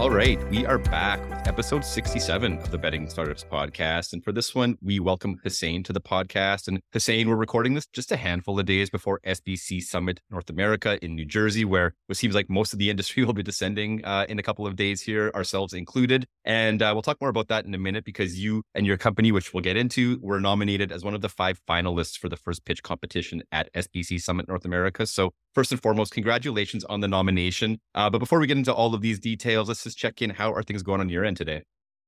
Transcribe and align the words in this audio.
All 0.00 0.10
right, 0.10 0.42
we 0.50 0.66
are 0.66 0.78
back 0.78 1.20
episode 1.46 1.84
67 1.84 2.58
of 2.58 2.70
the 2.70 2.78
Betting 2.78 3.08
Startups 3.08 3.44
podcast. 3.44 4.12
And 4.12 4.22
for 4.22 4.32
this 4.32 4.54
one, 4.54 4.76
we 4.80 5.00
welcome 5.00 5.38
Hussain 5.42 5.82
to 5.84 5.92
the 5.92 6.00
podcast. 6.00 6.68
And 6.68 6.80
Hussain, 6.92 7.28
we're 7.28 7.36
recording 7.36 7.74
this 7.74 7.86
just 7.86 8.12
a 8.12 8.16
handful 8.16 8.58
of 8.58 8.66
days 8.66 8.90
before 8.90 9.20
SBC 9.26 9.82
Summit 9.82 10.20
North 10.30 10.48
America 10.50 10.98
in 11.04 11.14
New 11.14 11.24
Jersey, 11.24 11.64
where 11.64 11.94
it 12.08 12.16
seems 12.16 12.34
like 12.34 12.48
most 12.48 12.72
of 12.72 12.78
the 12.78 12.90
industry 12.90 13.24
will 13.26 13.32
be 13.32 13.42
descending 13.42 14.04
uh, 14.04 14.26
in 14.28 14.38
a 14.38 14.42
couple 14.42 14.66
of 14.66 14.76
days 14.76 15.02
here, 15.02 15.32
ourselves 15.34 15.72
included. 15.72 16.26
And 16.44 16.80
uh, 16.80 16.90
we'll 16.94 17.02
talk 17.02 17.20
more 17.20 17.30
about 17.30 17.48
that 17.48 17.64
in 17.64 17.74
a 17.74 17.78
minute 17.78 18.04
because 18.04 18.38
you 18.38 18.62
and 18.74 18.86
your 18.86 18.96
company, 18.96 19.32
which 19.32 19.52
we'll 19.52 19.62
get 19.62 19.76
into, 19.76 20.18
were 20.22 20.40
nominated 20.40 20.92
as 20.92 21.04
one 21.04 21.14
of 21.14 21.20
the 21.20 21.28
five 21.28 21.60
finalists 21.68 22.16
for 22.16 22.28
the 22.28 22.36
first 22.36 22.64
pitch 22.64 22.82
competition 22.82 23.42
at 23.50 23.72
SBC 23.74 24.20
Summit 24.20 24.48
North 24.48 24.64
America. 24.64 25.06
So 25.06 25.32
first 25.54 25.72
and 25.72 25.82
foremost, 25.82 26.12
congratulations 26.12 26.84
on 26.84 27.00
the 27.00 27.08
nomination. 27.08 27.80
Uh, 27.94 28.08
but 28.10 28.18
before 28.18 28.38
we 28.38 28.46
get 28.46 28.56
into 28.56 28.72
all 28.72 28.94
of 28.94 29.00
these 29.00 29.18
details, 29.18 29.68
let's 29.68 29.84
just 29.84 29.98
check 29.98 30.22
in. 30.22 30.30
How 30.30 30.52
are 30.52 30.62
things 30.62 30.82
going 30.82 31.00
on 31.00 31.08
your 31.08 31.24
end 31.24 31.31
today? 31.34 31.62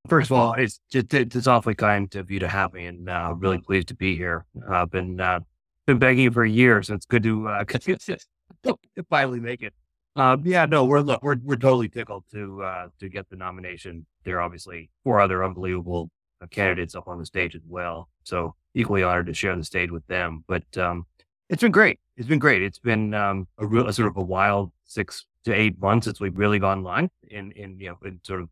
First 0.08 0.30
of 0.30 0.36
all, 0.36 0.52
it's 0.54 0.80
just, 0.90 1.14
it's 1.14 1.46
awfully 1.46 1.74
kind 1.74 2.14
of 2.14 2.30
you 2.30 2.38
to 2.40 2.48
have 2.48 2.74
me, 2.74 2.86
and 2.86 3.08
uh, 3.08 3.34
really 3.36 3.58
pleased 3.58 3.88
to 3.88 3.94
be 3.94 4.16
here. 4.16 4.44
I've 4.68 4.90
been 4.90 5.18
uh, 5.20 5.40
been 5.86 5.98
begging 5.98 6.24
you 6.24 6.30
for 6.30 6.44
years, 6.44 6.88
so 6.88 6.94
it's 6.94 7.06
good 7.06 7.22
to 7.22 7.48
uh, 7.48 7.64
finally 9.10 9.40
make 9.40 9.62
it. 9.62 9.72
Uh, 10.16 10.36
yeah, 10.42 10.66
no, 10.66 10.84
we're 10.84 11.00
look, 11.00 11.22
we're 11.22 11.36
we're 11.42 11.56
totally 11.56 11.88
tickled 11.88 12.24
to 12.32 12.62
uh, 12.62 12.88
to 13.00 13.08
get 13.08 13.28
the 13.30 13.36
nomination. 13.36 14.06
There 14.24 14.36
are 14.36 14.42
obviously 14.42 14.90
four 15.02 15.20
other 15.20 15.42
unbelievable 15.42 16.10
uh, 16.42 16.46
candidates 16.46 16.94
up 16.94 17.08
on 17.08 17.18
the 17.18 17.26
stage 17.26 17.54
as 17.54 17.62
well, 17.66 18.08
so 18.22 18.54
equally 18.74 19.02
honored 19.02 19.26
to 19.26 19.34
share 19.34 19.56
the 19.56 19.64
stage 19.64 19.90
with 19.90 20.06
them. 20.06 20.44
But 20.46 20.76
um, 20.76 21.06
it's 21.48 21.62
been 21.62 21.72
great. 21.72 21.98
It's 22.16 22.28
been 22.28 22.38
great. 22.38 22.62
It's 22.62 22.78
been 22.78 23.14
um, 23.14 23.48
a 23.58 23.66
real 23.66 23.88
a 23.88 23.92
sort 23.92 24.08
of 24.08 24.16
a 24.16 24.22
wild 24.22 24.70
six 24.84 25.26
to 25.44 25.52
eight 25.52 25.80
months 25.80 26.06
since 26.06 26.20
we've 26.20 26.36
really 26.36 26.58
gone 26.58 26.82
live 26.82 27.10
in, 27.28 27.52
in 27.52 27.78
you 27.78 27.90
know, 27.90 27.98
in 28.04 28.20
sort 28.22 28.40
of 28.40 28.48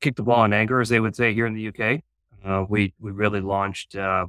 kicked 0.00 0.16
the 0.16 0.22
ball 0.22 0.44
in 0.44 0.52
anger, 0.52 0.80
as 0.80 0.88
they 0.88 1.00
would 1.00 1.16
say 1.16 1.34
here 1.34 1.46
in 1.46 1.54
the 1.54 1.68
UK. 1.68 2.00
Uh, 2.44 2.64
we, 2.68 2.94
we 2.98 3.10
really 3.10 3.40
launched, 3.40 3.96
uh, 3.96 4.26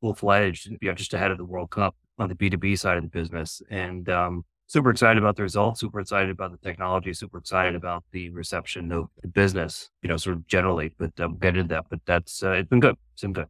full 0.00 0.14
fledged, 0.14 0.70
you 0.70 0.78
know, 0.82 0.94
just 0.94 1.12
ahead 1.14 1.30
of 1.30 1.38
the 1.38 1.44
World 1.44 1.70
Cup 1.70 1.94
on 2.18 2.28
the 2.28 2.34
B2B 2.34 2.78
side 2.78 2.96
of 2.96 3.02
the 3.02 3.08
business. 3.08 3.60
And, 3.70 4.08
um, 4.08 4.44
super 4.66 4.90
excited 4.90 5.18
about 5.18 5.36
the 5.36 5.42
results, 5.42 5.80
super 5.80 6.00
excited 6.00 6.30
about 6.30 6.52
the 6.52 6.58
technology, 6.58 7.12
super 7.12 7.38
excited 7.38 7.74
about 7.74 8.04
the 8.12 8.30
reception 8.30 8.92
of 8.92 9.08
the 9.22 9.28
business, 9.28 9.90
you 10.02 10.08
know, 10.08 10.16
sort 10.16 10.36
of 10.36 10.46
generally, 10.46 10.92
but 10.98 11.18
um, 11.20 11.36
get 11.36 11.56
into 11.56 11.68
that. 11.68 11.86
But 11.90 12.00
that's, 12.06 12.42
uh, 12.42 12.52
it's 12.52 12.68
been 12.68 12.80
good. 12.80 12.96
It's 13.14 13.22
been 13.22 13.32
good. 13.32 13.48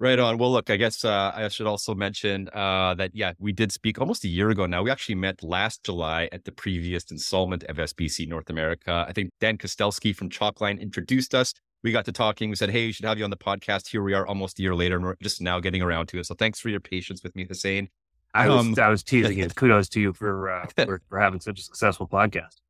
Right 0.00 0.18
on. 0.18 0.38
Well, 0.38 0.50
look, 0.50 0.70
I 0.70 0.76
guess 0.76 1.04
uh, 1.04 1.32
I 1.34 1.46
should 1.48 1.68
also 1.68 1.94
mention 1.94 2.48
uh, 2.52 2.94
that, 2.94 3.12
yeah, 3.14 3.32
we 3.38 3.52
did 3.52 3.70
speak 3.70 4.00
almost 4.00 4.24
a 4.24 4.28
year 4.28 4.50
ago 4.50 4.66
now. 4.66 4.82
We 4.82 4.90
actually 4.90 5.14
met 5.14 5.42
last 5.42 5.84
July 5.84 6.28
at 6.32 6.44
the 6.44 6.50
previous 6.52 7.04
installment 7.12 7.62
of 7.64 7.76
SBC 7.76 8.26
North 8.26 8.50
America. 8.50 9.04
I 9.08 9.12
think 9.12 9.30
Dan 9.40 9.56
Kostelski 9.56 10.14
from 10.14 10.30
Chalkline 10.30 10.80
introduced 10.80 11.32
us. 11.34 11.54
We 11.84 11.92
got 11.92 12.06
to 12.06 12.12
talking. 12.12 12.50
We 12.50 12.56
said, 12.56 12.70
hey, 12.70 12.86
we 12.86 12.92
should 12.92 13.04
have 13.04 13.18
you 13.18 13.24
on 13.24 13.30
the 13.30 13.36
podcast. 13.36 13.88
Here 13.88 14.02
we 14.02 14.14
are 14.14 14.26
almost 14.26 14.58
a 14.58 14.62
year 14.62 14.74
later, 14.74 14.96
and 14.96 15.04
we're 15.04 15.14
just 15.22 15.40
now 15.40 15.60
getting 15.60 15.80
around 15.82 16.08
to 16.08 16.18
it. 16.18 16.26
So 16.26 16.34
thanks 16.34 16.58
for 16.58 16.70
your 16.70 16.80
patience 16.80 17.22
with 17.22 17.36
me, 17.36 17.44
Hussain. 17.46 17.88
I 18.34 18.48
was, 18.48 18.60
um, 18.60 18.74
I 18.78 18.88
was 18.88 19.02
teasing 19.04 19.38
it. 19.38 19.54
Kudos 19.54 19.88
to 19.90 20.00
you 20.00 20.12
for, 20.12 20.50
uh, 20.50 20.66
for, 20.84 21.02
for 21.08 21.20
having 21.20 21.40
such 21.40 21.60
a 21.60 21.62
successful 21.62 22.08
podcast. 22.08 22.63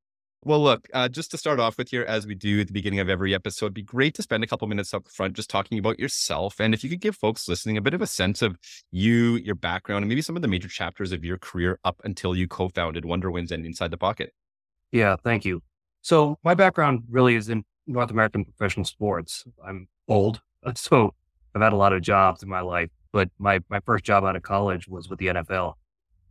Well, 0.47 0.63
look, 0.63 0.87
uh, 0.93 1.09
just 1.09 1.31
to 1.31 1.39
start 1.39 1.59
off 1.59 1.79
with 1.79 1.89
here, 1.89 2.05
as 2.07 2.27
we 2.27 2.35
do 2.35 2.61
at 2.61 2.67
the 2.67 2.75
beginning 2.75 3.01
of 3.01 3.09
every 3.09 3.35
episode, 3.35 3.67
it'd 3.67 3.75
be 3.75 3.83
great 3.83 4.13
to 4.17 4.23
spend 4.23 4.45
a 4.45 4.47
couple 4.47 4.69
minutes 4.69 4.93
up 4.93 5.09
front 5.09 5.33
just 5.33 5.49
talking 5.49 5.79
about 5.79 5.99
yourself. 5.99 6.61
And 6.61 6.75
if 6.75 6.85
you 6.85 6.91
could 6.91 7.01
give 7.01 7.17
folks 7.17 7.49
listening 7.49 7.79
a 7.79 7.81
bit 7.81 7.95
of 7.95 8.03
a 8.03 8.07
sense 8.07 8.43
of 8.43 8.59
you, 8.91 9.37
your 9.37 9.55
background, 9.55 10.03
and 10.03 10.09
maybe 10.11 10.21
some 10.21 10.37
of 10.37 10.43
the 10.43 10.49
major 10.49 10.69
chapters 10.69 11.13
of 11.13 11.25
your 11.25 11.39
career 11.39 11.79
up 11.83 11.99
until 12.05 12.37
you 12.37 12.47
co 12.47 12.69
founded 12.69 13.05
WonderWins 13.05 13.53
and 13.53 13.65
Inside 13.65 13.91
the 13.91 13.97
Pocket. 13.97 14.35
Yeah, 14.93 15.17
thank 15.25 15.47
you. 15.47 15.63
So, 16.03 16.39
my 16.45 16.53
background 16.53 17.05
really 17.09 17.37
is 17.37 17.49
in 17.49 17.65
North 17.87 18.11
American 18.11 18.45
professional 18.45 18.85
sports. 18.85 19.45
I'm 19.67 19.89
old, 20.09 20.43
so 20.75 21.15
I've 21.55 21.63
had 21.63 21.73
a 21.73 21.77
lot 21.77 21.95
of 21.95 22.03
jobs 22.03 22.43
in 22.43 22.51
my 22.51 22.61
life, 22.61 22.91
but 23.13 23.31
my, 23.39 23.61
my 23.71 23.81
first 23.87 24.05
job 24.05 24.25
out 24.25 24.37
of 24.37 24.43
college 24.43 24.89
was 24.89 25.09
with 25.09 25.21
the 25.21 25.29
NFL. 25.29 25.73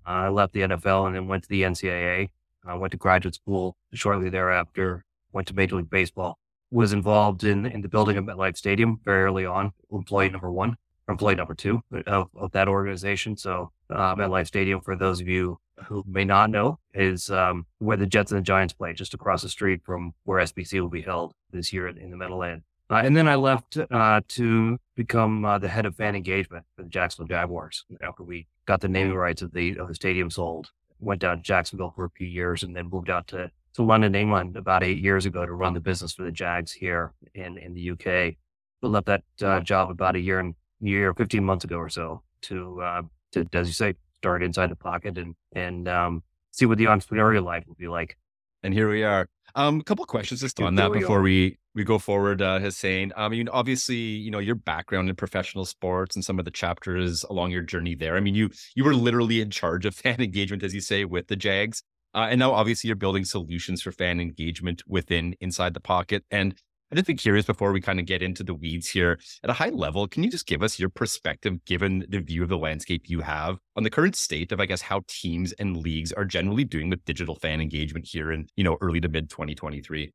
I 0.05 0.27
left 0.27 0.53
the 0.53 0.61
NFL 0.61 1.07
and 1.07 1.15
then 1.15 1.27
went 1.27 1.43
to 1.43 1.49
the 1.49 1.63
NCAA 1.63 2.29
I 2.65 2.75
went 2.75 2.91
to 2.91 2.97
graduate 2.97 3.35
school 3.35 3.75
shortly 3.93 4.29
thereafter, 4.29 5.05
went 5.31 5.47
to 5.47 5.53
Major 5.53 5.75
League 5.75 5.89
Baseball, 5.89 6.37
was 6.71 6.93
involved 6.93 7.43
in, 7.43 7.65
in 7.65 7.81
the 7.81 7.89
building 7.89 8.17
of 8.17 8.25
MetLife 8.25 8.57
Stadium 8.57 8.99
very 9.03 9.23
early 9.23 9.45
on, 9.45 9.73
employee 9.91 10.29
number 10.29 10.51
one, 10.51 10.77
employee 11.09 11.35
number 11.35 11.53
two 11.53 11.81
of, 12.07 12.29
of 12.35 12.51
that 12.51 12.67
organization. 12.67 13.37
So 13.37 13.71
uh, 13.89 14.15
MetLife 14.15 14.47
Stadium, 14.47 14.81
for 14.81 14.95
those 14.95 15.19
of 15.19 15.27
you 15.27 15.59
who 15.85 16.03
may 16.07 16.23
not 16.23 16.49
know, 16.49 16.79
is 16.93 17.29
um, 17.29 17.65
where 17.79 17.97
the 17.97 18.05
Jets 18.05 18.31
and 18.31 18.39
the 18.39 18.43
Giants 18.43 18.73
play, 18.73 18.93
just 18.93 19.13
across 19.13 19.41
the 19.41 19.49
street 19.49 19.81
from 19.83 20.13
where 20.23 20.39
SBC 20.39 20.79
will 20.81 20.89
be 20.89 21.01
held 21.01 21.33
this 21.51 21.73
year 21.73 21.87
in 21.87 22.09
the 22.09 22.17
Meadowland. 22.17 22.63
Uh, 22.89 23.01
and 23.03 23.15
then 23.15 23.27
I 23.27 23.35
left 23.35 23.77
uh, 23.77 24.21
to 24.29 24.77
become 24.95 25.45
uh, 25.45 25.57
the 25.57 25.69
head 25.69 25.85
of 25.85 25.95
fan 25.95 26.15
engagement 26.15 26.65
for 26.75 26.83
the 26.83 26.89
Jacksonville 26.89 27.27
Jaguars 27.27 27.85
after 28.01 28.23
we 28.23 28.47
got 28.65 28.81
the 28.81 28.87
naming 28.87 29.15
rights 29.15 29.41
of 29.41 29.53
the 29.53 29.77
of 29.77 29.87
the 29.87 29.95
stadium 29.95 30.29
sold 30.29 30.69
went 30.99 31.21
down 31.21 31.37
to 31.37 31.43
Jacksonville 31.43 31.93
for 31.95 32.05
a 32.05 32.09
few 32.09 32.27
years 32.27 32.63
and 32.63 32.75
then 32.75 32.89
moved 32.89 33.09
out 33.09 33.27
to, 33.27 33.51
to 33.75 33.83
London, 33.83 34.15
England 34.15 34.55
about 34.55 34.83
eight 34.83 34.99
years 34.99 35.25
ago 35.25 35.45
to 35.45 35.53
run 35.53 35.73
the 35.73 35.79
business 35.79 36.13
for 36.13 36.23
the 36.23 36.31
Jags 36.31 36.71
here 36.71 37.13
in, 37.33 37.57
in 37.57 37.73
the 37.73 37.91
UK. 37.91 38.35
But 38.81 38.91
left 38.91 39.07
that 39.07 39.23
uh, 39.41 39.59
job 39.61 39.89
about 39.89 40.15
a 40.15 40.19
year 40.19 40.39
and 40.39 40.55
year, 40.81 41.13
15 41.13 41.43
months 41.43 41.63
ago 41.63 41.77
or 41.77 41.89
so 41.89 42.21
to, 42.43 42.81
uh, 42.81 43.01
to, 43.31 43.45
as 43.53 43.67
you 43.67 43.73
say, 43.73 43.95
start 44.15 44.43
inside 44.43 44.69
the 44.69 44.75
pocket 44.75 45.17
and, 45.17 45.35
and, 45.53 45.87
um, 45.87 46.23
see 46.51 46.65
what 46.65 46.77
the 46.77 46.85
entrepreneurial 46.85 47.43
life 47.43 47.63
will 47.67 47.75
be 47.75 47.87
like. 47.87 48.17
And 48.61 48.73
here 48.73 48.89
we 48.89 49.03
are. 49.03 49.27
Um, 49.55 49.79
a 49.79 49.83
couple 49.83 50.03
of 50.03 50.09
questions 50.09 50.41
just 50.41 50.59
on 50.61 50.75
that 50.75 50.91
before 50.93 51.21
we 51.21 51.57
we 51.75 51.83
go 51.83 51.97
forward. 51.97 52.41
Uh, 52.41 52.59
Hussain, 52.59 53.11
I 53.15 53.29
mean, 53.29 53.49
obviously, 53.49 53.95
you 53.95 54.31
know 54.31 54.39
your 54.39 54.55
background 54.55 55.09
in 55.09 55.15
professional 55.15 55.65
sports 55.65 56.15
and 56.15 56.23
some 56.23 56.39
of 56.39 56.45
the 56.45 56.51
chapters 56.51 57.23
along 57.29 57.51
your 57.51 57.63
journey 57.63 57.95
there. 57.95 58.15
I 58.15 58.19
mean, 58.19 58.35
you 58.35 58.49
you 58.75 58.83
were 58.83 58.95
literally 58.95 59.41
in 59.41 59.49
charge 59.49 59.85
of 59.85 59.95
fan 60.03 60.21
engagement, 60.21 60.63
as 60.63 60.73
you 60.73 60.81
say, 60.81 61.05
with 61.05 61.27
the 61.27 61.35
Jags, 61.35 61.83
uh, 62.13 62.27
and 62.29 62.39
now 62.39 62.51
obviously 62.53 62.87
you're 62.87 62.95
building 62.95 63.25
solutions 63.25 63.81
for 63.81 63.91
fan 63.91 64.19
engagement 64.19 64.83
within 64.87 65.35
Inside 65.39 65.73
the 65.73 65.79
Pocket. 65.79 66.23
And 66.31 66.55
I'd 66.91 66.97
just 66.97 67.07
be 67.07 67.15
curious 67.15 67.47
before 67.47 67.71
we 67.71 67.81
kind 67.81 67.99
of 67.99 68.05
get 68.05 68.21
into 68.21 68.43
the 68.43 68.53
weeds 68.53 68.87
here 68.87 69.17
at 69.43 69.49
a 69.49 69.53
high 69.53 69.69
level. 69.69 70.07
Can 70.07 70.21
you 70.21 70.29
just 70.29 70.45
give 70.45 70.61
us 70.61 70.77
your 70.77 70.89
perspective, 70.89 71.65
given 71.65 72.05
the 72.07 72.19
view 72.19 72.43
of 72.43 72.49
the 72.49 72.57
landscape 72.57 73.09
you 73.09 73.21
have 73.21 73.57
on 73.75 73.81
the 73.81 73.89
current 73.89 74.15
state 74.15 74.51
of, 74.51 74.59
I 74.59 74.67
guess, 74.67 74.83
how 74.83 75.01
teams 75.07 75.53
and 75.53 75.75
leagues 75.75 76.11
are 76.11 76.23
generally 76.23 76.65
doing 76.65 76.91
with 76.91 77.03
digital 77.03 77.33
fan 77.33 77.61
engagement 77.61 78.07
here 78.07 78.31
in, 78.31 78.45
you 78.55 78.63
know, 78.63 78.77
early 78.79 79.01
to 79.01 79.09
mid 79.09 79.31
2023? 79.31 80.13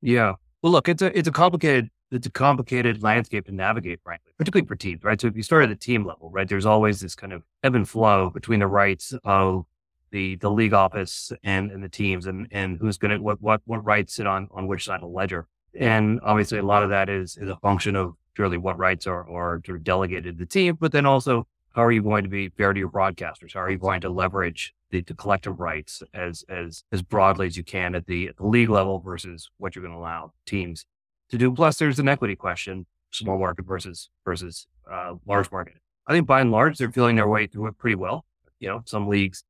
Yeah. 0.00 0.34
Well, 0.62 0.72
look, 0.72 0.88
it's 0.88 1.02
a 1.02 1.16
it's 1.16 1.28
a 1.28 1.32
complicated 1.32 1.90
it's 2.10 2.26
a 2.26 2.30
complicated 2.30 3.02
landscape 3.02 3.46
to 3.46 3.52
navigate, 3.52 4.00
frankly, 4.02 4.32
particularly 4.38 4.66
for 4.66 4.76
teams, 4.76 5.02
right? 5.04 5.20
So 5.20 5.26
if 5.26 5.36
you 5.36 5.42
start 5.42 5.64
at 5.64 5.68
the 5.68 5.76
team 5.76 6.04
level, 6.04 6.30
right, 6.30 6.48
there's 6.48 6.66
always 6.66 7.00
this 7.00 7.14
kind 7.14 7.32
of 7.32 7.42
ebb 7.62 7.74
and 7.74 7.88
flow 7.88 8.30
between 8.30 8.60
the 8.60 8.66
rights 8.66 9.14
of 9.24 9.66
the 10.12 10.36
the 10.36 10.50
league 10.50 10.72
office 10.72 11.32
and, 11.42 11.70
and 11.70 11.82
the 11.82 11.88
teams 11.88 12.26
and 12.26 12.46
and 12.50 12.78
who's 12.78 12.96
gonna 12.98 13.20
what 13.20 13.40
what 13.42 13.60
what 13.66 13.84
rights 13.84 14.14
sit 14.14 14.26
on 14.26 14.48
on 14.52 14.66
which 14.66 14.84
side 14.84 14.96
of 14.96 15.00
the 15.02 15.06
ledger. 15.08 15.46
And 15.78 16.20
obviously 16.22 16.58
a 16.58 16.62
lot 16.62 16.82
of 16.82 16.90
that 16.90 17.08
is 17.08 17.36
is 17.36 17.48
a 17.48 17.56
function 17.56 17.96
of 17.96 18.14
purely 18.34 18.56
what 18.58 18.78
rights 18.78 19.06
are 19.06 19.28
are 19.28 19.60
sort 19.66 19.78
of 19.78 19.84
delegated 19.84 20.38
to 20.38 20.44
the 20.44 20.46
team, 20.46 20.76
but 20.80 20.92
then 20.92 21.06
also 21.06 21.46
how 21.74 21.84
are 21.84 21.92
you 21.92 22.02
going 22.02 22.24
to 22.24 22.30
be 22.30 22.48
fair 22.48 22.72
to 22.72 22.78
your 22.78 22.90
broadcasters? 22.90 23.52
How 23.54 23.60
are 23.60 23.70
you 23.70 23.78
going 23.78 24.00
to 24.00 24.08
leverage 24.08 24.74
the, 24.90 25.00
the 25.02 25.14
collective 25.14 25.60
rights 25.60 26.02
as 26.14 26.44
as 26.48 26.84
as 26.92 27.02
broadly 27.02 27.46
as 27.46 27.56
you 27.56 27.64
can 27.64 27.94
at 27.94 28.06
the, 28.06 28.28
at 28.28 28.36
the 28.36 28.46
league 28.46 28.70
level 28.70 29.00
versus 29.00 29.50
what 29.58 29.74
you're 29.74 29.82
going 29.82 29.94
to 29.94 29.98
allow 29.98 30.32
teams 30.46 30.86
to 31.30 31.38
do? 31.38 31.52
Plus, 31.52 31.78
there's 31.78 31.98
an 31.98 32.08
equity 32.08 32.36
question: 32.36 32.86
small 33.10 33.38
market 33.38 33.66
versus 33.66 34.10
versus 34.24 34.66
uh, 34.90 35.14
large 35.26 35.50
market. 35.50 35.76
I 36.06 36.12
think 36.12 36.26
by 36.26 36.40
and 36.40 36.52
large 36.52 36.78
they're 36.78 36.92
feeling 36.92 37.16
their 37.16 37.28
way 37.28 37.46
through 37.46 37.68
it 37.68 37.78
pretty 37.78 37.96
well. 37.96 38.24
You 38.60 38.68
know, 38.68 38.82
some 38.86 39.08
leagues 39.08 39.44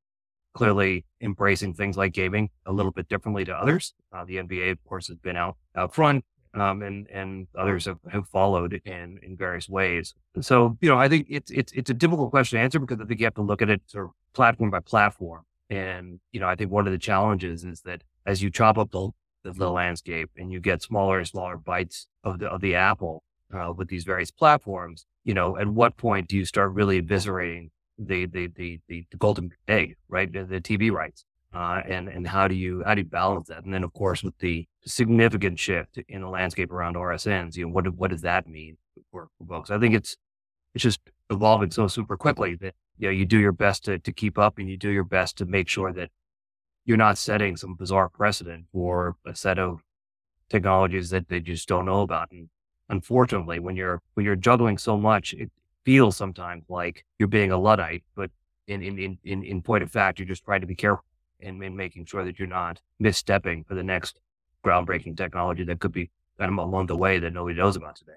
clearly 0.55 1.05
embracing 1.21 1.75
things 1.75 1.99
like 1.99 2.15
gaming 2.15 2.49
a 2.65 2.73
little 2.73 2.91
bit 2.91 3.09
differently 3.09 3.45
to 3.45 3.53
others. 3.53 3.93
Uh, 4.11 4.25
the 4.25 4.37
NBA, 4.37 4.73
of 4.73 4.83
course, 4.85 5.09
has 5.09 5.19
been 5.19 5.37
out 5.37 5.57
out 5.77 5.95
front, 5.95 6.25
um, 6.57 6.83
and 6.83 7.07
and 7.11 7.47
others 7.57 7.85
have, 7.85 7.99
have 8.11 8.27
followed 8.29 8.81
in 8.85 9.19
in 9.23 9.37
various 9.37 9.69
ways. 9.69 10.15
So, 10.41 10.77
you 10.81 10.89
know, 10.89 10.99
I 10.99 11.09
think 11.09 11.27
it's 11.29 11.51
it's 11.51 11.73
it's 11.73 11.91
a 11.91 11.95
difficult 11.95 12.31
question 12.31 12.59
to 12.59 12.63
answer 12.63 12.79
because 12.79 13.01
I 13.01 13.05
think 13.05 13.21
you 13.21 13.27
have 13.27 13.35
to 13.35 13.43
look 13.43 13.63
at 13.63 13.71
it 13.71 13.83
sort 13.87 14.07
of 14.07 14.11
platform 14.33 14.71
by 14.71 14.81
platform. 14.81 15.43
And 15.69 16.19
you 16.33 16.41
know, 16.41 16.49
I 16.49 16.55
think 16.55 16.71
one 16.71 16.87
of 16.87 16.93
the 16.93 16.99
challenges 16.99 17.65
is 17.65 17.83
that 17.83 18.03
as 18.25 18.43
you 18.43 18.51
chop 18.51 18.79
up 18.79 18.91
the 18.91 19.11
the, 19.45 19.53
the 19.53 19.71
landscape 19.71 20.31
and 20.37 20.51
you 20.51 20.61
get 20.61 20.83
smaller 20.83 21.19
and 21.19 21.29
smaller 21.29 21.59
bites 21.59 22.09
of 22.25 22.39
the 22.39 22.47
of 22.47 22.61
the 22.63 22.75
apple 22.75 23.23
uh, 23.53 23.73
with 23.77 23.89
these 23.89 24.05
various 24.05 24.31
platforms, 24.31 25.05
you 25.25 25.35
know, 25.35 25.59
at 25.59 25.69
what 25.69 25.97
point 25.97 26.29
do 26.29 26.37
you 26.37 26.47
start 26.47 26.73
really 26.73 27.03
eviscerating 27.03 27.69
the 27.99 28.25
the 28.27 28.47
the 28.47 28.81
the, 28.89 29.05
the 29.11 29.17
golden 29.19 29.51
egg, 29.69 29.97
right? 30.09 30.33
The, 30.33 30.45
the 30.45 30.61
TV 30.61 30.91
rights, 30.91 31.26
uh, 31.53 31.83
and 31.89 32.09
and 32.09 32.27
how 32.27 32.49
do 32.49 32.55
you 32.55 32.83
how 32.85 32.95
do 32.95 33.01
you 33.01 33.07
balance 33.07 33.49
that? 33.49 33.65
And 33.65 33.73
then 33.73 33.85
of 33.85 33.93
course 33.93 34.23
with 34.23 34.37
the 34.39 34.67
significant 34.85 35.59
shift 35.59 35.99
in 36.09 36.21
the 36.21 36.29
landscape 36.29 36.71
around 36.71 36.97
RSNs, 36.97 37.57
you 37.57 37.67
know, 37.67 37.73
what 37.73 37.87
what 37.95 38.11
does 38.11 38.23
that 38.23 38.47
mean 38.47 38.77
for, 39.11 39.29
for 39.39 39.47
folks? 39.47 39.71
I 39.71 39.79
think 39.79 39.95
it's 39.95 40.17
it's 40.75 40.83
just 40.83 41.01
evolving 41.31 41.71
so 41.71 41.89
super 41.89 42.17
quickly 42.17 42.55
that 42.57 42.75
you 42.99 43.09
know 43.09 43.13
you 43.13 43.25
do 43.25 43.39
your 43.39 43.53
best 43.53 43.85
to 43.85 43.99
to 43.99 44.13
keep 44.13 44.39
up, 44.39 44.59
and 44.59 44.69
you 44.69 44.77
do 44.77 44.91
your 44.91 45.05
best 45.05 45.37
to 45.39 45.47
make 45.47 45.69
sure 45.69 45.93
that 45.93 46.11
you're 46.85 46.97
not 46.97 47.19
setting 47.19 47.57
some 47.57 47.75
bizarre 47.75 48.09
precedent 48.09 48.67
for 48.73 49.17
a 49.25 49.35
set 49.35 49.59
of 49.59 49.81
technologies 50.49 51.11
that 51.11 51.29
they 51.29 51.41
just 51.41 51.67
don't 51.67 51.87
know 51.87 52.03
about. 52.03 52.31
And 52.31 52.49
unfortunately, 52.89 53.59
when 53.59 53.77
you're 53.77 54.03
when 54.15 54.25
you're 54.27 54.37
juggling 54.37 54.79
so 54.79 54.97
much, 54.97 55.35
it, 55.35 55.51
feels 55.87 56.17
sometimes 56.17 56.65
like 56.69 57.05
you're 57.17 57.29
being 57.29 57.53
a 57.53 57.57
Luddite, 57.57 58.03
but 58.17 58.29
in, 58.67 58.83
in, 58.83 59.17
in, 59.25 59.45
in 59.45 59.63
point 59.63 59.85
of 59.85 59.91
fact, 59.91 60.19
you're 60.19 60.27
just 60.27 60.45
trying 60.45 60.61
to 60.61 60.67
be 60.67 60.75
careful 60.75 61.05
and, 61.41 61.63
in 61.63 61.77
making 61.77 62.07
sure 62.07 62.25
that 62.25 62.39
you're 62.39 62.49
not 62.49 62.81
misstepping 63.03 63.67
for 63.67 63.75
the 63.75 63.83
next 63.83 64.21
groundbreaking 64.65 65.17
technology 65.17 65.65
that 65.65 65.81
could 65.81 65.93
be 65.93 66.11
kind 66.39 66.51
of 66.51 66.59
along 66.59 66.87
the 66.87 66.97
way 66.97 67.19
that 67.19 67.33
nobody 67.33 67.57
knows 67.57 67.77
about 67.77 67.97
today. 67.97 68.13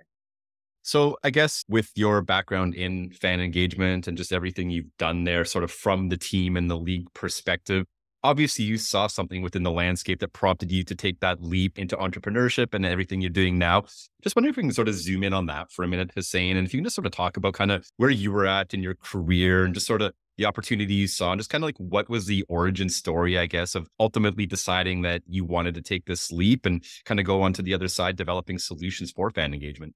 So, 0.81 1.17
I 1.23 1.29
guess 1.29 1.63
with 1.67 1.91
your 1.95 2.21
background 2.21 2.73
in 2.73 3.11
fan 3.11 3.41
engagement 3.41 4.07
and 4.07 4.17
just 4.17 4.31
everything 4.31 4.69
you've 4.69 4.97
done 4.97 5.25
there, 5.25 5.45
sort 5.45 5.63
of 5.63 5.71
from 5.71 6.09
the 6.09 6.17
team 6.17 6.55
and 6.57 6.69
the 6.69 6.77
league 6.77 7.13
perspective, 7.13 7.85
obviously 8.23 8.65
you 8.65 8.77
saw 8.77 9.07
something 9.07 9.41
within 9.41 9.63
the 9.63 9.71
landscape 9.71 10.19
that 10.19 10.33
prompted 10.33 10.71
you 10.71 10.83
to 10.83 10.95
take 10.95 11.19
that 11.19 11.41
leap 11.41 11.77
into 11.77 11.95
entrepreneurship 11.97 12.73
and 12.73 12.85
everything 12.85 13.21
you're 13.21 13.29
doing 13.29 13.57
now. 13.57 13.83
Just 14.23 14.35
wondering 14.35 14.51
if 14.51 14.57
we 14.57 14.63
can 14.63 14.71
sort 14.71 14.87
of 14.87 14.95
zoom 14.95 15.23
in 15.23 15.33
on 15.33 15.45
that 15.47 15.71
for 15.71 15.83
a 15.83 15.87
minute, 15.87 16.11
Hussain, 16.15 16.57
and 16.57 16.65
if 16.65 16.73
you 16.73 16.79
can 16.79 16.85
just 16.85 16.95
sort 16.95 17.05
of 17.05 17.11
talk 17.11 17.37
about 17.37 17.53
kind 17.53 17.71
of 17.71 17.87
where 17.97 18.09
you 18.09 18.31
were 18.31 18.45
at 18.45 18.73
in 18.73 18.81
your 18.81 18.95
career 18.95 19.65
and 19.65 19.73
just 19.73 19.85
sort 19.85 20.01
of 20.01 20.13
the 20.39 20.45
opportunity 20.45 20.93
you 20.93 21.05
saw 21.07 21.31
and 21.31 21.39
just 21.39 21.49
kind 21.49 21.63
of 21.63 21.67
like 21.67 21.77
what 21.77 22.09
was 22.09 22.25
the 22.25 22.43
origin 22.43 22.87
story, 22.87 23.37
I 23.37 23.45
guess, 23.45 23.75
of 23.75 23.89
ultimately 23.99 24.45
deciding 24.45 25.01
that 25.01 25.21
you 25.27 25.43
wanted 25.43 25.75
to 25.75 25.81
take 25.81 26.05
this 26.05 26.31
leap 26.31 26.65
and 26.65 26.83
kind 27.03 27.19
of 27.19 27.25
go 27.25 27.41
on 27.41 27.51
to 27.53 27.61
the 27.61 27.73
other 27.73 27.89
side, 27.89 28.15
developing 28.15 28.57
solutions 28.57 29.11
for 29.11 29.29
fan 29.29 29.53
engagement. 29.53 29.95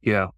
Yeah. 0.00 0.28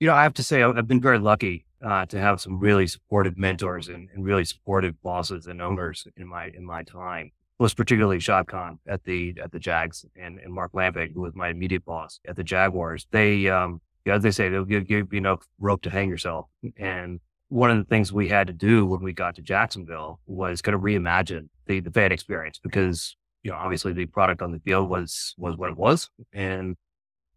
You 0.00 0.08
know, 0.08 0.14
I 0.14 0.22
have 0.22 0.34
to 0.34 0.42
say, 0.42 0.62
I've 0.62 0.86
been 0.86 1.00
very 1.00 1.18
lucky 1.18 1.64
uh, 1.82 2.04
to 2.06 2.20
have 2.20 2.42
some 2.42 2.60
really 2.60 2.86
supportive 2.86 3.38
mentors 3.38 3.88
and, 3.88 4.10
and, 4.14 4.22
really 4.22 4.44
supportive 4.44 5.00
bosses 5.02 5.46
and 5.46 5.62
owners 5.62 6.06
in 6.16 6.26
my 6.26 6.46
in 6.46 6.64
my 6.64 6.82
time. 6.82 7.32
Most 7.58 7.76
particularly 7.76 8.20
Shad 8.20 8.48
Khan 8.48 8.80
at 8.86 9.04
the 9.04 9.34
at 9.42 9.52
the 9.52 9.58
Jags 9.58 10.04
and, 10.14 10.38
and 10.38 10.52
Mark 10.52 10.72
Lamping, 10.74 11.12
who 11.14 11.22
was 11.22 11.34
my 11.34 11.48
immediate 11.48 11.84
boss 11.84 12.20
at 12.28 12.36
the 12.36 12.44
Jaguars. 12.44 13.06
They, 13.12 13.48
um, 13.48 13.80
as 14.06 14.22
they 14.22 14.30
say, 14.30 14.48
they'll 14.48 14.64
give, 14.64 14.86
give 14.86 15.12
you 15.12 15.18
enough 15.18 15.46
rope 15.58 15.82
to 15.82 15.90
hang 15.90 16.10
yourself. 16.10 16.46
And 16.76 17.20
one 17.48 17.70
of 17.70 17.78
the 17.78 17.84
things 17.84 18.12
we 18.12 18.28
had 18.28 18.46
to 18.46 18.52
do 18.52 18.86
when 18.86 19.02
we 19.02 19.12
got 19.12 19.36
to 19.36 19.42
Jacksonville 19.42 20.20
was 20.26 20.62
kind 20.62 20.74
of 20.74 20.80
reimagine 20.80 21.48
the 21.66 21.80
the 21.80 21.90
fan 21.90 22.12
experience 22.12 22.58
because 22.62 23.16
you 23.42 23.50
know 23.50 23.56
obviously 23.56 23.92
the 23.92 24.06
product 24.06 24.42
on 24.42 24.52
the 24.52 24.58
field 24.60 24.88
was 24.88 25.34
was 25.38 25.56
what 25.56 25.70
it 25.70 25.76
was 25.76 26.10
and 26.32 26.76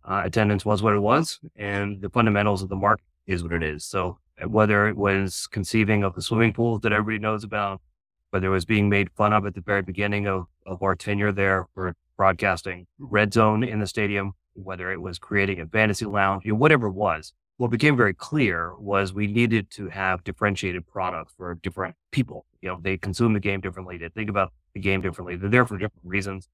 uh, 0.05 0.21
attendance 0.23 0.65
was 0.65 0.81
what 0.81 0.93
it 0.93 0.99
was 0.99 1.39
and 1.55 2.01
the 2.01 2.09
fundamentals 2.09 2.61
of 2.61 2.69
the 2.69 2.75
market 2.75 3.03
is 3.27 3.43
what 3.43 3.51
it 3.51 3.61
is. 3.61 3.85
So 3.85 4.17
whether 4.45 4.87
it 4.87 4.95
was 4.95 5.47
conceiving 5.47 6.03
of 6.03 6.15
the 6.15 6.21
swimming 6.21 6.53
pools 6.53 6.81
that 6.81 6.93
everybody 6.93 7.19
knows 7.19 7.43
about, 7.43 7.81
whether 8.31 8.47
it 8.47 8.51
was 8.51 8.65
being 8.65 8.89
made 8.89 9.11
fun 9.11 9.33
of 9.33 9.45
at 9.45 9.53
the 9.53 9.61
very 9.61 9.81
beginning 9.81 10.27
of, 10.27 10.45
of 10.65 10.81
our 10.81 10.95
tenure 10.95 11.31
there 11.31 11.67
for 11.73 11.93
broadcasting 12.15 12.87
red 12.99 13.33
zone 13.33 13.63
in 13.63 13.79
the 13.79 13.87
stadium, 13.87 14.33
whether 14.53 14.91
it 14.91 15.01
was 15.01 15.19
creating 15.19 15.59
a 15.59 15.67
fantasy 15.67 16.05
lounge, 16.05 16.43
you 16.45 16.53
know, 16.53 16.57
whatever 16.57 16.87
it 16.87 16.93
was, 16.93 17.33
what 17.57 17.71
became 17.71 17.97
very 17.97 18.13
clear 18.13 18.73
was 18.77 19.13
we 19.13 19.27
needed 19.27 19.69
to 19.71 19.89
have 19.89 20.23
differentiated 20.23 20.87
products 20.87 21.33
for 21.37 21.55
different 21.55 21.95
people. 22.11 22.45
You 22.61 22.69
know, 22.69 22.79
they 22.81 22.97
consume 22.97 23.33
the 23.33 23.39
game 23.39 23.61
differently, 23.61 23.97
they 23.97 24.09
think 24.09 24.29
about 24.29 24.53
the 24.73 24.79
game 24.79 25.01
differently, 25.01 25.35
they're 25.35 25.49
there 25.49 25.65
for 25.65 25.77
different 25.77 26.05
reasons. 26.05 26.47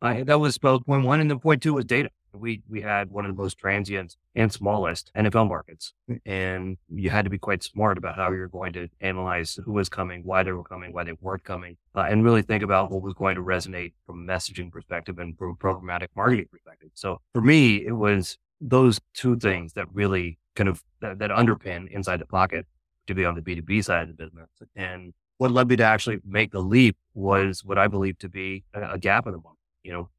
Uh, 0.00 0.24
that 0.24 0.40
was 0.40 0.58
both 0.58 0.84
point 0.84 1.04
one, 1.04 1.20
and 1.20 1.30
then 1.30 1.38
point 1.38 1.62
two 1.62 1.74
was 1.74 1.84
data 1.84 2.10
we 2.34 2.62
we 2.68 2.80
had 2.80 3.10
one 3.10 3.24
of 3.24 3.34
the 3.34 3.40
most 3.40 3.58
transient 3.58 4.16
and 4.34 4.52
smallest 4.52 5.10
NFL 5.16 5.48
markets, 5.48 5.92
and 6.24 6.76
you 6.88 7.10
had 7.10 7.24
to 7.24 7.30
be 7.30 7.38
quite 7.38 7.62
smart 7.62 7.98
about 7.98 8.16
how 8.16 8.30
you're 8.32 8.48
going 8.48 8.72
to 8.74 8.88
analyze 9.00 9.58
who 9.64 9.72
was 9.72 9.88
coming, 9.88 10.22
why 10.24 10.42
they 10.42 10.52
were 10.52 10.64
coming, 10.64 10.92
why 10.92 11.04
they 11.04 11.12
weren't 11.20 11.44
coming, 11.44 11.76
uh, 11.94 12.06
and 12.08 12.24
really 12.24 12.42
think 12.42 12.62
about 12.62 12.90
what 12.90 13.02
was 13.02 13.14
going 13.14 13.36
to 13.36 13.42
resonate 13.42 13.92
from 14.06 14.28
a 14.28 14.32
messaging 14.32 14.70
perspective 14.70 15.18
and 15.18 15.36
from 15.36 15.50
a 15.50 15.54
programmatic 15.54 16.08
marketing 16.16 16.46
perspective. 16.50 16.90
So 16.94 17.20
for 17.34 17.42
me, 17.42 17.84
it 17.86 17.92
was 17.92 18.38
those 18.60 19.00
two 19.14 19.36
things 19.36 19.72
that 19.74 19.86
really 19.92 20.38
kind 20.54 20.68
of 20.68 20.82
that, 21.00 21.18
that 21.18 21.30
underpin 21.30 21.90
inside 21.90 22.18
the 22.18 22.26
pocket 22.26 22.66
to 23.06 23.14
be 23.14 23.24
on 23.24 23.34
the 23.34 23.42
B2B 23.42 23.84
side 23.84 24.02
of 24.02 24.16
the 24.16 24.24
business. 24.24 24.48
And 24.76 25.12
what 25.38 25.50
led 25.50 25.68
me 25.68 25.76
to 25.76 25.82
actually 25.84 26.18
make 26.24 26.52
the 26.52 26.60
leap 26.60 26.96
was 27.14 27.64
what 27.64 27.78
I 27.78 27.88
believe 27.88 28.18
to 28.18 28.28
be 28.28 28.64
a, 28.74 28.92
a 28.92 28.98
gap 28.98 29.26
in 29.26 29.32
the 29.32 29.38
market. 29.38 29.58
You 29.82 29.92
know, 29.92 30.10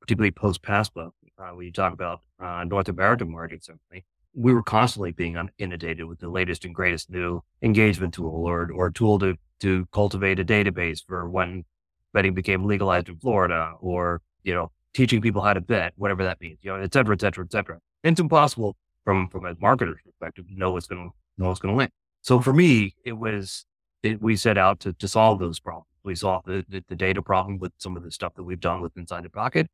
particularly 0.00 0.30
post 0.30 0.62
PASPA, 0.62 1.10
uh, 1.38 1.50
when 1.50 1.66
you 1.66 1.72
talk 1.72 1.92
about 1.92 2.20
uh, 2.40 2.64
North 2.64 2.88
American 2.88 3.30
market, 3.30 3.64
certainly, 3.64 4.04
we 4.34 4.54
were 4.54 4.62
constantly 4.62 5.12
being 5.12 5.36
inundated 5.58 6.06
with 6.06 6.20
the 6.20 6.28
latest 6.28 6.64
and 6.64 6.74
greatest 6.74 7.10
new 7.10 7.42
engagement 7.62 8.14
tool 8.14 8.46
or 8.46 8.70
or 8.72 8.90
tool 8.90 9.18
to 9.18 9.36
to 9.60 9.86
cultivate 9.92 10.40
a 10.40 10.44
database 10.44 11.04
for 11.06 11.28
when 11.28 11.64
betting 12.12 12.34
became 12.34 12.64
legalized 12.64 13.08
in 13.08 13.16
Florida, 13.18 13.74
or 13.80 14.22
you 14.42 14.54
know, 14.54 14.70
teaching 14.94 15.20
people 15.20 15.42
how 15.42 15.52
to 15.52 15.60
bet, 15.60 15.92
whatever 15.96 16.24
that 16.24 16.40
means, 16.40 16.58
you 16.62 16.70
know, 16.70 16.80
et 16.80 16.92
cetera, 16.92 17.14
et 17.14 17.20
cetera, 17.20 17.44
et 17.44 17.52
cetera. 17.52 17.78
It's 18.02 18.20
impossible 18.20 18.76
from 19.04 19.28
from 19.28 19.46
a 19.46 19.54
marketer's 19.56 20.00
perspective 20.04 20.44
know 20.50 20.72
what's 20.72 20.86
going 20.86 21.10
to 21.10 21.42
know 21.42 21.48
what's 21.48 21.60
going 21.60 21.74
to 21.74 21.76
win. 21.76 21.90
So 22.22 22.40
for 22.40 22.52
me, 22.52 22.94
it 23.04 23.12
was 23.12 23.66
it, 24.02 24.20
we 24.22 24.36
set 24.36 24.58
out 24.58 24.80
to 24.80 24.92
to 24.94 25.08
solve 25.08 25.38
those 25.38 25.60
problems. 25.60 25.86
We 26.02 26.14
solved 26.14 26.46
the, 26.46 26.64
the, 26.68 26.84
the 26.88 26.96
data 26.96 27.22
problem 27.22 27.58
with 27.58 27.72
some 27.78 27.96
of 27.96 28.02
the 28.02 28.10
stuff 28.10 28.34
that 28.34 28.44
we've 28.44 28.60
done 28.60 28.82
with 28.82 28.96
Inside 28.96 29.24
the 29.24 29.30
Pocket, 29.30 29.68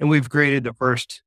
and 0.00 0.08
we've 0.08 0.28
created 0.28 0.64
the 0.64 0.72
first 0.72 1.22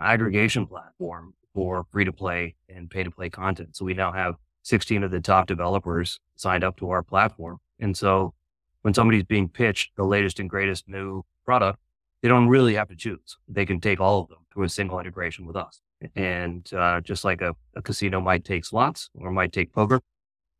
aggregation 0.00 0.66
platform 0.66 1.34
for 1.54 1.84
free 1.90 2.04
to 2.04 2.12
play 2.12 2.54
and 2.68 2.90
pay 2.90 3.02
to 3.02 3.10
play 3.10 3.28
content. 3.28 3.76
So 3.76 3.84
we 3.84 3.94
now 3.94 4.12
have 4.12 4.36
16 4.62 5.02
of 5.02 5.10
the 5.10 5.20
top 5.20 5.46
developers 5.46 6.20
signed 6.36 6.64
up 6.64 6.76
to 6.78 6.90
our 6.90 7.02
platform. 7.02 7.58
And 7.78 7.96
so 7.96 8.34
when 8.82 8.94
somebody's 8.94 9.24
being 9.24 9.48
pitched 9.48 9.96
the 9.96 10.04
latest 10.04 10.38
and 10.38 10.48
greatest 10.48 10.88
new 10.88 11.22
product, 11.44 11.78
they 12.22 12.28
don't 12.28 12.48
really 12.48 12.74
have 12.74 12.88
to 12.88 12.96
choose. 12.96 13.36
They 13.48 13.66
can 13.66 13.80
take 13.80 14.00
all 14.00 14.22
of 14.22 14.28
them 14.28 14.38
through 14.52 14.64
a 14.64 14.68
single 14.68 15.00
integration 15.00 15.46
with 15.46 15.56
us. 15.56 15.80
And 16.14 16.72
uh, 16.72 17.00
just 17.00 17.24
like 17.24 17.42
a, 17.42 17.54
a, 17.76 17.82
casino 17.82 18.20
might 18.20 18.44
take 18.44 18.64
slots 18.64 19.10
or 19.14 19.30
might 19.30 19.52
take 19.52 19.72
poker, 19.72 20.00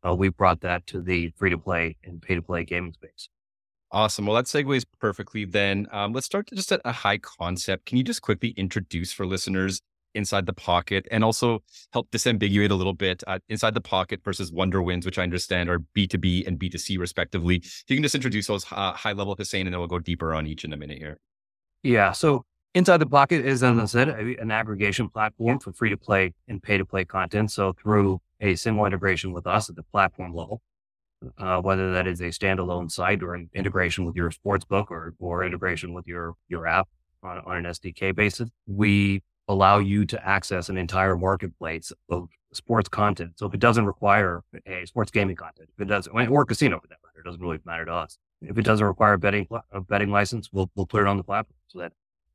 uh, 0.07 0.13
we 0.13 0.29
brought 0.29 0.61
that 0.61 0.85
to 0.87 1.01
the 1.01 1.29
free 1.35 1.49
to 1.49 1.57
play 1.57 1.97
and 2.03 2.21
pay 2.21 2.35
to 2.35 2.41
play 2.41 2.63
gaming 2.63 2.93
space. 2.93 3.29
Awesome. 3.91 4.25
Well, 4.25 4.35
that 4.35 4.45
segues 4.45 4.85
perfectly 4.99 5.45
then. 5.45 5.87
Um, 5.91 6.13
let's 6.13 6.25
start 6.25 6.49
just 6.53 6.71
at 6.71 6.79
a 6.85 6.91
high 6.91 7.17
concept. 7.17 7.85
Can 7.85 7.97
you 7.97 8.03
just 8.03 8.21
quickly 8.21 8.49
introduce 8.49 9.11
for 9.11 9.25
listeners 9.25 9.81
inside 10.13 10.45
the 10.45 10.53
pocket 10.53 11.07
and 11.11 11.23
also 11.23 11.63
help 11.93 12.09
disambiguate 12.11 12.69
a 12.69 12.75
little 12.75 12.93
bit 12.93 13.23
uh, 13.27 13.39
inside 13.49 13.73
the 13.73 13.81
pocket 13.81 14.21
versus 14.23 14.51
WonderWins, 14.51 15.05
which 15.05 15.17
I 15.17 15.23
understand 15.23 15.69
are 15.69 15.79
B2B 15.95 16.47
and 16.47 16.59
B2C 16.59 16.99
respectively. 16.99 17.57
If 17.57 17.83
you 17.87 17.95
can 17.95 18.03
just 18.03 18.15
introduce 18.15 18.47
those 18.47 18.65
uh, 18.71 18.93
high 18.93 19.13
level, 19.13 19.35
Hussain, 19.35 19.67
and 19.67 19.73
then 19.73 19.79
we'll 19.79 19.87
go 19.87 19.99
deeper 19.99 20.33
on 20.33 20.47
each 20.47 20.63
in 20.63 20.73
a 20.73 20.77
minute 20.77 20.97
here. 20.97 21.17
Yeah. 21.83 22.11
So 22.11 22.45
Inside 22.73 22.97
the 22.97 23.05
Pocket 23.05 23.45
is, 23.45 23.63
as 23.63 23.77
I 23.77 23.85
said, 23.85 24.07
an 24.07 24.49
aggregation 24.49 25.09
platform 25.09 25.59
for 25.59 25.73
free 25.73 25.89
to 25.89 25.97
play 25.97 26.33
and 26.47 26.63
pay 26.63 26.77
to 26.77 26.85
play 26.85 27.03
content. 27.03 27.51
So 27.51 27.73
through 27.73 28.21
a 28.39 28.55
single 28.55 28.85
integration 28.85 29.33
with 29.33 29.45
us 29.45 29.69
at 29.69 29.75
the 29.75 29.83
platform 29.83 30.33
level, 30.33 30.61
uh, 31.37 31.61
whether 31.61 31.91
that 31.91 32.07
is 32.07 32.21
a 32.21 32.29
standalone 32.29 32.89
site 32.89 33.21
or 33.23 33.35
an 33.35 33.49
integration 33.53 34.05
with 34.05 34.15
your 34.15 34.31
sports 34.31 34.63
book 34.63 34.89
or, 34.89 35.13
or 35.19 35.43
integration 35.43 35.93
with 35.93 36.07
your, 36.07 36.35
your 36.47 36.65
app 36.65 36.87
on, 37.21 37.39
on 37.39 37.57
an 37.57 37.65
SDK 37.65 38.15
basis, 38.15 38.49
we 38.65 39.21
allow 39.49 39.79
you 39.79 40.05
to 40.05 40.25
access 40.25 40.69
an 40.69 40.77
entire 40.77 41.17
marketplace 41.17 41.91
of 42.09 42.29
sports 42.53 42.87
content. 42.87 43.33
So 43.35 43.47
if 43.47 43.53
it 43.53 43.59
doesn't 43.59 43.85
require 43.85 44.43
a 44.65 44.85
sports 44.85 45.11
gaming 45.11 45.35
content, 45.35 45.69
if 45.75 45.81
it 45.81 45.89
does, 45.89 46.07
or 46.07 46.45
casino 46.45 46.79
for 46.79 46.87
that 46.87 46.99
matter, 47.03 47.19
it 47.19 47.25
doesn't 47.25 47.41
really 47.41 47.59
matter 47.65 47.83
to 47.83 47.93
us. 47.93 48.17
If 48.41 48.57
it 48.57 48.63
doesn't 48.63 48.85
require 48.85 49.13
a 49.13 49.19
betting, 49.19 49.47
a 49.73 49.81
betting 49.81 50.09
license, 50.09 50.49
we'll, 50.53 50.71
we'll 50.75 50.87
put 50.87 51.01
it 51.01 51.07
on 51.07 51.17
the 51.17 51.23
platform 51.23 51.57
so 51.67 51.79
that 51.79 51.91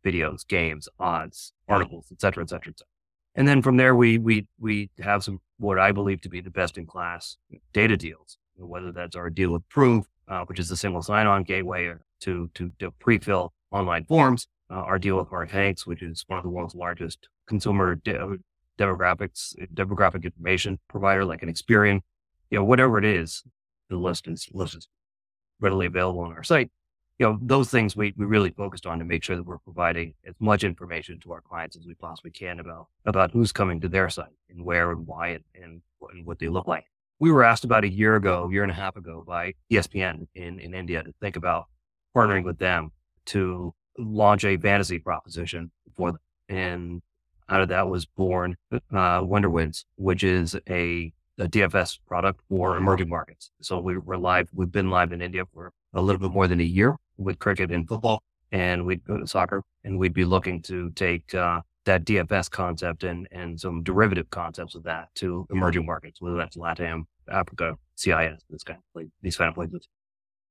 videos, 0.06 0.46
games, 0.46 0.88
odds, 0.98 1.52
articles, 1.68 2.06
et 2.12 2.20
cetera, 2.20 2.42
et 2.44 2.50
cetera, 2.50 2.72
et 2.72 2.78
cetera. 2.78 2.92
And 3.34 3.46
then 3.48 3.60
from 3.60 3.76
there, 3.76 3.94
we, 3.94 4.18
we, 4.28 4.46
we 4.58 4.90
have 5.00 5.20
some, 5.25 5.40
what 5.58 5.78
I 5.78 5.92
believe 5.92 6.20
to 6.22 6.28
be 6.28 6.40
the 6.40 6.56
best 6.60 6.78
in 6.78 6.86
class 6.86 7.36
data 7.72 7.96
deals, 7.96 8.38
whether 8.56 8.92
that's 8.92 9.16
our 9.16 9.30
deal 9.30 9.52
with 9.52 9.68
Prove, 9.68 10.06
uh, 10.28 10.44
which 10.46 10.58
is 10.58 10.70
a 10.70 10.76
single 10.76 11.02
sign 11.02 11.26
on 11.26 11.42
gateway 11.42 11.92
to, 12.20 12.50
to, 12.54 12.72
to 12.78 12.90
pre-fill 12.92 13.52
online 13.70 14.04
forms, 14.04 14.48
uh, 14.70 14.75
our 14.75 14.98
deal 14.98 15.16
with 15.18 15.30
Mark 15.30 15.50
Hanks, 15.50 15.86
which 15.86 16.02
is 16.02 16.25
one 16.28 16.38
of 16.38 16.44
the 16.44 16.50
world's 16.50 16.75
largest 16.75 17.28
consumer 17.46 17.96
de- 17.96 18.38
demographics, 18.78 19.54
demographic 19.75 20.25
information 20.25 20.78
provider, 20.88 21.25
like 21.25 21.42
an 21.42 21.52
Experian, 21.52 22.00
you 22.50 22.58
know, 22.58 22.64
whatever 22.64 22.98
it 22.98 23.04
is, 23.04 23.42
the 23.90 23.96
list 23.96 24.28
is, 24.28 24.48
list 24.52 24.76
is 24.76 24.88
readily 25.60 25.86
available 25.86 26.20
on 26.20 26.32
our 26.32 26.42
site 26.42 26.70
you 27.18 27.26
know, 27.26 27.38
those 27.40 27.70
things 27.70 27.96
we, 27.96 28.12
we 28.16 28.26
really 28.26 28.50
focused 28.50 28.87
on 28.87 28.99
to 28.99 29.04
make 29.04 29.25
sure 29.25 29.37
that 29.37 29.42
we're 29.42 29.58
providing 29.58 30.12
as 30.26 30.35
much 30.38 30.64
information 30.64 31.18
to 31.20 31.32
our 31.32 31.40
clients 31.40 31.76
as 31.76 31.87
we 31.87 31.94
possibly 31.94 32.30
can 32.30 32.61
about, 32.61 32.88
about 33.06 33.30
who's 33.30 33.52
coming 33.52 33.80
to 33.80 33.88
their 33.88 34.11
site 34.11 34.26
and 34.50 34.62
where 34.62 34.90
and 34.92 35.06
why 35.06 35.28
and, 35.28 35.44
and, 35.54 35.82
and 36.12 36.26
what 36.26 36.38
they 36.38 36.49
look 36.49 36.66
like. 36.66 36.85
We 37.18 37.30
were 37.30 37.42
asked 37.42 37.64
about 37.64 37.85
a 37.85 37.88
year 37.88 38.16
ago, 38.16 38.44
a 38.44 38.52
year 38.52 38.62
and 38.62 38.70
a 38.70 38.75
half 38.75 38.96
ago 38.96 39.25
by 39.26 39.54
ESPN 39.73 40.26
in, 40.35 40.58
in 40.58 40.75
India 40.75 41.02
to 41.02 41.12
think 41.20 41.37
about 41.37 41.66
partnering 42.14 42.44
with 42.44 42.58
them 42.58 42.92
to 43.26 43.75
launch 43.96 44.44
a 44.44 44.58
fantasy 44.58 44.99
proposition 44.99 45.70
for 45.94 46.12
them. 46.12 46.20
And 46.50 47.02
out 47.49 47.62
of 47.62 47.68
that 47.68 47.88
was 47.88 48.04
born 48.04 48.56
uh, 48.70 48.78
WonderWins, 49.23 49.85
which 49.96 50.23
is 50.23 50.54
a, 50.68 51.12
a 51.38 51.49
DFS 51.49 51.99
product 52.06 52.40
for 52.50 52.76
emerging 52.76 53.08
markets. 53.08 53.50
So 53.62 53.78
we 53.80 53.96
were 53.96 54.18
live. 54.18 54.50
We've 54.52 54.70
been 54.70 54.90
live 54.90 55.12
in 55.12 55.23
India 55.23 55.44
for 55.54 55.73
a 55.94 56.02
little 56.02 56.20
bit 56.20 56.32
more 56.32 56.46
than 56.46 56.61
a 56.61 56.64
year 56.64 56.96
with 57.18 57.38
cricket 57.38 57.70
and 57.70 57.88
football, 57.88 58.23
and 58.52 58.85
we'd 58.85 59.04
go 59.04 59.16
to 59.18 59.26
soccer, 59.26 59.62
and 59.85 59.99
we'd 59.99 60.14
be 60.14 60.25
looking 60.25 60.62
to 60.62 60.90
take 60.90 61.35
uh, 61.35 61.61
that 61.85 62.04
DFS 62.04 62.50
concept 62.50 63.04
and 63.04 63.28
and 63.30 63.58
some 63.61 63.82
derivative 63.82 64.28
concepts 64.30 64.75
of 64.75 64.82
that 64.85 65.14
to 65.16 65.46
emerging 65.50 65.87
markets, 65.87 66.20
whether 66.20 66.37
that's 66.37 66.56
LATAM, 66.56 67.04
Africa, 67.30 67.76
CIS, 67.94 68.42
this 68.50 68.62
kind 68.62 68.78
of 68.78 68.92
place, 68.92 69.08
these 69.23 69.37
kind 69.37 69.49
of 69.49 69.54
places. 69.54 69.88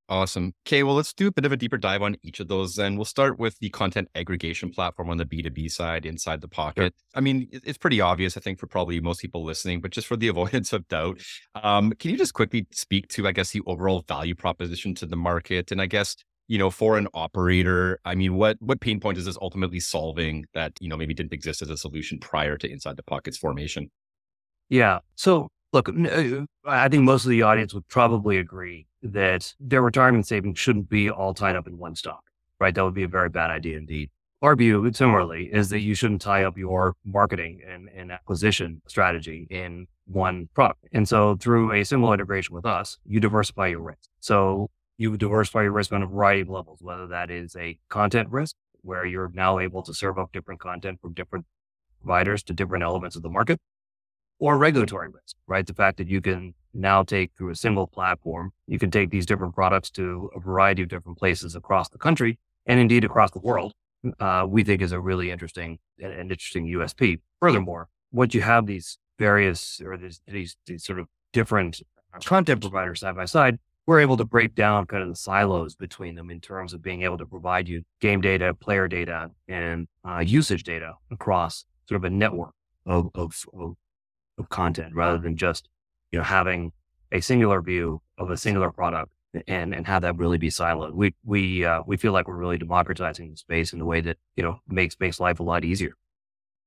Awesome. 0.07 0.53
Okay, 0.67 0.83
well, 0.83 0.93
let's 0.93 1.13
do 1.13 1.27
a 1.27 1.31
bit 1.31 1.45
of 1.45 1.51
a 1.51 1.57
deeper 1.57 1.77
dive 1.77 2.03
on 2.03 2.15
each 2.21 2.39
of 2.39 2.47
those. 2.47 2.77
And 2.77 2.95
we'll 2.95 3.05
start 3.05 3.39
with 3.39 3.57
the 3.57 3.69
content 3.69 4.07
aggregation 4.13 4.69
platform 4.69 5.09
on 5.09 5.17
the 5.17 5.25
B2B 5.25 5.71
side 5.71 6.05
inside 6.05 6.41
the 6.41 6.47
pocket. 6.47 6.93
Sure. 6.93 7.15
I 7.15 7.21
mean, 7.21 7.47
it's 7.51 7.79
pretty 7.79 8.01
obvious, 8.01 8.37
I 8.37 8.39
think, 8.39 8.59
for 8.59 8.67
probably 8.67 8.99
most 8.99 9.19
people 9.19 9.43
listening, 9.43 9.81
but 9.81 9.91
just 9.91 10.05
for 10.05 10.15
the 10.15 10.27
avoidance 10.35 10.73
of 10.73 10.87
doubt, 10.89 11.21
um, 11.55 11.91
can 11.93 12.11
you 12.11 12.17
just 12.17 12.33
quickly 12.33 12.67
speak 12.71 13.07
to, 13.09 13.27
I 13.27 13.31
guess, 13.31 13.51
the 13.51 13.61
overall 13.65 14.03
value 14.07 14.35
proposition 14.35 14.93
to 14.95 15.07
the 15.07 15.15
market? 15.15 15.71
And 15.71 15.81
I 15.81 15.87
guess, 15.87 16.15
you 16.47 16.57
know, 16.57 16.69
for 16.69 16.97
an 16.97 17.07
operator, 17.13 17.99
I 18.05 18.15
mean, 18.15 18.35
what 18.35 18.57
what 18.59 18.79
pain 18.79 18.99
point 18.99 19.17
is 19.17 19.25
this 19.25 19.37
ultimately 19.41 19.79
solving 19.79 20.45
that, 20.53 20.73
you 20.79 20.89
know, 20.89 20.97
maybe 20.97 21.13
didn't 21.13 21.33
exist 21.33 21.61
as 21.61 21.69
a 21.69 21.77
solution 21.77 22.19
prior 22.19 22.57
to 22.57 22.69
inside 22.69 22.97
the 22.97 23.03
pockets 23.03 23.37
formation? 23.37 23.89
Yeah. 24.69 24.99
So 25.15 25.49
look, 25.73 25.89
uh, 25.89 26.45
I 26.65 26.87
think 26.89 27.03
most 27.03 27.25
of 27.25 27.29
the 27.29 27.41
audience 27.41 27.73
would 27.73 27.87
probably 27.87 28.37
agree 28.37 28.87
that 29.03 29.53
their 29.59 29.81
retirement 29.81 30.27
savings 30.27 30.57
shouldn't 30.57 30.89
be 30.89 31.09
all 31.09 31.33
tied 31.33 31.55
up 31.55 31.67
in 31.67 31.77
one 31.77 31.95
stock, 31.95 32.23
right? 32.59 32.73
That 32.73 32.83
would 32.83 32.93
be 32.93 33.03
a 33.03 33.07
very 33.07 33.29
bad 33.29 33.51
idea 33.51 33.77
indeed. 33.77 34.09
Our 34.41 34.55
view, 34.55 34.91
similarly, 34.93 35.49
is 35.51 35.69
that 35.69 35.79
you 35.79 35.95
shouldn't 35.95 36.21
tie 36.21 36.43
up 36.43 36.57
your 36.57 36.95
marketing 37.03 37.61
and, 37.67 37.89
and 37.95 38.11
acquisition 38.11 38.81
strategy 38.87 39.47
in 39.49 39.87
one 40.05 40.49
product. 40.53 40.85
And 40.91 41.07
so 41.07 41.35
through 41.35 41.71
a 41.71 41.83
single 41.83 42.13
integration 42.13 42.53
with 42.55 42.65
us, 42.65 42.97
you 43.05 43.19
diversify 43.19 43.67
your 43.67 43.81
risk. 43.81 44.09
So 44.19 44.69
you 44.97 45.17
diversify 45.17 45.63
your 45.63 45.71
risk 45.71 45.91
on 45.91 46.01
a 46.01 46.07
variety 46.07 46.41
of 46.41 46.49
levels, 46.49 46.79
whether 46.81 47.07
that 47.07 47.29
is 47.29 47.55
a 47.55 47.77
content 47.89 48.29
risk, 48.29 48.55
where 48.81 49.05
you're 49.05 49.31
now 49.33 49.59
able 49.59 49.83
to 49.83 49.93
serve 49.93 50.17
up 50.17 50.31
different 50.31 50.59
content 50.59 51.01
from 51.01 51.13
different 51.13 51.45
providers 52.01 52.43
to 52.43 52.53
different 52.53 52.83
elements 52.83 53.15
of 53.15 53.23
the 53.23 53.29
market, 53.29 53.59
or 54.39 54.57
regulatory 54.57 55.07
risk, 55.07 55.35
right? 55.47 55.65
The 55.65 55.73
fact 55.73 55.97
that 55.97 56.07
you 56.07 56.21
can 56.21 56.53
now 56.73 57.03
take 57.03 57.31
through 57.37 57.49
a 57.49 57.55
single 57.55 57.87
platform, 57.87 58.51
you 58.67 58.77
can 58.77 58.91
take 58.91 59.09
these 59.09 59.25
different 59.25 59.55
products 59.55 59.89
to 59.91 60.29
a 60.35 60.39
variety 60.39 60.83
of 60.83 60.89
different 60.89 61.17
places 61.17 61.55
across 61.55 61.89
the 61.89 61.97
country 61.97 62.37
and 62.65 62.79
indeed 62.79 63.03
across 63.03 63.31
the 63.31 63.39
world, 63.39 63.73
uh, 64.19 64.45
we 64.47 64.63
think 64.63 64.81
is 64.81 64.91
a 64.91 64.99
really 64.99 65.31
interesting 65.31 65.79
and, 66.01 66.31
interesting 66.31 66.67
USP. 66.67 67.19
Furthermore, 67.39 67.87
once 68.11 68.33
you 68.33 68.41
have 68.41 68.65
these 68.65 68.97
various 69.17 69.81
or 69.83 69.97
these, 69.97 70.21
these, 70.27 70.57
these 70.65 70.83
sort 70.83 70.99
of 70.99 71.07
different 71.31 71.81
content 72.23 72.61
providers 72.61 72.99
side 73.01 73.15
by 73.15 73.25
side, 73.25 73.59
we're 73.87 73.99
able 73.99 74.17
to 74.17 74.25
break 74.25 74.55
down 74.55 74.85
kind 74.85 75.03
of 75.03 75.09
the 75.09 75.15
silos 75.15 75.75
between 75.75 76.15
them 76.15 76.29
in 76.29 76.39
terms 76.41 76.73
of 76.73 76.81
being 76.81 77.03
able 77.03 77.17
to 77.17 77.25
provide 77.25 77.67
you 77.67 77.83
game 78.01 78.21
data, 78.21 78.53
player 78.53 78.87
data, 78.87 79.29
and 79.47 79.87
uh, 80.07 80.19
usage 80.19 80.63
data 80.63 80.93
across 81.11 81.65
sort 81.87 81.97
of 81.97 82.03
a 82.03 82.09
network 82.09 82.53
of, 82.85 83.09
of, 83.15 83.33
of 83.53 83.75
of 84.37 84.49
content 84.49 84.93
rather 84.93 85.17
than 85.17 85.37
just, 85.37 85.69
you 86.11 86.19
know, 86.19 86.23
having 86.25 86.71
a 87.11 87.21
singular 87.21 87.61
view 87.61 88.01
of 88.17 88.29
a 88.29 88.35
singular 88.37 88.71
product 88.71 89.11
and, 89.47 89.73
and 89.73 89.87
have 89.87 90.01
that 90.01 90.17
really 90.17 90.37
be 90.37 90.49
siloed. 90.49 90.93
We, 90.93 91.15
we, 91.23 91.63
uh, 91.63 91.83
we 91.87 91.95
feel 91.95 92.11
like 92.11 92.27
we're 92.27 92.35
really 92.35 92.57
democratizing 92.57 93.31
the 93.31 93.37
space 93.37 93.71
in 93.71 93.79
a 93.79 93.85
way 93.85 94.01
that, 94.01 94.17
you 94.35 94.43
know, 94.43 94.59
makes, 94.67 94.97
makes 94.99 95.21
life 95.21 95.39
a 95.39 95.43
lot 95.43 95.63
easier. 95.63 95.93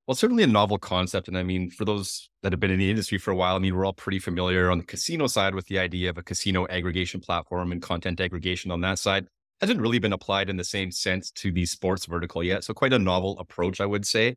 Well, 0.09 0.15
certainly 0.17 0.43
a 0.43 0.47
novel 0.49 0.79
concept. 0.79 1.29
And 1.29 1.38
I 1.38 1.43
mean, 1.45 1.71
for 1.71 1.85
those 1.85 2.31
that 2.43 2.53
have 2.53 2.61
been 2.61 2.71
in 2.71 2.81
the 2.81 2.91
industry 2.91 3.19
for 3.19 3.31
a 3.31 3.37
while, 3.37 3.57
I 3.57 3.61
mean, 3.61 3.77
we're 3.77 3.85
all 3.85 3.93
pretty 3.93 4.19
familiar 4.19 4.71
on 4.71 4.79
the 4.79 4.85
casino 4.85 5.29
side 5.29 5.55
with 5.55 5.67
the 5.67 5.79
idea 5.79 6.11
of 6.11 6.19
a 6.19 6.23
casino 6.23 6.67
aggregation 6.69 7.21
platform 7.21 7.73
and 7.73 7.83
content 7.83 8.21
aggregation 8.21 8.71
on 8.73 8.81
that 8.81 8.99
side. 8.99 9.29
Hasn't 9.61 9.83
really 9.83 10.00
been 10.00 10.15
applied 10.15 10.50
in 10.50 10.57
the 10.57 10.65
same 10.65 10.91
sense 10.93 11.31
to 11.33 11.53
the 11.53 11.67
sports 11.67 12.07
vertical 12.07 12.43
yet. 12.43 12.65
So 12.65 12.75
quite 12.75 12.95
a 12.95 12.99
novel 12.99 13.38
approach, 13.38 13.81
I 13.83 13.87
would 13.87 14.07
say 14.07 14.37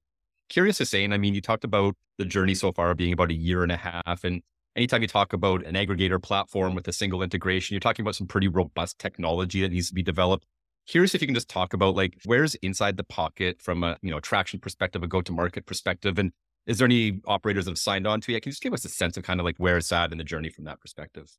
curious 0.50 0.78
to 0.80 0.86
say, 0.86 1.06
and 1.06 1.14
I 1.14 1.18
mean, 1.18 1.34
you 1.34 1.42
talked 1.42 1.64
about 1.64 1.96
the 2.20 2.26
journey 2.26 2.56
so 2.56 2.74
far 2.74 2.94
being 2.96 3.14
about 3.14 3.32
a 3.32 3.36
year 3.36 3.64
and 3.64 3.72
a 3.72 3.78
half. 3.78 4.26
And 4.26 4.44
anytime 4.76 5.02
you 5.02 5.08
talk 5.10 5.34
about 5.34 5.66
an 5.66 5.76
aggregator 5.76 6.22
platform 6.24 6.76
with 6.76 6.88
a 6.90 6.94
single 6.94 7.24
integration, 7.24 7.76
you're 7.76 7.82
talking 7.82 8.04
about 8.04 8.16
some 8.16 8.28
pretty 8.28 8.50
robust 8.50 9.00
technology 9.00 9.62
that 9.64 9.72
needs 9.74 9.90
to 9.90 9.96
be 9.96 10.04
developed. 10.04 10.46
Curious 10.88 11.16
if 11.16 11.22
you 11.22 11.28
can 11.28 11.36
just 11.36 11.50
talk 11.50 11.74
about 11.74 11.96
like 11.96 12.16
where's 12.26 12.56
inside 12.56 12.98
the 12.98 13.04
pocket 13.04 13.62
from 13.62 13.84
a 13.84 13.98
you 14.02 14.12
know 14.12 14.20
traction 14.20 14.60
perspective, 14.60 15.04
a 15.04 15.08
go-to-market 15.08 15.66
perspective, 15.66 16.18
and 16.20 16.32
is 16.68 16.78
there 16.78 16.86
any 16.86 17.22
operators 17.26 17.66
that 17.66 17.72
have 17.72 17.80
signed 17.80 18.06
on 18.08 18.22
to 18.22 18.34
it? 18.34 18.42
Can 18.42 18.50
you 18.50 18.54
just 18.54 18.64
give 18.64 18.74
us 18.74 18.86
a 18.86 18.90
sense 18.90 19.18
of 19.18 19.24
kind 19.24 19.40
of 19.40 19.46
like 19.46 19.58
where 19.58 19.78
it's 19.78 19.92
at 19.92 20.12
in 20.12 20.18
the 20.18 20.24
journey 20.24 20.50
from 20.50 20.66
that 20.66 20.80
perspective? 20.80 21.32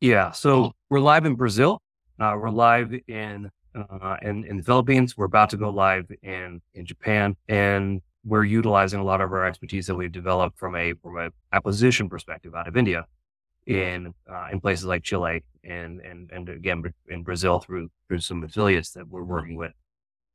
Yeah, 0.00 0.32
so 0.32 0.72
we're 0.90 1.00
live 1.00 1.26
in 1.26 1.34
Brazil. 1.34 1.80
Uh, 2.18 2.36
we're 2.40 2.50
live 2.50 2.94
in 3.08 3.50
uh, 3.74 4.16
in, 4.22 4.44
in 4.44 4.56
the 4.58 4.62
Philippines. 4.62 5.16
We're 5.16 5.26
about 5.26 5.50
to 5.50 5.56
go 5.56 5.70
live 5.70 6.10
in 6.22 6.60
in 6.74 6.86
Japan, 6.86 7.36
and 7.48 8.00
we're 8.24 8.44
utilizing 8.44 9.00
a 9.00 9.04
lot 9.04 9.20
of 9.20 9.32
our 9.32 9.44
expertise 9.44 9.86
that 9.86 9.94
we've 9.94 10.12
developed 10.12 10.58
from 10.58 10.76
a 10.76 10.94
from 10.94 11.18
a 11.18 11.30
acquisition 11.52 12.08
perspective 12.08 12.54
out 12.54 12.68
of 12.68 12.76
India 12.76 13.06
in 13.66 14.14
uh, 14.30 14.48
in 14.52 14.60
places 14.60 14.84
like 14.84 15.02
Chile 15.02 15.42
and 15.64 16.00
and 16.00 16.30
and 16.32 16.48
again 16.48 16.82
in 17.08 17.22
Brazil 17.22 17.60
through 17.60 17.90
through 18.08 18.18
some 18.18 18.42
affiliates 18.42 18.92
that 18.92 19.08
we're 19.08 19.22
working 19.22 19.56
with, 19.56 19.72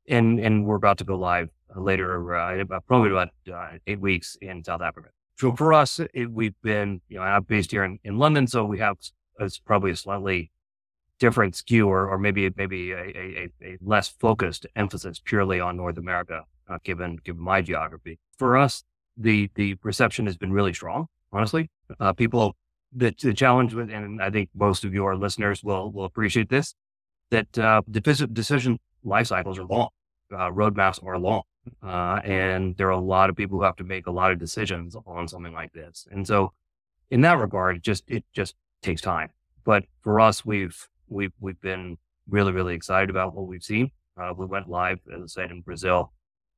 and 0.07 0.39
and 0.39 0.65
we're 0.65 0.75
about 0.75 0.97
to 0.99 1.03
go 1.03 1.17
live 1.17 1.49
later 1.75 2.35
uh, 2.35 2.79
probably 2.87 3.11
about 3.11 3.29
uh, 3.53 3.77
eight 3.87 3.99
weeks 3.99 4.37
in 4.41 4.63
South 4.63 4.81
Africa. 4.81 5.09
So 5.37 5.55
for 5.55 5.73
us, 5.73 5.99
it, 6.13 6.31
we've 6.31 6.59
been 6.63 7.01
you 7.09 7.17
know 7.17 7.23
I'm 7.23 7.43
based 7.43 7.71
here 7.71 7.83
in, 7.83 7.99
in 8.03 8.17
London, 8.17 8.47
so 8.47 8.65
we 8.65 8.79
have 8.79 8.97
it's 9.39 9.59
probably 9.59 9.91
a 9.91 9.95
slightly 9.95 10.51
different 11.19 11.55
skew 11.55 11.87
or, 11.87 12.07
or 12.07 12.17
maybe 12.17 12.49
maybe 12.55 12.91
a, 12.91 12.97
a, 12.97 13.49
a 13.63 13.77
less 13.81 14.07
focused 14.07 14.65
emphasis 14.75 15.19
purely 15.23 15.59
on 15.59 15.77
North 15.77 15.97
America 15.97 16.43
uh, 16.69 16.77
given 16.83 17.17
given 17.23 17.41
my 17.41 17.61
geography. 17.61 18.19
For 18.37 18.57
us, 18.57 18.83
the 19.15 19.49
the 19.55 19.75
reception 19.83 20.25
has 20.25 20.37
been 20.37 20.53
really 20.53 20.73
strong. 20.73 21.07
Honestly, 21.31 21.69
uh, 21.99 22.13
people 22.13 22.55
the 22.93 23.13
the 23.21 23.33
challenge 23.33 23.73
with, 23.73 23.89
and 23.89 24.21
I 24.21 24.29
think 24.29 24.49
most 24.55 24.83
of 24.83 24.93
your 24.93 25.15
listeners 25.15 25.63
will 25.63 25.91
will 25.91 26.05
appreciate 26.05 26.49
this, 26.49 26.75
that 27.31 27.57
uh, 27.57 27.81
decision 27.89 28.79
life 29.03 29.27
cycles 29.27 29.59
are 29.59 29.65
long, 29.65 29.89
uh, 30.31 30.49
roadmaps 30.51 31.03
are 31.05 31.17
long, 31.17 31.43
uh, 31.83 32.21
and 32.23 32.75
there 32.77 32.87
are 32.87 32.91
a 32.91 32.99
lot 32.99 33.29
of 33.29 33.35
people 33.35 33.57
who 33.57 33.63
have 33.63 33.75
to 33.77 33.83
make 33.83 34.07
a 34.07 34.11
lot 34.11 34.31
of 34.31 34.39
decisions 34.39 34.95
on 35.05 35.27
something 35.27 35.53
like 35.53 35.73
this. 35.73 36.07
And 36.11 36.25
so, 36.25 36.53
in 37.09 37.21
that 37.21 37.39
regard, 37.39 37.77
it 37.77 37.83
just 37.83 38.03
it 38.07 38.23
just 38.33 38.55
takes 38.81 39.01
time. 39.01 39.29
But 39.63 39.85
for 40.01 40.19
us, 40.19 40.45
we've 40.45 40.87
we've 41.07 41.33
we've 41.39 41.61
been 41.61 41.97
really 42.29 42.51
really 42.51 42.75
excited 42.75 43.09
about 43.09 43.35
what 43.35 43.47
we've 43.47 43.63
seen. 43.63 43.91
Uh, 44.19 44.33
we 44.35 44.45
went 44.45 44.67
live, 44.67 44.99
as 45.13 45.21
I 45.21 45.27
said, 45.27 45.51
in 45.51 45.61
Brazil 45.61 46.11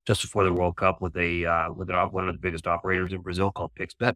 just 0.05 0.21
before 0.21 0.43
the 0.43 0.53
World 0.53 0.75
Cup 0.75 1.01
with 1.01 1.15
a 1.17 1.45
uh, 1.45 1.71
with 1.71 1.89
an, 1.89 1.95
one 2.12 2.27
of 2.27 2.33
the 2.33 2.39
biggest 2.39 2.67
operators 2.67 3.13
in 3.13 3.21
Brazil 3.21 3.51
called 3.51 3.71
PixBet, 3.79 4.15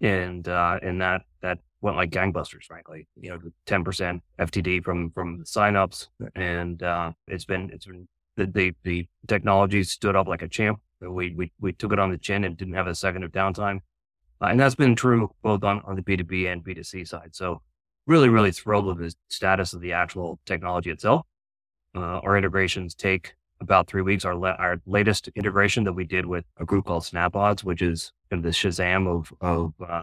and 0.00 0.48
uh, 0.48 0.78
and 0.82 1.00
that 1.00 1.22
that 1.42 1.58
went 1.80 1.96
like 1.96 2.10
gangbusters. 2.10 2.64
Frankly, 2.64 3.06
you 3.16 3.30
know, 3.30 3.38
ten 3.66 3.84
percent 3.84 4.22
FTD 4.38 4.82
from 4.82 5.10
from 5.10 5.44
signups, 5.44 6.08
and 6.34 6.82
uh, 6.82 7.12
it's 7.26 7.44
been 7.44 7.70
it's 7.72 7.86
been 7.86 8.08
the, 8.36 8.46
the 8.46 8.74
the 8.84 9.06
technology 9.26 9.82
stood 9.84 10.16
up 10.16 10.28
like 10.28 10.42
a 10.42 10.48
champ. 10.48 10.80
We 11.00 11.34
we 11.34 11.52
we 11.60 11.72
took 11.72 11.92
it 11.92 11.98
on 11.98 12.10
the 12.10 12.18
chin 12.18 12.44
and 12.44 12.56
didn't 12.56 12.74
have 12.74 12.86
a 12.86 12.94
second 12.94 13.24
of 13.24 13.32
downtime, 13.32 13.80
uh, 14.40 14.46
and 14.46 14.60
that's 14.60 14.74
been 14.74 14.96
true 14.96 15.30
both 15.42 15.64
on 15.64 15.80
on 15.84 15.96
the 15.96 16.02
B 16.02 16.16
two 16.16 16.24
B 16.24 16.46
and 16.46 16.62
B 16.64 16.74
two 16.74 16.82
C 16.82 17.04
side. 17.04 17.34
So 17.34 17.62
really 18.06 18.28
really 18.28 18.52
thrilled 18.52 18.86
with 18.86 18.98
the 18.98 19.14
status 19.28 19.72
of 19.72 19.80
the 19.80 19.92
actual 19.92 20.40
technology 20.46 20.90
itself. 20.90 21.26
Uh, 21.94 22.20
our 22.22 22.36
integrations 22.36 22.94
take 22.94 23.34
about 23.60 23.86
three 23.86 24.02
weeks. 24.02 24.24
Our, 24.24 24.34
la- 24.34 24.56
our 24.58 24.80
latest 24.86 25.28
integration 25.34 25.84
that 25.84 25.92
we 25.92 26.04
did 26.04 26.26
with 26.26 26.44
a 26.58 26.64
group 26.64 26.86
called 26.86 27.04
SnapOdds, 27.04 27.64
which 27.64 27.82
is 27.82 28.12
kind 28.30 28.44
of 28.44 28.44
the 28.44 28.56
Shazam 28.56 29.06
of, 29.06 29.32
of, 29.40 29.74
uh, 29.86 30.02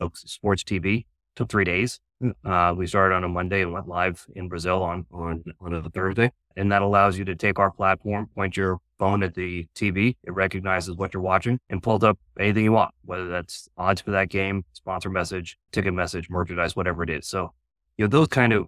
of 0.00 0.12
sports 0.14 0.62
TV, 0.62 1.06
took 1.36 1.48
three 1.48 1.64
days. 1.64 2.00
Uh, 2.44 2.72
we 2.76 2.86
started 2.86 3.14
on 3.14 3.24
a 3.24 3.28
Monday 3.28 3.62
and 3.62 3.72
went 3.72 3.88
live 3.88 4.24
in 4.34 4.48
Brazil 4.48 4.82
on, 4.82 5.06
on, 5.12 5.42
on 5.60 5.74
a 5.74 5.82
Thursday. 5.90 6.30
And 6.56 6.70
that 6.70 6.82
allows 6.82 7.18
you 7.18 7.24
to 7.24 7.34
take 7.34 7.58
our 7.58 7.70
platform, 7.70 8.28
point 8.34 8.56
your 8.56 8.78
phone 8.98 9.22
at 9.22 9.34
the 9.34 9.66
TV. 9.74 10.16
It 10.22 10.32
recognizes 10.32 10.94
what 10.96 11.14
you're 11.14 11.22
watching 11.22 11.58
and 11.68 11.82
pulls 11.82 12.04
up 12.04 12.18
anything 12.38 12.64
you 12.64 12.72
want, 12.72 12.94
whether 13.04 13.28
that's 13.28 13.68
odds 13.76 14.00
for 14.00 14.12
that 14.12 14.28
game, 14.28 14.64
sponsor 14.72 15.10
message, 15.10 15.58
ticket 15.72 15.94
message, 15.94 16.28
merchandise, 16.30 16.76
whatever 16.76 17.02
it 17.02 17.10
is. 17.10 17.26
So, 17.26 17.52
you 17.96 18.04
know, 18.04 18.08
those 18.08 18.28
kind 18.28 18.52
of 18.52 18.66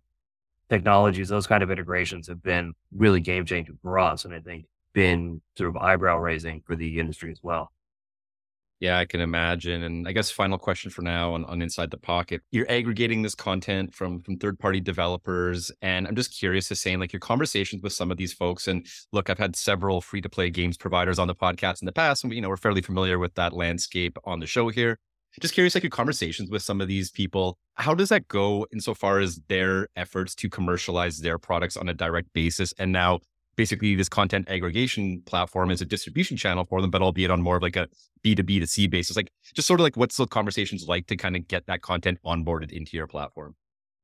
technologies, 0.74 1.28
those 1.28 1.46
kind 1.46 1.62
of 1.62 1.70
integrations 1.70 2.28
have 2.28 2.42
been 2.42 2.72
really 2.92 3.20
game 3.20 3.46
changing 3.46 3.78
for 3.82 3.98
us. 3.98 4.24
And 4.24 4.34
I 4.34 4.40
think 4.40 4.66
been 4.92 5.40
sort 5.56 5.70
of 5.70 5.76
eyebrow 5.76 6.18
raising 6.18 6.62
for 6.66 6.76
the 6.76 6.98
industry 6.98 7.30
as 7.30 7.40
well. 7.42 7.70
Yeah, 8.80 8.98
I 8.98 9.06
can 9.06 9.20
imagine. 9.20 9.82
And 9.82 10.06
I 10.06 10.12
guess 10.12 10.30
final 10.30 10.58
question 10.58 10.90
for 10.90 11.02
now 11.02 11.32
on, 11.32 11.44
on 11.46 11.62
Inside 11.62 11.90
the 11.90 11.96
Pocket. 11.96 12.42
You're 12.50 12.70
aggregating 12.70 13.22
this 13.22 13.34
content 13.34 13.94
from 13.94 14.20
from 14.20 14.36
third 14.36 14.58
party 14.58 14.80
developers. 14.80 15.70
And 15.80 16.06
I'm 16.06 16.16
just 16.16 16.36
curious 16.36 16.68
to 16.68 16.76
say, 16.76 16.96
like 16.96 17.12
your 17.12 17.20
conversations 17.20 17.82
with 17.82 17.92
some 17.92 18.10
of 18.10 18.16
these 18.16 18.32
folks. 18.32 18.68
And 18.68 18.86
look, 19.12 19.30
I've 19.30 19.38
had 19.38 19.56
several 19.56 20.00
free 20.00 20.20
to 20.20 20.28
play 20.28 20.50
games 20.50 20.76
providers 20.76 21.18
on 21.18 21.28
the 21.28 21.34
podcast 21.34 21.82
in 21.82 21.86
the 21.86 21.92
past. 21.92 22.24
And 22.24 22.32
you 22.32 22.40
know, 22.40 22.48
we're 22.48 22.56
fairly 22.56 22.82
familiar 22.82 23.18
with 23.18 23.34
that 23.34 23.52
landscape 23.52 24.18
on 24.24 24.40
the 24.40 24.46
show 24.46 24.68
here. 24.68 24.98
Just 25.40 25.54
curious, 25.54 25.74
like 25.74 25.82
your 25.82 25.90
conversations 25.90 26.50
with 26.50 26.62
some 26.62 26.80
of 26.80 26.88
these 26.88 27.10
people, 27.10 27.58
how 27.74 27.94
does 27.94 28.08
that 28.10 28.28
go 28.28 28.66
insofar 28.72 29.18
as 29.18 29.40
their 29.48 29.88
efforts 29.96 30.34
to 30.36 30.48
commercialize 30.48 31.18
their 31.20 31.38
products 31.38 31.76
on 31.76 31.88
a 31.88 31.94
direct 31.94 32.32
basis? 32.32 32.72
And 32.78 32.92
now 32.92 33.20
basically 33.56 33.94
this 33.94 34.08
content 34.08 34.48
aggregation 34.48 35.22
platform 35.26 35.70
is 35.70 35.80
a 35.80 35.84
distribution 35.84 36.36
channel 36.36 36.64
for 36.64 36.80
them, 36.80 36.90
but 36.90 37.02
albeit 37.02 37.30
on 37.30 37.42
more 37.42 37.56
of 37.56 37.62
like 37.62 37.76
a 37.76 37.88
B2B 38.24 38.60
to 38.60 38.66
C 38.66 38.86
basis. 38.86 39.16
Like 39.16 39.30
just 39.54 39.66
sort 39.66 39.80
of 39.80 39.84
like 39.84 39.96
what's 39.96 40.16
the 40.16 40.26
conversations 40.26 40.86
like 40.88 41.06
to 41.06 41.16
kind 41.16 41.36
of 41.36 41.46
get 41.48 41.66
that 41.66 41.82
content 41.82 42.18
onboarded 42.24 42.72
into 42.72 42.96
your 42.96 43.06
platform? 43.06 43.54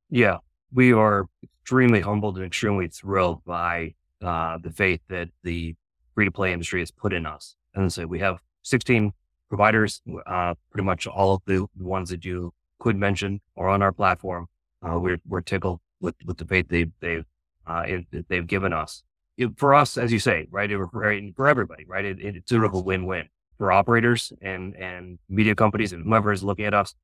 Yeah, 0.09 0.39
we 0.73 0.93
are 0.93 1.27
extremely 1.43 2.01
humbled 2.01 2.37
and 2.37 2.47
extremely 2.47 2.89
thrilled 2.89 3.45
by 3.45 3.95
uh, 4.23 4.59
the 4.63 4.71
faith 4.71 5.01
that 5.09 5.29
the 5.43 5.75
free 6.15 6.25
to 6.25 6.31
play 6.31 6.53
industry 6.53 6.81
has 6.81 6.91
put 6.91 7.13
in 7.13 7.27
us. 7.27 7.57
And 7.75 7.93
so 7.93 8.07
we 8.07 8.19
have 8.19 8.41
16 8.63 9.13
providers, 9.51 10.01
uh, 10.27 10.55
pretty 10.71 10.87
much 10.87 11.07
all 11.07 11.35
of 11.35 11.43
the 11.45 11.67
ones 11.79 12.09
that 12.09 12.25
you 12.25 12.55
could 12.79 12.97
mention 12.97 13.41
are 13.57 13.69
on 13.69 13.83
our 13.83 13.93
platform. 13.93 14.47
Uh, 14.83 14.99
we're, 14.99 15.21
we're 15.29 15.43
tickled 15.43 15.81
with, 16.01 16.15
with 16.25 16.39
the 16.39 16.47
faith 16.47 16.69
they, 16.69 16.87
they've, 17.01 17.27
uh, 17.67 17.83
it, 17.87 18.07
they've 18.29 18.47
given 18.47 18.73
us. 18.73 19.03
It, 19.37 19.59
for 19.59 19.75
us, 19.75 19.99
as 19.99 20.13
you 20.13 20.19
say, 20.19 20.47
right, 20.51 20.71
it, 20.71 20.79
for, 21.37 21.49
everybody, 21.49 21.85
right, 21.87 22.05
it, 22.05 22.19
it's 22.21 22.49
sort 22.49 22.65
of 22.65 22.73
a 22.73 22.81
win-win 22.81 23.29
for 23.59 23.71
operators 23.71 24.33
and, 24.41 24.75
and 24.77 25.19
media 25.29 25.55
companies 25.55 25.93
and 25.93 26.05
whoever 26.05 26.33
is 26.33 26.43
looking 26.43 26.65
at 26.65 26.73
us. 26.73 26.95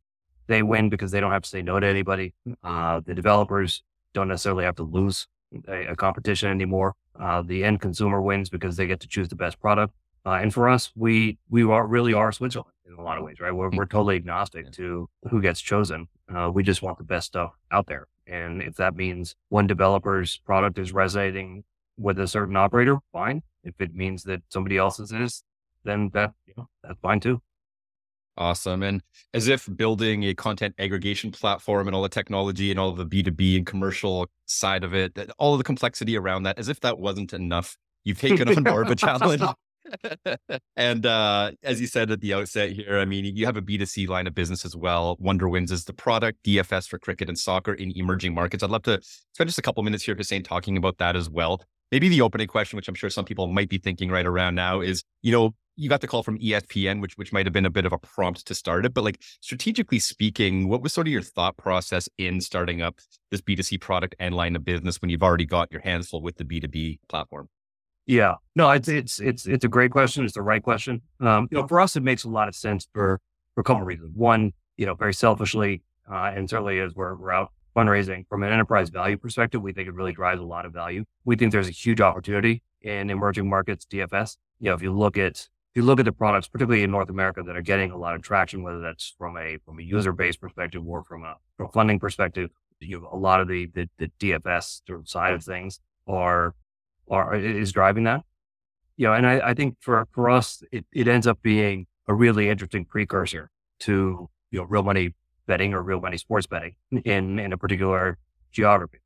They 0.47 0.63
win 0.63 0.89
because 0.89 1.11
they 1.11 1.21
don't 1.21 1.33
have 1.33 1.43
to 1.43 1.49
say 1.49 1.61
no 1.61 1.79
to 1.81 1.87
anybody. 1.87 2.33
Uh, 2.63 3.01
the 3.05 3.15
developers 3.15 3.83
don't 4.15 4.29
necessarily 4.29 4.65
have 4.65 4.77
to 4.77 4.85
lose 4.85 5.27
a, 5.69 5.89
a 5.89 5.97
competition 5.97 6.49
anymore. 6.49 6.95
Uh, 7.21 7.43
the 7.43 7.65
end 7.65 7.81
consumer 7.81 8.23
wins 8.23 8.49
because 8.49 8.77
they 8.77 8.87
get 8.87 9.01
to 9.01 9.09
choose 9.09 9.29
the 9.29 9.37
best 9.37 9.59
product. 9.61 9.93
Uh, 10.27 10.41
and 10.43 10.53
for 10.53 10.69
us, 10.69 10.91
we 10.97 11.39
we 11.49 11.63
are 11.63 11.87
really 11.87 12.13
are 12.13 12.33
Switzerland 12.33 12.73
in 12.85 12.95
a 12.95 13.03
lot 13.03 13.17
of 13.17 13.25
ways, 13.25 13.39
right? 13.39 13.53
We're, 13.53 13.71
we're 13.71 13.87
totally 13.87 14.17
agnostic 14.17 14.73
to 14.73 15.09
who 15.31 15.41
gets 15.41 15.61
chosen. 15.61 16.09
Uh, 16.35 16.51
we 16.53 16.65
just 16.65 16.83
want 16.83 16.99
the 16.99 17.05
best 17.05 17.29
stuff 17.29 17.53
out 17.71 17.87
there. 17.87 18.09
And 18.27 18.61
if 18.61 18.75
that 18.77 18.97
means 18.97 19.37
one 19.51 19.69
developer's 19.69 20.39
product 20.39 20.79
is 20.79 20.93
resonating 20.93 21.63
with 21.97 22.19
a 22.19 22.27
certain 22.27 22.57
operator, 22.57 22.99
fine. 23.13 23.43
If 23.63 23.81
it 23.81 23.95
means 23.95 24.25
that 24.25 24.43
somebody 24.49 24.77
else's 24.77 25.13
is, 25.13 25.45
then 25.85 26.11
that 26.13 26.33
you 26.47 26.55
know, 26.57 26.69
that's 26.83 26.99
fine 27.01 27.21
too. 27.21 27.41
Awesome. 28.37 28.83
And 28.83 29.03
as 29.33 29.47
if 29.47 29.69
building 29.77 30.25
a 30.25 30.35
content 30.35 30.75
aggregation 30.79 31.31
platform 31.31 31.87
and 31.87 31.95
all 31.95 32.03
the 32.03 32.09
technology 32.09 32.71
and 32.73 32.81
all 32.81 32.91
of 32.91 32.97
the 32.97 33.07
B2B 33.07 33.57
and 33.57 33.65
commercial 33.65 34.27
side 34.47 34.83
of 34.83 34.93
it, 34.93 35.17
all 35.39 35.55
of 35.55 35.59
the 35.59 35.65
complexity 35.65 36.17
around 36.19 36.43
that, 36.43 36.59
as 36.59 36.69
if 36.69 36.81
that 36.81 36.99
wasn't 36.99 37.33
enough, 37.33 37.79
you've 38.05 38.19
taken 38.19 38.49
on 38.49 38.65
more 38.65 38.83
of 38.83 38.91
a 38.91 38.97
challenge 38.97 39.43
and 40.77 41.07
uh, 41.07 41.53
as 41.63 41.81
you 41.81 41.87
said 41.87 42.11
at 42.11 42.21
the 42.21 42.35
outset 42.35 42.73
here, 42.73 42.99
I 42.99 43.05
mean, 43.05 43.25
you 43.37 43.47
have 43.47 43.57
a 43.57 43.63
B2C 43.63 44.09
line 44.09 44.27
of 44.27 44.35
business 44.35 44.65
as 44.65 44.77
well. 44.77 45.17
WonderWins 45.17 45.71
is 45.71 45.85
the 45.85 45.93
product, 45.93 46.43
DFS 46.45 46.89
for 46.89 46.99
cricket 46.99 47.29
and 47.29 47.39
soccer 47.39 47.75
in 47.75 47.93
emerging 47.97 48.35
markets. 48.35 48.63
I'd 48.63 48.71
love 48.71 48.83
to 48.85 49.01
spend 49.03 49.49
just 49.49 49.59
a 49.59 49.63
couple 49.63 49.83
minutes 49.83 50.05
here, 50.05 50.15
Hussain, 50.15 50.43
talking 50.43 50.77
about 50.77 50.99
that 50.99 51.17
as 51.17 51.31
well. 51.31 51.63
Maybe 51.93 52.09
the 52.09 52.21
opening 52.21 52.49
question, 52.49 52.77
which 52.77 52.89
I'm 52.89 52.95
sure 52.95 53.11
some 53.11 53.25
people 53.25 53.47
might 53.47 53.69
be 53.69 53.79
thinking 53.79 54.11
right 54.11 54.27
around 54.27 54.57
now, 54.57 54.81
is, 54.81 55.05
you 55.23 55.31
know, 55.31 55.55
you 55.77 55.89
got 55.89 56.01
the 56.01 56.09
call 56.09 56.23
from 56.23 56.39
ESPN, 56.39 57.01
which 57.01 57.17
which 57.19 57.33
might 57.33 57.47
have 57.47 57.53
been 57.53 57.67
a 57.67 57.71
bit 57.71 57.85
of 57.85 57.93
a 57.93 57.99
prompt 57.99 58.47
to 58.47 58.55
start 58.55 58.87
it. 58.87 58.95
But 58.95 59.05
like 59.05 59.23
strategically 59.41 59.99
speaking, 59.99 60.69
what 60.69 60.83
was 60.83 60.93
sort 60.93 61.07
of 61.07 61.13
your 61.13 61.23
thought 61.23 61.57
process 61.59 62.09
in 62.19 62.41
starting 62.41 62.81
up 62.81 62.99
this 63.31 63.43
B2C 63.43 63.81
product 63.81 64.15
and 64.19 64.35
line 64.35 64.57
of 64.57 64.65
business 64.65 65.01
when 65.03 65.11
you've 65.11 65.23
already 65.23 65.45
got 65.45 65.71
your 65.71 65.83
hands 65.83 66.09
full 66.09 66.23
with 66.23 66.37
the 66.37 66.45
B2B 66.45 67.01
platform? 67.09 67.49
Yeah, 68.07 68.35
no, 68.55 68.71
it's 68.71 68.89
it's 68.89 69.21
it's 69.21 69.47
it's 69.47 69.65
a 69.65 69.69
great 69.69 69.91
question. 69.91 70.25
It's 70.25 70.35
the 70.35 70.43
right 70.43 70.63
question. 70.63 71.03
Um, 71.21 71.49
you 71.51 71.59
know, 71.59 71.67
for 71.67 71.81
us, 71.81 71.97
it 71.97 72.05
makes 72.05 72.23
a 72.23 72.29
lot 72.29 72.47
of 72.49 72.55
sense 72.55 72.89
for 72.93 73.21
for 73.55 73.61
a 73.61 73.65
couple 73.65 73.83
of 73.83 73.87
reasons. 73.89 74.13
One, 74.15 74.53
you 74.77 74.87
know, 74.87 74.95
very 74.95 75.13
selfishly, 75.13 75.83
uh, 76.11 76.33
and 76.35 76.49
certainly 76.49 76.79
as 76.79 76.95
we're 76.95 77.17
we're 77.17 77.33
out 77.33 77.53
fundraising 77.77 78.27
from 78.29 78.43
an 78.43 78.53
enterprise 78.53 78.91
value 78.91 79.19
perspective, 79.19 79.61
we 79.61 79.73
think 79.73 79.89
it 79.89 79.95
really 79.95 80.13
drives 80.13 80.41
a 80.41 80.45
lot 80.45 80.65
of 80.65 80.73
value. 80.73 81.05
We 81.25 81.37
think 81.37 81.53
there's 81.53 81.69
a 81.69 81.73
huge 81.73 82.01
opportunity 82.01 82.63
in 82.81 83.11
emerging 83.11 83.49
markets 83.51 83.87
DFS. 83.91 84.37
You 84.61 84.71
know, 84.71 84.75
if 84.75 84.83
you 84.83 84.93
look 84.93 85.19
at 85.19 85.37
if 85.41 85.49
you 85.75 85.83
look 85.83 85.99
at 85.99 86.07
the 86.07 86.13
products, 86.13 86.47
particularly 86.47 86.85
in 86.85 86.93
North 86.93 87.11
America, 87.11 87.43
that 87.43 87.57
are 87.57 87.63
getting 87.63 87.91
a 87.91 87.99
lot 87.99 88.15
of 88.15 88.23
traction, 88.23 88.63
whether 88.63 88.81
that's 88.81 89.15
from 89.19 89.37
a 89.37 89.59
from 89.65 89.81
a 89.81 89.83
user 89.83 90.13
base 90.13 90.37
perspective 90.37 90.87
or 90.87 91.03
from 91.03 91.25
a 91.25 91.35
from 91.57 91.67
a 91.67 91.73
funding 91.73 91.99
perspective, 91.99 92.51
you 92.79 93.01
have 93.01 93.13
a 93.13 93.17
lot 93.17 93.41
of 93.41 93.49
the 93.49 93.67
the, 93.75 93.89
the 93.99 94.11
DFS 94.21 94.83
side 95.09 95.35
of 95.35 95.43
things 95.43 95.81
are 96.07 96.55
or 97.07 97.35
is 97.35 97.73
driving 97.73 98.05
that. 98.05 98.23
You 98.97 99.09
know, 99.09 99.13
and 99.13 99.27
I, 99.27 99.51
I 99.51 99.55
think 99.55 99.77
for, 99.81 100.07
for 100.13 100.31
us, 100.31 100.63
it, 100.73 100.87
it 100.93 101.07
ends 101.07 101.27
up 101.27 101.43
being 101.43 101.87
a 102.09 102.15
really 102.15 102.49
interesting 102.49 102.85
precursor 102.85 103.51
to, 103.81 104.29
you 104.51 104.59
know, 104.59 104.65
real 104.65 104.83
money 104.83 105.15
betting 105.47 105.75
or 105.75 105.83
real 105.83 106.01
money 106.01 106.17
sports 106.17 106.47
betting 106.47 106.77
in, 107.05 107.39
in 107.39 107.53
a 107.53 107.59
particular 107.59 108.19
geography, 108.53 108.99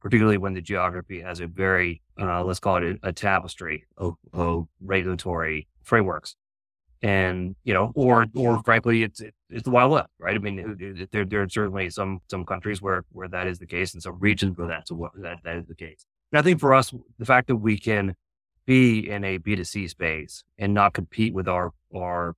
particularly 0.00 0.38
when 0.38 0.54
the 0.54 0.62
geography 0.62 1.20
has 1.20 1.40
a 1.40 1.46
very, 1.46 2.02
uh, 2.20 2.42
let's 2.42 2.60
call 2.60 2.76
it 2.76 2.98
a, 3.02 3.08
a 3.08 3.12
tapestry 3.12 3.84
of, 3.96 4.14
of, 4.32 4.66
regulatory 4.80 5.68
frameworks. 5.82 6.36
And, 7.02 7.54
you 7.64 7.74
know, 7.74 7.92
or, 7.94 8.26
or 8.34 8.62
frankly, 8.64 9.02
it's, 9.02 9.20
it, 9.20 9.34
it's 9.50 9.64
the 9.64 9.70
wild 9.70 9.92
west, 9.92 10.08
right? 10.18 10.34
I 10.34 10.38
mean, 10.38 11.06
there, 11.12 11.26
there 11.26 11.42
are 11.42 11.48
certainly 11.50 11.90
some, 11.90 12.20
some 12.30 12.46
countries 12.46 12.80
where, 12.80 13.04
where 13.10 13.28
that 13.28 13.46
is 13.46 13.58
the 13.58 13.66
case 13.66 13.92
and 13.92 14.02
some 14.02 14.18
regions 14.18 14.56
where 14.56 14.68
that's, 14.68 14.90
that, 14.90 15.38
that 15.44 15.56
is 15.56 15.66
the 15.66 15.74
case. 15.74 16.06
And 16.32 16.38
I 16.38 16.42
think 16.42 16.60
for 16.60 16.74
us, 16.74 16.92
the 17.18 17.24
fact 17.24 17.48
that 17.48 17.56
we 17.56 17.78
can 17.78 18.16
be 18.66 19.08
in 19.10 19.24
a 19.24 19.38
B2C 19.38 19.90
space 19.90 20.42
and 20.58 20.74
not 20.74 20.94
compete 20.94 21.34
with 21.34 21.48
our, 21.48 21.72
our 21.94 22.34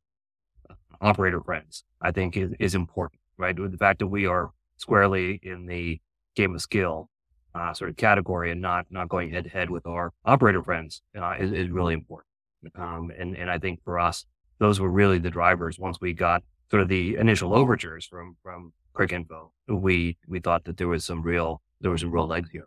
operator 1.01 1.41
friends, 1.41 1.85
I 2.01 2.11
think 2.11 2.37
is, 2.37 2.53
is 2.59 2.75
important, 2.75 3.21
right? 3.37 3.59
With 3.59 3.73
The 3.73 3.79
fact 3.79 4.01
that 4.01 4.09
we 4.09 4.27
are 4.27 4.51
squarely 4.77 5.41
in 5.43 5.67
the 5.67 6.01
game 6.35 6.55
of 6.55 6.63
skill 6.63 7.09
uh, 7.55 7.73
sort 7.73 7.91
of 7.91 7.97
category 7.97 8.51
and 8.51 8.61
not, 8.61 8.87
not 8.91 9.09
going 9.09 9.31
head 9.31 9.45
to 9.45 9.51
head 9.51 9.71
with 9.71 9.87
our 9.87 10.13
operator 10.25 10.63
friends 10.63 11.03
uh, 11.19 11.35
is, 11.39 11.53
is 11.53 11.71
really 11.71 11.95
important. 11.95 12.29
Um, 12.75 13.11
and, 13.19 13.37
and 13.37 13.51
I 13.51 13.59
think 13.59 13.83
for 13.85 13.99
us, 13.99 14.27
those 14.59 14.81
were 14.81 14.91
really 14.91 15.19
the 15.19 15.31
drivers. 15.31 15.79
Once 15.79 16.01
we 16.01 16.13
got 16.13 16.43
sort 16.71 16.83
of 16.83 16.89
the 16.89 17.17
initial 17.17 17.55
overtures 17.55 18.07
from, 18.07 18.37
from 18.43 18.73
Cricinfo, 18.95 19.51
we, 19.69 20.19
we 20.27 20.41
thought 20.41 20.65
that 20.65 20.77
there 20.77 20.89
was 20.89 21.05
some 21.05 21.23
real, 21.23 21.63
there 21.81 21.91
was 21.91 22.01
some 22.01 22.11
real 22.11 22.27
legs 22.27 22.51
here. 22.51 22.67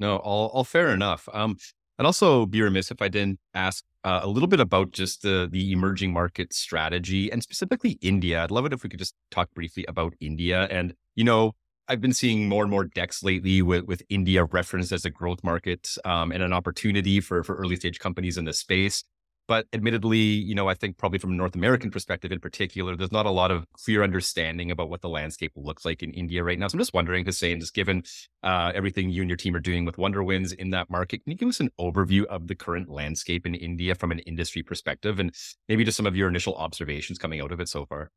No, 0.00 0.16
all, 0.16 0.48
all 0.48 0.64
fair 0.64 0.88
enough. 0.88 1.28
Um, 1.32 1.56
I'd 1.98 2.06
also 2.06 2.46
be 2.46 2.62
remiss 2.62 2.90
if 2.90 3.02
I 3.02 3.08
didn't 3.08 3.38
ask 3.52 3.84
uh, 4.04 4.20
a 4.22 4.28
little 4.28 4.48
bit 4.48 4.58
about 4.58 4.92
just 4.92 5.20
the 5.20 5.46
the 5.52 5.72
emerging 5.72 6.12
market 6.14 6.54
strategy 6.54 7.30
and 7.30 7.42
specifically 7.42 7.98
India. 8.00 8.42
I'd 8.42 8.50
love 8.50 8.64
it 8.64 8.72
if 8.72 8.82
we 8.82 8.88
could 8.88 8.98
just 8.98 9.14
talk 9.30 9.52
briefly 9.54 9.84
about 9.86 10.14
India. 10.18 10.66
And 10.70 10.94
you 11.14 11.24
know, 11.24 11.52
I've 11.88 12.00
been 12.00 12.14
seeing 12.14 12.48
more 12.48 12.62
and 12.62 12.70
more 12.70 12.84
decks 12.84 13.22
lately 13.22 13.60
with 13.60 13.84
with 13.84 14.02
India 14.08 14.44
referenced 14.44 14.92
as 14.92 15.04
a 15.04 15.10
growth 15.10 15.44
market 15.44 15.94
um, 16.06 16.32
and 16.32 16.42
an 16.42 16.54
opportunity 16.54 17.20
for 17.20 17.44
for 17.44 17.56
early 17.56 17.76
stage 17.76 17.98
companies 17.98 18.38
in 18.38 18.46
the 18.46 18.54
space. 18.54 19.04
But 19.50 19.66
admittedly, 19.72 20.16
you 20.16 20.54
know, 20.54 20.68
I 20.68 20.74
think 20.74 20.96
probably 20.96 21.18
from 21.18 21.32
a 21.32 21.34
North 21.34 21.56
American 21.56 21.90
perspective 21.90 22.30
in 22.30 22.38
particular, 22.38 22.94
there's 22.94 23.10
not 23.10 23.26
a 23.26 23.32
lot 23.32 23.50
of 23.50 23.66
clear 23.72 24.04
understanding 24.04 24.70
about 24.70 24.90
what 24.90 25.00
the 25.00 25.08
landscape 25.08 25.50
looks 25.56 25.84
like 25.84 26.04
in 26.04 26.12
India 26.12 26.44
right 26.44 26.56
now. 26.56 26.68
So 26.68 26.76
I'm 26.76 26.78
just 26.78 26.94
wondering, 26.94 27.24
Hussain, 27.24 27.58
just 27.58 27.74
given 27.74 28.04
uh, 28.44 28.70
everything 28.76 29.10
you 29.10 29.22
and 29.22 29.28
your 29.28 29.36
team 29.36 29.56
are 29.56 29.58
doing 29.60 29.84
with 29.84 29.96
WonderWins 29.96 30.54
in 30.54 30.70
that 30.70 30.88
market, 30.88 31.24
can 31.24 31.32
you 31.32 31.36
give 31.36 31.48
us 31.48 31.58
an 31.58 31.68
overview 31.80 32.26
of 32.26 32.46
the 32.46 32.54
current 32.54 32.88
landscape 32.88 33.44
in 33.44 33.56
India 33.56 33.96
from 33.96 34.12
an 34.12 34.20
industry 34.20 34.62
perspective 34.62 35.18
and 35.18 35.34
maybe 35.68 35.82
just 35.82 35.96
some 35.96 36.06
of 36.06 36.14
your 36.14 36.28
initial 36.28 36.54
observations 36.54 37.18
coming 37.18 37.40
out 37.40 37.50
of 37.50 37.58
it 37.58 37.68
so 37.68 37.84
far? 37.84 38.12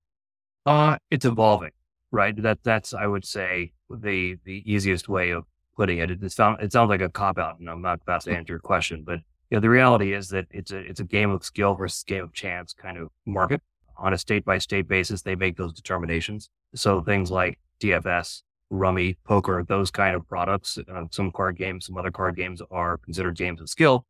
Uh, 0.67 0.99
it's 1.09 1.25
evolving, 1.25 1.71
right? 2.11 2.39
That 2.39 2.59
that's 2.61 2.93
I 2.93 3.07
would 3.07 3.25
say 3.25 3.73
the 3.89 4.37
the 4.45 4.61
easiest 4.71 5.09
way 5.09 5.31
of 5.31 5.45
putting 5.75 5.97
it. 5.97 6.11
It, 6.11 6.31
sound, 6.31 6.61
it 6.61 6.71
sounds 6.71 6.89
like 6.89 7.01
a 7.01 7.09
cop 7.09 7.39
out, 7.39 7.59
and 7.59 7.67
I'm 7.71 7.81
not 7.81 8.01
about 8.03 8.21
to 8.25 8.31
answer 8.31 8.53
your 8.53 8.59
question, 8.59 9.03
but 9.03 9.17
you 9.49 9.58
know, 9.58 9.62
the 9.62 9.69
reality 9.69 10.13
is 10.13 10.29
that 10.29 10.47
it's 10.51 10.71
a 10.71 10.77
it's 10.79 10.99
a 10.99 11.03
game 11.03 11.29
of 11.29 11.43
skill 11.43 11.75
versus 11.75 12.03
game 12.03 12.23
of 12.23 12.34
chance 12.34 12.73
kind 12.73 12.97
of 12.97 13.10
market. 13.25 13.62
On 13.97 14.12
a 14.12 14.17
state 14.17 14.43
by 14.43 14.58
state 14.58 14.88
basis, 14.88 15.21
they 15.21 15.36
make 15.36 15.56
those 15.56 15.73
determinations. 15.73 16.49
So 16.73 17.01
things 17.01 17.29
like 17.29 17.60
DFS, 17.79 18.41
rummy, 18.71 19.17
poker, 19.23 19.63
those 19.67 19.91
kind 19.91 20.15
of 20.15 20.27
products, 20.27 20.79
uh, 20.91 21.03
some 21.12 21.32
card 21.32 21.58
games, 21.58 21.86
some 21.86 21.97
other 21.97 22.10
card 22.12 22.36
games 22.36 22.62
are 22.71 22.97
considered 22.97 23.38
games 23.38 23.62
of 23.62 23.69
skill, 23.69 24.06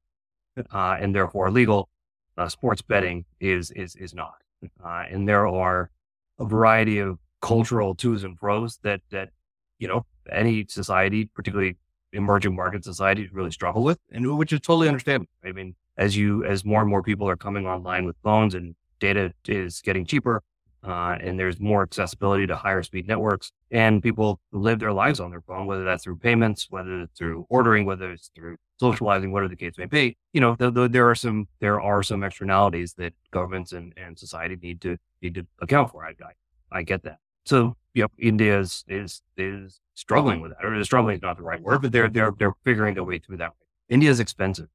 uh, 0.72 0.96
and 1.00 1.14
therefore 1.16 1.52
legal. 1.52 1.90
Uh, 2.36 2.50
sports 2.50 2.82
betting 2.82 3.26
is 3.40 3.70
is 3.72 3.96
is 3.98 4.16
not, 4.16 4.36
uh, 4.84 5.04
and 5.10 5.28
there 5.28 5.46
are 5.48 5.92
a 6.40 6.46
variety 6.46 6.98
of 6.98 7.20
cultural 7.42 7.94
twos 7.94 8.24
and 8.24 8.40
fros 8.40 8.80
that 8.82 9.02
that 9.12 9.30
you 9.78 9.88
know 9.88 10.06
any 10.32 10.66
society, 10.68 11.30
particularly 11.36 11.76
emerging 12.14 12.56
market 12.56 12.84
societies 12.84 13.30
really 13.34 13.52
struggle 13.52 13.84
with, 13.84 14.00
and 14.12 14.38
which 14.38 14.54
is 14.54 14.62
totally 14.62 14.88
understandable. 14.88 15.28
I 15.44 15.52
mean, 15.52 15.76
as 15.98 16.16
you 16.16 16.44
as 16.46 16.64
more 16.64 16.82
and 16.82 16.90
more 16.90 17.04
people 17.04 17.28
are 17.30 17.36
coming 17.36 17.68
online 17.68 18.06
with 18.06 18.16
phones 18.24 18.56
and 18.56 18.76
data 19.00 19.34
is 19.48 19.82
getting 19.82 20.06
cheaper, 20.06 20.42
uh, 20.84 21.18
and 21.20 21.40
there's 21.40 21.60
more 21.60 21.82
accessibility 21.84 22.46
to 22.48 22.56
higher 22.56 22.84
speed 22.84 23.08
networks, 23.08 23.52
and 23.72 24.04
people 24.04 24.40
live 24.52 24.80
their 24.80 24.94
lives 24.94 25.20
on 25.20 25.32
their 25.32 25.42
phone, 25.42 25.66
whether 25.66 25.84
that's 25.84 26.04
through 26.04 26.18
payments, 26.18 26.68
whether 26.70 27.02
it's 27.02 27.18
through 27.18 27.46
ordering, 27.50 27.86
whether 27.86 28.12
it's 28.12 28.30
through 28.36 28.58
socializing, 28.80 29.32
whatever 29.32 29.50
the 29.50 29.56
case 29.56 29.78
may 29.78 29.86
be. 29.86 30.18
You 30.34 30.42
know, 30.42 30.56
the, 30.58 30.72
the, 30.72 30.90
there 30.90 31.10
are 31.10 31.16
some 31.16 31.48
there 31.60 31.80
are 31.80 32.04
some 32.04 32.24
externalities 32.24 32.94
that 32.96 33.14
governments 33.32 33.72
and, 33.72 33.94
and 33.98 34.18
society 34.18 34.58
need 34.62 34.82
to 34.82 34.98
need 35.22 35.36
to 35.36 35.46
account 35.62 35.92
for. 35.92 36.06
I, 36.06 36.10
I, 36.10 36.80
I 36.80 36.84
get 36.84 37.04
that. 37.04 37.20
So 37.46 37.76
yep, 37.94 38.12
India 38.18 38.60
is 38.60 38.84
is 38.88 39.22
is 39.38 39.80
struggling 39.94 40.42
with 40.42 40.52
that, 40.52 40.66
or 40.66 40.84
struggling 40.84 41.16
is 41.16 41.22
not 41.22 41.38
the 41.38 41.44
right 41.44 41.62
word, 41.62 41.82
but 41.82 41.92
they're 41.92 42.10
they're 42.10 42.32
they're 42.38 42.56
figuring 42.64 42.96
their 42.96 43.04
way 43.04 43.20
through 43.20 43.38
that. 43.38 43.54
India 43.90 44.10
is 44.10 44.20
expensive. 44.20 44.68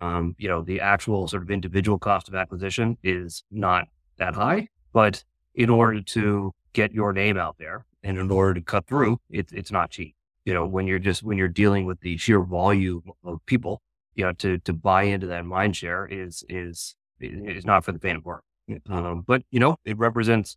Um, 0.00 0.36
you 0.38 0.48
know, 0.48 0.62
the 0.62 0.80
actual 0.80 1.26
sort 1.26 1.42
of 1.42 1.50
individual 1.50 1.98
cost 1.98 2.28
of 2.28 2.34
acquisition 2.34 2.96
is 3.02 3.42
not 3.50 3.88
that 4.18 4.34
high, 4.34 4.68
but 4.92 5.24
in 5.54 5.68
order 5.68 6.00
to 6.00 6.52
get 6.72 6.92
your 6.92 7.12
name 7.12 7.36
out 7.36 7.56
there 7.58 7.84
and 8.02 8.16
in 8.18 8.30
order 8.30 8.54
to 8.54 8.60
cut 8.60 8.86
through, 8.86 9.20
it's 9.30 9.52
it's 9.52 9.72
not 9.72 9.90
cheap. 9.90 10.14
You 10.44 10.54
know, 10.54 10.66
when 10.66 10.86
you're 10.86 10.98
just 10.98 11.22
when 11.22 11.38
you're 11.38 11.48
dealing 11.48 11.86
with 11.86 12.00
the 12.00 12.16
sheer 12.16 12.40
volume 12.40 13.02
of 13.24 13.44
people, 13.46 13.82
you 14.14 14.24
know, 14.24 14.32
to 14.34 14.58
to 14.58 14.72
buy 14.72 15.04
into 15.04 15.26
that 15.28 15.44
mind 15.44 15.76
share 15.76 16.06
is 16.06 16.44
is 16.48 16.94
is 17.20 17.64
not 17.64 17.84
for 17.84 17.92
the 17.92 17.98
faint 17.98 18.18
of 18.18 18.24
heart. 18.24 18.44
Um, 18.88 19.24
but 19.26 19.42
you 19.50 19.58
know, 19.60 19.76
it 19.84 19.98
represents 19.98 20.56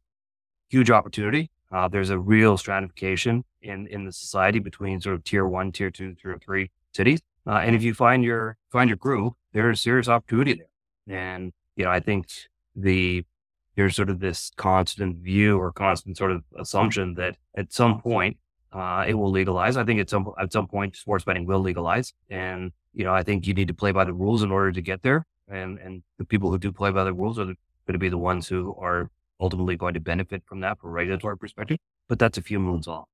huge 0.74 0.90
opportunity. 0.90 1.52
Uh, 1.72 1.88
there's 1.88 2.10
a 2.10 2.20
real 2.20 2.58
stratification 2.58 3.44
in 3.62 3.88
in 3.88 4.06
the 4.06 4.12
society 4.12 4.60
between 4.60 5.00
sort 5.00 5.16
of 5.16 5.24
tier 5.24 5.46
one, 5.46 5.72
tier 5.72 5.92
two, 5.92 6.16
tier 6.16 6.38
three 6.44 6.72
cities. 6.94 7.22
Uh, 7.46 7.60
and 7.66 7.76
if 7.76 7.84
you 7.84 7.94
find 7.94 8.24
your 8.24 8.58
find 8.72 8.90
your 8.90 8.98
group, 8.98 9.34
there's 9.54 9.82
serious 9.82 10.08
opportunity 10.08 10.54
there. 10.56 10.74
And 11.32 11.54
you 11.76 11.86
know, 11.86 11.92
I 11.92 12.00
think 12.00 12.28
the 12.76 13.24
there's 13.76 13.96
sort 13.96 14.10
of 14.10 14.20
this 14.20 14.52
constant 14.56 15.18
view 15.18 15.60
or 15.60 15.72
constant 15.72 16.18
sort 16.18 16.32
of 16.32 16.44
assumption 16.60 17.16
that 17.16 17.38
at 17.56 17.74
some 17.74 18.02
point 18.02 18.38
uh, 18.72 19.04
it 19.08 19.16
will 19.16 19.32
legalize. 19.32 19.78
I 19.78 19.84
think 19.84 20.00
at 20.00 20.10
some 20.10 20.32
at 20.40 20.52
some 20.52 20.68
point 20.68 20.96
sports 20.96 21.24
betting 21.26 21.46
will 21.46 21.60
legalize, 21.60 22.14
and 22.30 22.72
you 22.94 23.04
know, 23.04 23.14
I 23.14 23.24
think 23.24 23.48
you 23.48 23.54
need 23.54 23.68
to 23.68 23.74
play 23.74 23.92
by 23.92 24.06
the 24.06 24.14
rules 24.14 24.42
in 24.44 24.52
order 24.52 24.72
to 24.72 24.82
get 24.82 25.02
there. 25.02 25.26
And 25.48 25.80
and 25.80 26.04
the 26.18 26.26
people 26.26 26.50
who 26.52 26.58
do 26.58 26.72
play 26.72 26.92
by 26.92 27.04
the 27.04 27.14
rules 27.14 27.38
are 27.38 27.46
going 27.46 27.98
to 28.00 28.06
be 28.08 28.10
the 28.10 28.24
ones 28.32 28.48
who 28.48 28.76
are 28.80 29.10
ultimately 29.44 29.76
going 29.76 29.94
to 29.94 30.00
benefit 30.00 30.42
from 30.46 30.62
that 30.62 30.80
from 30.80 30.90
a 30.90 30.94
regulatory 30.94 31.38
perspective. 31.38 31.78
But 32.10 32.18
that's 32.20 32.38
a 32.38 32.42
few 32.42 32.60
moons 32.60 32.88
off. 32.88 33.08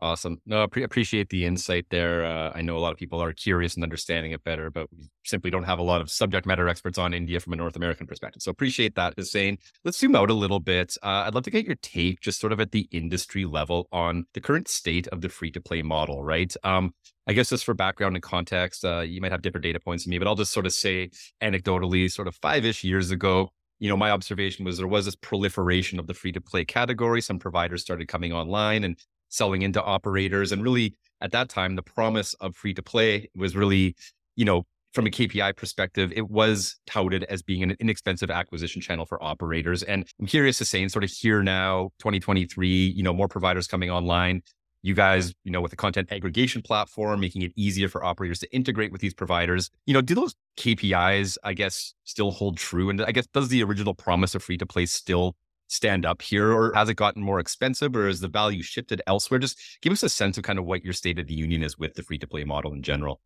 Awesome. 0.00 0.40
No, 0.44 0.64
I 0.64 0.66
pre- 0.66 0.82
appreciate 0.82 1.28
the 1.28 1.46
insight 1.46 1.86
there. 1.88 2.24
Uh, 2.24 2.50
I 2.54 2.62
know 2.62 2.76
a 2.76 2.80
lot 2.80 2.92
of 2.92 2.98
people 2.98 3.22
are 3.22 3.32
curious 3.32 3.74
and 3.76 3.84
understanding 3.84 4.32
it 4.32 4.42
better, 4.42 4.68
but 4.68 4.88
we 4.92 5.08
simply 5.24 5.50
don't 5.50 5.62
have 5.62 5.78
a 5.78 5.82
lot 5.82 6.00
of 6.00 6.10
subject 6.10 6.46
matter 6.46 6.68
experts 6.68 6.98
on 6.98 7.14
India 7.14 7.38
from 7.38 7.52
a 7.52 7.56
North 7.56 7.76
American 7.76 8.06
perspective. 8.06 8.42
So 8.42 8.50
appreciate 8.50 8.96
that, 8.96 9.14
Hussain. 9.16 9.56
Let's 9.84 9.98
zoom 9.98 10.16
out 10.16 10.30
a 10.30 10.34
little 10.34 10.58
bit. 10.58 10.96
Uh, 11.02 11.24
I'd 11.26 11.34
love 11.34 11.44
to 11.44 11.50
get 11.50 11.64
your 11.64 11.76
take, 11.76 12.20
just 12.20 12.40
sort 12.40 12.52
of 12.52 12.60
at 12.60 12.72
the 12.72 12.88
industry 12.90 13.44
level, 13.44 13.88
on 13.92 14.26
the 14.34 14.40
current 14.40 14.68
state 14.68 15.06
of 15.08 15.20
the 15.20 15.28
free 15.28 15.52
to 15.52 15.60
play 15.60 15.80
model, 15.80 16.24
right? 16.24 16.52
Um, 16.64 16.92
I 17.26 17.32
guess 17.32 17.50
just 17.50 17.64
for 17.64 17.72
background 17.72 18.16
and 18.16 18.22
context, 18.22 18.84
uh, 18.84 19.00
you 19.00 19.20
might 19.20 19.32
have 19.32 19.42
different 19.42 19.62
data 19.62 19.80
points 19.80 20.04
than 20.04 20.10
me, 20.10 20.18
but 20.18 20.26
I'll 20.26 20.34
just 20.34 20.52
sort 20.52 20.66
of 20.66 20.74
say 20.74 21.10
anecdotally, 21.40 22.10
sort 22.10 22.28
of 22.28 22.34
five 22.42 22.64
ish 22.66 22.84
years 22.84 23.10
ago, 23.12 23.52
you 23.78 23.88
know, 23.88 23.96
my 23.96 24.10
observation 24.10 24.64
was 24.64 24.78
there 24.78 24.86
was 24.86 25.04
this 25.04 25.16
proliferation 25.16 25.98
of 25.98 26.06
the 26.06 26.14
free 26.14 26.32
to 26.32 26.40
play 26.40 26.64
category. 26.64 27.20
Some 27.20 27.38
providers 27.38 27.82
started 27.82 28.08
coming 28.08 28.32
online 28.32 28.84
and 28.84 28.98
selling 29.28 29.62
into 29.62 29.82
operators. 29.82 30.52
And 30.52 30.62
really, 30.62 30.94
at 31.20 31.32
that 31.32 31.48
time, 31.48 31.76
the 31.76 31.82
promise 31.82 32.34
of 32.34 32.56
free 32.56 32.74
to 32.74 32.82
play 32.82 33.28
was 33.34 33.56
really, 33.56 33.96
you 34.36 34.44
know, 34.44 34.64
from 34.92 35.06
a 35.06 35.10
KPI 35.10 35.56
perspective, 35.56 36.12
it 36.14 36.30
was 36.30 36.76
touted 36.86 37.24
as 37.24 37.42
being 37.42 37.64
an 37.64 37.76
inexpensive 37.80 38.30
acquisition 38.30 38.80
channel 38.80 39.04
for 39.04 39.22
operators. 39.22 39.82
And 39.82 40.06
I'm 40.20 40.26
curious 40.26 40.56
to 40.58 40.64
say, 40.64 40.80
and 40.82 40.90
sort 40.90 41.02
of 41.02 41.10
here 41.10 41.42
now, 41.42 41.90
2023, 41.98 42.68
you 42.68 43.02
know, 43.02 43.12
more 43.12 43.26
providers 43.26 43.66
coming 43.66 43.90
online 43.90 44.42
you 44.84 44.92
guys, 44.92 45.32
you 45.44 45.50
know, 45.50 45.62
with 45.62 45.70
the 45.70 45.78
content 45.78 46.12
aggregation 46.12 46.60
platform, 46.60 47.18
making 47.18 47.40
it 47.40 47.52
easier 47.56 47.88
for 47.88 48.04
operators 48.04 48.38
to 48.40 48.54
integrate 48.54 48.92
with 48.92 49.00
these 49.00 49.14
providers. 49.14 49.70
You 49.86 49.94
know, 49.94 50.02
do 50.02 50.14
those 50.14 50.34
KPIs, 50.58 51.38
I 51.42 51.54
guess, 51.54 51.94
still 52.04 52.30
hold 52.30 52.58
true? 52.58 52.90
And 52.90 53.00
I 53.00 53.10
guess, 53.10 53.26
does 53.28 53.48
the 53.48 53.62
original 53.62 53.94
promise 53.94 54.34
of 54.34 54.42
free 54.42 54.58
to 54.58 54.66
play 54.66 54.84
still 54.84 55.36
stand 55.68 56.04
up 56.04 56.20
here, 56.20 56.52
or 56.52 56.74
has 56.74 56.90
it 56.90 56.96
gotten 56.96 57.22
more 57.22 57.40
expensive, 57.40 57.96
or 57.96 58.06
has 58.08 58.20
the 58.20 58.28
value 58.28 58.62
shifted 58.62 59.00
elsewhere? 59.06 59.40
Just 59.40 59.58
give 59.80 59.90
us 59.90 60.02
a 60.02 60.10
sense 60.10 60.36
of 60.36 60.44
kind 60.44 60.58
of 60.58 60.66
what 60.66 60.84
your 60.84 60.92
state 60.92 61.18
of 61.18 61.28
the 61.28 61.34
union 61.34 61.62
is 61.62 61.78
with 61.78 61.94
the 61.94 62.02
free 62.02 62.18
to 62.18 62.26
play 62.26 62.44
model 62.44 62.74
in 62.74 62.82
general. 62.82 63.22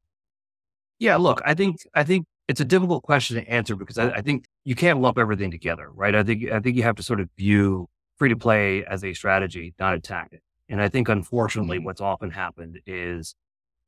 Yeah, 1.00 1.16
look, 1.16 1.42
I 1.44 1.54
think 1.54 1.78
I 1.92 2.04
think 2.04 2.26
it's 2.46 2.60
a 2.60 2.64
difficult 2.64 3.02
question 3.02 3.34
to 3.34 3.50
answer 3.50 3.74
because 3.74 3.98
I, 3.98 4.10
I 4.10 4.22
think 4.22 4.44
you 4.64 4.76
can't 4.76 5.00
lump 5.00 5.18
everything 5.18 5.50
together, 5.50 5.90
right? 5.92 6.14
I 6.14 6.22
think 6.22 6.52
I 6.52 6.60
think 6.60 6.76
you 6.76 6.84
have 6.84 6.94
to 6.96 7.02
sort 7.02 7.18
of 7.18 7.28
view 7.36 7.88
free 8.16 8.28
to 8.28 8.36
play 8.36 8.84
as 8.84 9.02
a 9.02 9.12
strategy, 9.12 9.74
not 9.80 9.94
a 9.94 10.00
tactic. 10.00 10.40
And 10.68 10.80
I 10.80 10.88
think 10.88 11.08
unfortunately, 11.08 11.78
mm-hmm. 11.78 11.86
what's 11.86 12.00
often 12.00 12.30
happened 12.30 12.80
is, 12.86 13.34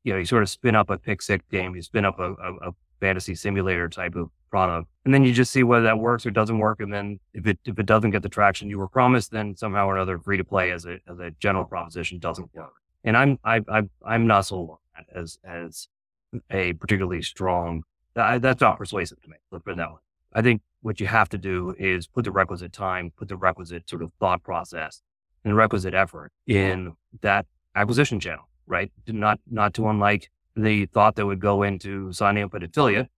you 0.05 0.13
know, 0.13 0.19
you 0.19 0.25
sort 0.25 0.43
of 0.43 0.49
spin 0.49 0.75
up 0.75 0.91
a 0.91 0.99
pick 0.99 1.21
six 1.23 1.45
game, 1.51 1.75
you 1.75 1.83
spin 1.83 2.05
up 2.05 2.19
a, 2.19 2.33
a, 2.33 2.69
a 2.69 2.73
fantasy 3.01 3.35
simulator 3.35 3.89
type 3.89 4.15
of 4.15 4.31
product, 4.51 4.89
and 5.05 5.13
then 5.13 5.25
you 5.25 5.33
just 5.33 5.53
see 5.53 5.63
whether 5.63 5.85
that 5.85 5.99
works 5.99 6.25
or 6.25 6.31
doesn't 6.31 6.59
work. 6.59 6.81
And 6.81 6.93
then 6.93 7.21
if 7.35 7.47
it 7.47 7.59
if 7.65 7.79
it 7.79 7.87
doesn't 7.87 8.11
get 8.11 8.23
the 8.23 8.29
traction 8.29 8.71
you 8.71 8.79
were 8.79 8.89
promised, 8.89 9.31
then 9.31 9.57
somehow 9.57 9.87
or 9.87 9.97
another, 9.97 10.19
free 10.19 10.39
to 10.39 10.45
play 10.45 10.71
as 10.71 10.87
a 10.87 10.99
as 11.09 11.19
a 11.19 11.31
general 11.33 11.65
proposition 11.65 12.19
doesn't 12.19 12.53
work. 12.55 12.73
And 13.05 13.17
I'm 13.17 13.39
I, 13.45 13.61
I 13.69 13.83
I'm 14.05 14.27
not 14.27 14.47
sold 14.47 14.71
on 14.71 14.77
that 14.97 15.19
as 15.19 15.39
as 15.45 15.89
a 16.51 16.73
particularly 16.75 17.23
strong. 17.23 17.83
I, 18.17 18.39
that's 18.39 18.61
not 18.61 18.79
persuasive 18.79 19.21
to 19.23 19.29
me. 19.29 19.37
Let's 19.51 19.65
put 19.65 19.73
it 19.73 19.77
that 19.77 19.91
way. 19.91 19.99
I 20.33 20.43
think 20.43 20.63
what 20.83 21.01
you 21.01 21.07
have 21.07 21.29
to 21.31 21.39
do 21.39 21.75
is 21.79 22.07
put 22.07 22.25
the 22.25 22.31
requisite 22.31 22.73
time, 22.73 23.13
put 23.17 23.29
the 23.29 23.37
requisite 23.37 23.89
sort 23.89 24.03
of 24.03 24.13
thought 24.19 24.43
process 24.43 25.03
and 25.45 25.57
requisite 25.57 25.95
effort 25.95 26.33
in 26.47 26.95
that 27.23 27.47
acquisition 27.75 28.21
channel, 28.21 28.49
right? 28.67 28.91
Not 29.07 29.41
not 29.51 29.75
to 29.75 29.89
unlike 29.89 30.31
the 30.57 30.87
thought 30.87 31.17
that 31.17 31.27
would 31.27 31.41
go 31.41 31.63
into 31.63 32.13
signing 32.13 32.45
up 32.45 32.55
an 32.55 32.63
affiliate. 32.63 33.09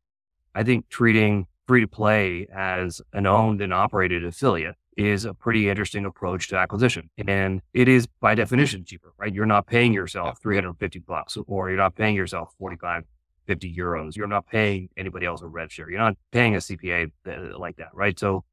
I 0.54 0.62
think 0.62 0.88
treating 0.88 1.46
free 1.66 1.80
to 1.80 1.88
play 1.88 2.46
as 2.54 3.00
an 3.12 3.26
owned 3.26 3.60
and 3.60 3.72
operated 3.72 4.24
affiliate 4.24 4.76
is 4.96 5.24
a 5.24 5.32
pretty 5.32 5.68
interesting 5.68 6.04
approach 6.04 6.48
to 6.48 6.56
acquisition. 6.56 7.08
And 7.26 7.62
it 7.72 7.88
is 7.88 8.06
by 8.20 8.34
definition 8.34 8.84
cheaper, 8.84 9.12
right? 9.16 9.32
You're 9.32 9.46
not 9.46 9.66
paying 9.66 9.92
yourself 9.92 10.38
350 10.42 10.98
bucks 11.00 11.38
or 11.46 11.70
you're 11.70 11.78
not 11.78 11.94
paying 11.94 12.14
yourself 12.14 12.50
45, 12.58 13.04
50 13.46 13.74
euros. 13.74 14.16
You're 14.16 14.26
not 14.26 14.46
paying 14.46 14.90
anybody 14.96 15.26
else 15.26 15.40
a 15.40 15.46
rev 15.46 15.72
share. 15.72 15.90
You're 15.90 15.98
not 15.98 16.16
paying 16.30 16.54
a 16.54 16.58
CPA 16.58 17.10
uh, 17.26 17.58
like 17.58 17.76
that, 17.76 17.88
right? 17.94 18.18
So, 18.18 18.44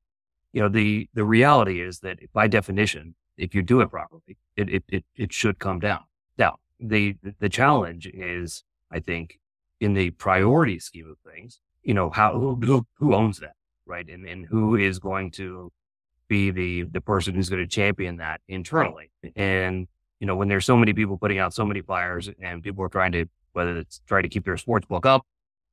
you 0.54 0.62
know, 0.62 0.70
the, 0.70 1.10
the 1.14 1.26
reality 1.26 1.82
is 1.82 2.00
that 2.00 2.20
by 2.32 2.48
definition, 2.48 3.16
if 3.40 3.56
you 3.56 3.62
do 3.62 3.82
it 3.82 3.90
properly, 3.90 4.38
it, 4.56 4.70
it, 4.70 4.84
it, 4.90 5.06
it 5.16 5.34
should 5.34 5.60
come 5.60 5.80
down. 5.80 6.02
Now, 6.38 6.58
the, 6.80 7.16
the 7.40 7.50
challenge 7.50 8.08
is, 8.08 8.64
I 8.92 9.00
think, 9.00 9.40
in 9.80 9.94
the 9.94 10.12
priority 10.12 10.80
scheme 10.80 11.10
of 11.10 11.18
things, 11.32 11.60
you 11.84 11.94
know, 11.94 12.10
how, 12.10 12.34
who, 12.34 12.86
who 12.98 13.16
owns 13.16 13.40
that, 13.40 13.56
right? 13.86 14.08
And, 14.08 14.26
and 14.26 14.46
who 14.46 14.76
is 14.76 15.00
going 15.00 15.32
to 15.32 15.72
be 16.28 16.52
the, 16.52 16.84
the 16.84 17.02
person 17.02 17.34
who's 17.34 17.50
going 17.50 17.64
to 17.64 17.68
champion 17.68 18.18
that 18.18 18.42
internally. 18.48 19.10
And, 19.36 19.88
you 20.20 20.28
know, 20.28 20.36
when 20.36 20.48
there's 20.48 20.66
so 20.66 20.78
many 20.78 20.94
people 20.94 21.18
putting 21.18 21.40
out 21.40 21.54
so 21.54 21.66
many 21.66 21.82
fires 21.82 22.30
and 22.42 22.62
people 22.62 22.84
are 22.84 22.90
trying 22.90 23.14
to, 23.14 23.26
whether 23.54 23.78
it's 23.78 24.02
trying 24.06 24.24
to 24.24 24.30
keep 24.30 24.46
their 24.46 24.58
sports 24.58 24.86
book 24.86 25.06
up 25.06 25.26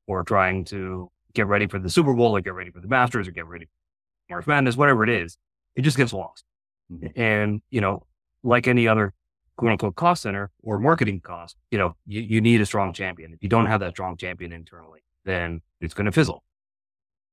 or 0.07 0.23
trying 0.23 0.65
to 0.67 1.11
get 1.35 1.47
ready 1.47 1.67
for 1.67 1.79
the 1.79 1.91
Super 1.91 2.15
Bowl 2.15 2.37
or 2.37 2.41
get 2.41 2.55
ready 2.55 2.71
for 2.71 2.81
the 2.81 2.89
Masters 2.89 3.29
or 3.29 3.33
get 3.33 3.47
ready 3.47 3.67
for 3.67 4.35
March 4.35 4.47
Madness, 4.47 4.77
whatever 4.77 5.05
it 5.05 5.11
is, 5.11 5.37
it 5.75 5.83
just 5.83 5.97
gets 5.97 6.13
lost. 6.13 6.45
Mm-hmm. 6.93 7.21
And, 7.21 7.63
you 7.71 7.81
know, 7.81 8.07
like 8.43 8.69
any 8.69 8.87
other 8.87 9.13
quote 9.57 9.73
unquote 9.73 9.97
cost 9.97 10.23
center 10.23 10.51
or 10.63 10.79
marketing 10.79 11.21
cost, 11.21 11.57
you 11.71 11.79
know, 11.79 11.97
you, 12.07 12.21
you 12.21 12.41
need 12.41 12.61
a 12.61 12.67
strong 12.67 12.93
champion. 12.93 13.33
If 13.33 13.43
you 13.43 13.49
don't 13.49 13.67
have 13.67 13.81
that 13.81 13.93
strong 13.93 14.17
champion 14.17 14.53
internally, 14.53 15.01
then 15.25 15.61
it's 15.81 15.95
going 15.95 16.07
to 16.07 16.13
fizzle. 16.13 16.43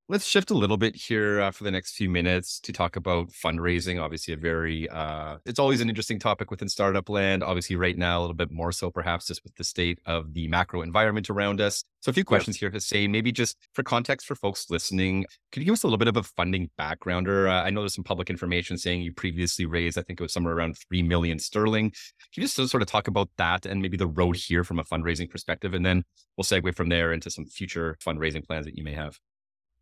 Let's 0.10 0.28
shift 0.28 0.52
a 0.52 0.54
little 0.54 0.76
bit 0.76 0.98
here 0.98 1.40
uh, 1.40 1.52
for 1.52 1.64
the 1.64 1.72
next 1.72 1.96
few 1.96 2.10
minutes 2.10 2.60
to 2.60 2.74
talk 2.74 2.98
about 2.98 3.30
fundraising. 3.30 4.02
Obviously, 4.02 4.34
a 4.34 4.38
very, 4.38 4.90
uh, 4.90 5.38
it's 5.46 5.60
always 5.60 5.80
an 5.80 5.88
interesting 5.88 6.20
topic 6.20 6.52
within 6.52 6.68
startup 6.68 7.08
land. 7.08 7.42
Obviously, 7.42 7.78
right 7.78 7.98
now, 7.98 8.20
a 8.20 8.22
little 8.22 8.36
bit 8.36 8.52
more 8.52 8.74
so, 8.74 8.92
perhaps, 8.92 9.28
just 9.28 9.46
with 9.46 9.56
the 9.56 9.64
state 9.64 10.00
of 10.06 10.34
the 10.34 10.50
macro 10.50 10.82
environment 10.82 11.30
around 11.30 11.62
us. 11.62 11.86
So, 12.02 12.10
a 12.10 12.14
few 12.14 12.26
questions 12.26 12.58
here, 12.58 12.70
Hussain. 12.70 13.14
Maybe 13.14 13.32
just 13.32 13.56
for 13.72 13.82
context 13.82 14.28
for 14.28 14.36
folks 14.36 14.70
listening, 14.70 15.26
could 15.54 15.62
you 15.62 15.66
give 15.66 15.74
us 15.74 15.84
a 15.84 15.88
little 15.88 15.98
bit 15.98 16.10
of 16.10 16.18
a 16.18 16.24
funding 16.24 16.70
backgrounder? 16.78 17.48
Uh, 17.48 17.64
I 17.64 17.70
know 17.70 17.80
there's 17.80 17.96
some 17.96 18.04
public 18.04 18.30
information 18.30 18.78
saying 18.78 19.04
you 19.04 19.14
previously 19.14 19.66
raised, 19.66 19.98
I 19.98 20.02
think 20.02 20.20
it 20.20 20.24
was 20.24 20.34
somewhere 20.34 20.54
around 20.54 20.76
3 20.90 21.02
million 21.04 21.40
sterling. 21.40 21.92
Can 21.92 22.42
you 22.42 22.44
just 22.44 22.56
sort 22.70 22.84
of 22.84 22.90
talk 22.90 23.08
about 23.08 23.30
that 23.38 23.66
and 23.66 23.82
maybe 23.82 23.96
the 23.96 24.08
road 24.08 24.36
here 24.36 24.66
from 24.66 24.80
a 24.80 24.84
fundraising 24.84 25.30
perspective? 25.30 25.74
And 25.74 25.86
then 25.86 26.04
we'll 26.36 26.44
segue 26.44 26.76
from 26.76 26.90
there 26.90 27.14
into 27.14 27.32
some 27.32 27.46
future 27.46 27.96
fundraising 28.06 28.46
plans 28.46 28.66
that 28.66 28.78
you 28.78 28.84
may 28.84 28.96
have. 28.96 29.18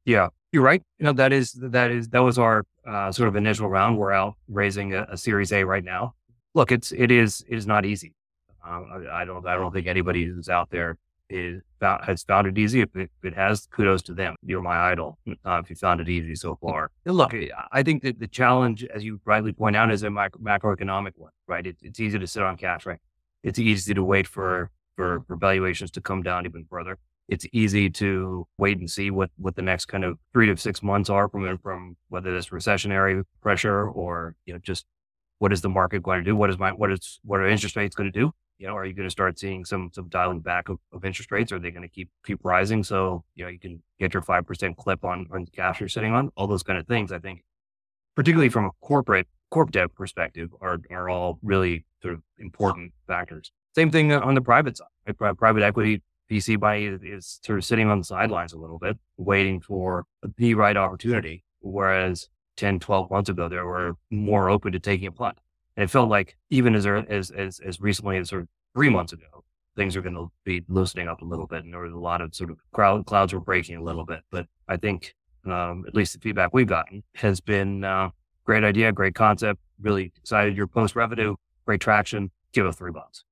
Yeah, 0.06 0.30
you're 0.52 0.64
right. 0.64 0.82
You 1.00 1.06
know 1.06 1.14
that 1.14 1.32
is 1.32 1.54
that 1.54 1.92
is 1.92 2.10
that 2.10 2.20
was 2.20 2.38
our 2.38 2.66
uh, 2.88 3.12
sort 3.12 3.30
of 3.30 3.36
initial 3.36 3.70
round. 3.70 3.98
We're 3.98 4.12
out 4.12 4.36
raising 4.48 4.94
a, 4.94 5.06
a, 5.10 5.18
Series 5.18 5.52
A 5.52 5.64
right 5.64 5.84
now. 5.84 6.16
Look, 6.54 6.72
it's 6.72 6.92
it 6.92 7.12
is 7.12 7.44
it 7.48 7.56
is 7.56 7.68
not 7.68 7.86
easy. 7.86 8.14
Um, 8.66 8.88
I, 8.92 9.22
I, 9.22 9.26
don't 9.26 9.46
I 9.48 9.56
don't 9.56 9.72
think 9.72 9.88
anybody 9.88 10.26
who's 10.26 10.50
out 10.50 10.70
there 10.70 10.98
is 11.30 11.62
has 11.82 12.24
found 12.24 12.48
it 12.48 12.58
easy. 12.58 12.82
If 12.82 12.96
it, 12.96 13.10
if 13.24 13.32
it, 13.32 13.36
has, 13.36 13.68
kudos 13.68 14.02
to 14.04 14.14
them. 14.14 14.36
You're 14.44 14.62
my 14.62 14.92
idol. 14.92 15.18
Uh, 15.46 15.62
if 15.64 15.70
you 15.70 15.76
found 15.76 16.02
it 16.02 16.10
easy 16.10 16.36
so 16.36 16.58
far. 16.62 16.92
Look, 17.06 17.34
I 17.72 17.82
think 17.82 18.04
that 18.04 18.20
the 18.20 18.28
challenge, 18.28 18.84
as 18.84 19.04
you 19.04 19.20
rightly 19.26 19.54
point 19.54 19.76
out, 19.76 19.92
is 19.92 20.04
a 20.04 20.10
macro, 20.10 20.42
macroeconomic 20.42 21.14
one. 21.16 21.32
Right? 21.48 21.66
It, 21.66 21.78
it's 21.82 22.00
easy 22.00 22.20
to 22.20 22.28
sit 22.28 22.44
on 22.44 22.58
cash. 22.58 22.86
Right? 22.86 23.00
It's 23.44 23.60
easy 23.60 23.94
to 23.94 24.04
wait 24.04 24.28
for 24.28 24.70
for, 24.96 25.22
for 25.28 25.36
valuations 25.36 25.90
to 25.92 26.02
come 26.02 26.22
down 26.22 26.46
even 26.46 26.66
further 26.70 26.98
it's 27.32 27.46
easy 27.54 27.90
to 27.90 28.46
wait 28.58 28.78
and 28.78 28.92
see 28.92 29.10
what, 29.10 29.32
what 29.38 29.56
the 29.56 29.62
next 29.62 29.86
kind 29.86 30.04
of 30.04 30.20
three 30.34 30.48
to 30.48 30.58
six 30.58 30.84
months 30.84 31.10
are 31.10 31.30
from, 31.30 31.58
from 31.60 31.96
whether 32.10 32.34
this 32.34 32.50
recessionary 32.50 33.24
pressure 33.42 33.88
or, 33.88 34.36
you 34.46 34.54
know, 34.54 34.60
just 34.62 34.86
what 35.40 35.54
is 35.54 35.62
the 35.62 35.70
market 35.70 36.04
going 36.04 36.20
to 36.20 36.26
do? 36.26 36.36
What 36.36 36.50
is 36.50 36.60
my, 36.60 36.74
what 36.74 36.92
is, 36.92 37.22
what 37.24 37.40
are 37.40 37.48
interest 37.48 37.78
rates 37.78 37.96
going 37.96 38.12
to 38.12 38.20
do? 38.20 38.34
You 38.58 38.68
know, 38.68 38.76
are 38.76 38.86
you 38.86 38.94
going 38.94 39.08
to 39.08 39.12
start 39.12 39.40
seeing 39.40 39.64
some, 39.64 39.92
some 39.94 40.10
dialing 40.10 40.42
back 40.42 40.68
of, 40.68 40.78
of 40.92 41.06
interest 41.06 41.32
rates? 41.32 41.54
Are 41.54 41.58
they 41.58 41.72
going 41.72 41.84
to 41.84 41.88
keep, 41.88 42.10
keep 42.26 42.44
rising? 42.44 42.84
So, 42.84 43.24
you 43.34 43.46
know, 43.46 43.50
you 43.50 43.60
can 43.60 43.82
get 43.98 44.14
your 44.14 44.22
5% 44.22 44.76
clip 44.76 45.06
on, 45.06 45.26
on 45.32 45.46
cash 45.46 45.80
you're 45.80 45.88
sitting 45.88 46.12
on, 46.12 46.32
all 46.36 46.48
those 46.48 46.64
kind 46.64 46.78
of 46.78 46.86
things. 46.86 47.14
I 47.14 47.20
think, 47.20 47.46
particularly 48.14 48.50
from 48.50 48.66
a 48.66 48.72
corporate, 48.82 49.28
corp 49.52 49.72
dev 49.72 49.96
perspective 49.96 50.50
are, 50.60 50.80
are 50.92 51.10
all 51.10 51.40
really 51.42 51.86
sort 52.02 52.14
of 52.14 52.22
important 52.38 52.92
factors. 53.08 53.54
Same 53.74 53.90
thing 53.90 54.12
on 54.12 54.36
the 54.36 54.42
private 54.42 54.78
side. 54.78 54.88
Private 55.38 55.64
equity 55.64 56.02
VC 56.32 56.60
money 56.60 56.86
is 56.86 57.40
sort 57.44 57.60
of 57.60 57.66
sitting 57.66 57.90
on 57.90 57.98
the 57.98 58.06
sidelines 58.06 58.54
a 58.54 58.58
little 58.58 58.80
bit, 58.80 58.98
waiting 59.18 59.60
for 59.60 60.06
the 60.38 60.54
right 60.54 60.78
opportunity. 60.78 61.44
Whereas 61.60 62.30
10, 62.56 62.80
12 62.80 63.12
months 63.12 63.30
ago, 63.30 63.50
they 63.50 63.58
were 63.58 63.96
more 64.10 64.50
open 64.50 64.72
to 64.72 64.80
taking 64.80 65.08
a 65.08 65.12
punt. 65.12 65.38
And 65.76 65.84
it 65.84 65.90
felt 65.90 66.10
like 66.10 66.38
even 66.50 66.74
as, 66.74 66.86
as, 66.86 67.32
as, 67.32 67.60
as 67.60 67.82
recently 67.82 68.18
as 68.18 68.30
sort 68.30 68.44
of 68.44 68.48
three 68.74 68.90
months 68.90 69.12
ago, 69.12 69.44
things 69.76 69.98
are 69.98 70.02
going 70.02 70.16
to 70.16 70.32
be 70.46 70.64
loosening 70.70 71.10
up 71.10 71.22
a 71.22 71.26
little 71.26 71.48
bit. 71.48 71.66
And 71.66 71.74
there 71.74 71.82
was 71.82 71.94
a 71.94 71.98
lot 71.98 72.22
of 72.22 72.34
sort 72.34 72.50
of 72.50 72.58
crowd, 72.72 73.06
clouds 73.06 73.34
were 73.34 73.40
breaking 73.42 73.76
a 73.76 73.84
little 73.84 74.06
bit. 74.06 74.22
But 74.32 74.48
I 74.70 74.78
think, 74.78 75.14
um, 75.46 75.84
at 75.88 75.96
least 75.96 76.14
the 76.14 76.20
feedback 76.20 76.54
we've 76.54 76.68
gotten 76.68 77.04
has 77.16 77.42
been 77.42 77.84
uh, 77.84 78.10
great 78.46 78.64
idea, 78.64 78.92
great 78.92 79.16
concept, 79.16 79.60
really 79.82 80.14
excited. 80.18 80.56
Your 80.56 80.68
post 80.68 80.96
revenue, 80.96 81.36
great 81.66 81.82
traction, 81.82 82.32
give 82.54 82.66
it 82.66 82.76
three 82.76 82.92
bucks. 82.92 83.26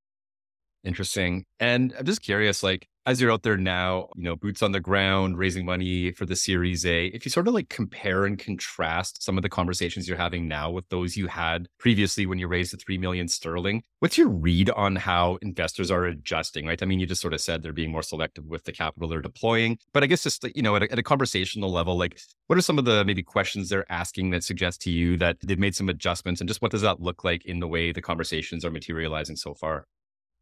Interesting. 0.83 1.45
And 1.59 1.93
I'm 1.99 2.05
just 2.05 2.21
curious, 2.21 2.63
like, 2.63 2.87
as 3.05 3.19
you're 3.19 3.31
out 3.31 3.43
there 3.43 3.57
now, 3.57 4.07
you 4.15 4.23
know, 4.23 4.35
boots 4.35 4.61
on 4.61 4.71
the 4.71 4.79
ground, 4.79 5.37
raising 5.37 5.65
money 5.65 6.11
for 6.11 6.25
the 6.25 6.35
Series 6.35 6.85
A, 6.85 7.07
if 7.07 7.25
you 7.25 7.31
sort 7.31 7.47
of 7.47 7.53
like 7.53 7.67
compare 7.67 8.25
and 8.25 8.37
contrast 8.37 9.23
some 9.23 9.35
of 9.37 9.41
the 9.41 9.49
conversations 9.49 10.07
you're 10.07 10.17
having 10.17 10.47
now 10.47 10.69
with 10.69 10.87
those 10.89 11.17
you 11.17 11.27
had 11.27 11.67
previously 11.79 12.25
when 12.25 12.37
you 12.37 12.47
raised 12.47 12.71
the 12.71 12.77
3 12.77 12.97
million 12.97 13.27
sterling, 13.27 13.81
what's 13.99 14.17
your 14.17 14.29
read 14.29 14.69
on 14.69 14.95
how 14.95 15.37
investors 15.41 15.89
are 15.89 16.05
adjusting, 16.05 16.65
right? 16.67 16.81
I 16.81 16.85
mean, 16.85 16.99
you 16.99 17.07
just 17.07 17.21
sort 17.21 17.33
of 17.33 17.41
said 17.41 17.63
they're 17.63 17.73
being 17.73 17.91
more 17.91 18.03
selective 18.03 18.45
with 18.45 18.63
the 18.65 18.71
capital 18.71 19.09
they're 19.09 19.21
deploying, 19.21 19.79
but 19.91 20.03
I 20.03 20.07
guess 20.07 20.23
just, 20.23 20.45
you 20.55 20.61
know, 20.61 20.75
at 20.75 20.83
a, 20.83 20.91
at 20.91 20.99
a 20.99 21.03
conversational 21.03 21.71
level, 21.71 21.97
like 21.97 22.19
what 22.47 22.59
are 22.59 22.61
some 22.61 22.77
of 22.77 22.85
the 22.85 23.03
maybe 23.03 23.23
questions 23.23 23.69
they're 23.69 23.91
asking 23.91 24.29
that 24.29 24.43
suggest 24.43 24.81
to 24.83 24.91
you 24.91 25.17
that 25.17 25.37
they've 25.43 25.59
made 25.59 25.75
some 25.75 25.89
adjustments 25.89 26.41
and 26.41 26.47
just 26.47 26.61
what 26.61 26.71
does 26.71 26.81
that 26.83 27.01
look 27.01 27.23
like 27.23 27.43
in 27.45 27.59
the 27.59 27.67
way 27.67 27.91
the 27.91 28.01
conversations 28.01 28.63
are 28.63 28.71
materializing 28.71 29.35
so 29.35 29.53
far? 29.53 29.85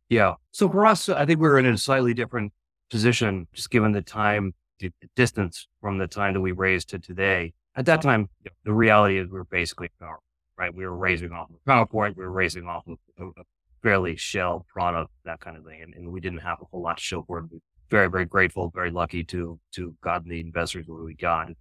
Yeah. 0.10 0.36
So 0.52 0.70
for 0.70 0.86
us, 0.86 1.10
I 1.10 1.26
think 1.26 1.39
we're 1.39 1.60
in 1.60 1.65
a 1.65 1.78
slightly 1.78 2.13
different 2.13 2.54
position, 2.89 3.48
just 3.54 3.70
given 3.70 3.91
the 3.91 4.02
time, 4.02 4.54
the 4.80 4.91
distance 5.15 5.67
from 5.82 5.98
the 5.98 6.08
time 6.08 6.34
that 6.34 6.41
we 6.41 6.52
raised 6.52 6.89
to 6.89 7.00
today. 7.00 7.54
At 7.76 7.86
that 7.86 8.02
time, 8.02 8.30
the 8.63 8.74
reality 8.74 9.17
is 9.17 9.30
we 9.30 9.39
are 9.39 9.43
basically 9.43 9.89
power, 10.00 10.20
right? 10.58 10.74
We 10.74 10.86
were 10.86 10.96
raising 10.96 11.32
off 11.32 11.50
of 11.50 11.58
PowerPoint, 11.67 12.15
we 12.15 12.24
were 12.24 12.32
raising 12.32 12.67
off 12.67 12.88
of 12.88 12.98
a, 13.20 13.41
fairly 13.84 14.15
shell 14.15 14.65
product, 14.74 15.12
that 15.24 15.39
kind 15.39 15.56
of 15.56 15.63
thing. 15.63 15.84
And, 15.84 15.93
and, 15.93 16.12
we 16.12 16.20
didn't 16.20 16.39
have 16.39 16.58
a 16.60 16.65
whole 16.65 16.82
lot 16.82 16.98
to 16.98 17.04
show 17.04 17.22
for 17.22 17.38
it. 17.38 17.46
We're 17.52 17.60
very, 17.91 18.10
very 18.10 18.26
grateful, 18.26 18.72
very 18.74 18.89
lucky 18.89 19.24
to, 19.26 19.60
to 19.74 19.96
gotten 20.02 20.30
the 20.30 20.39
investors 20.39 20.88
where 20.88 21.04
we 21.04 21.13
got 21.13 21.52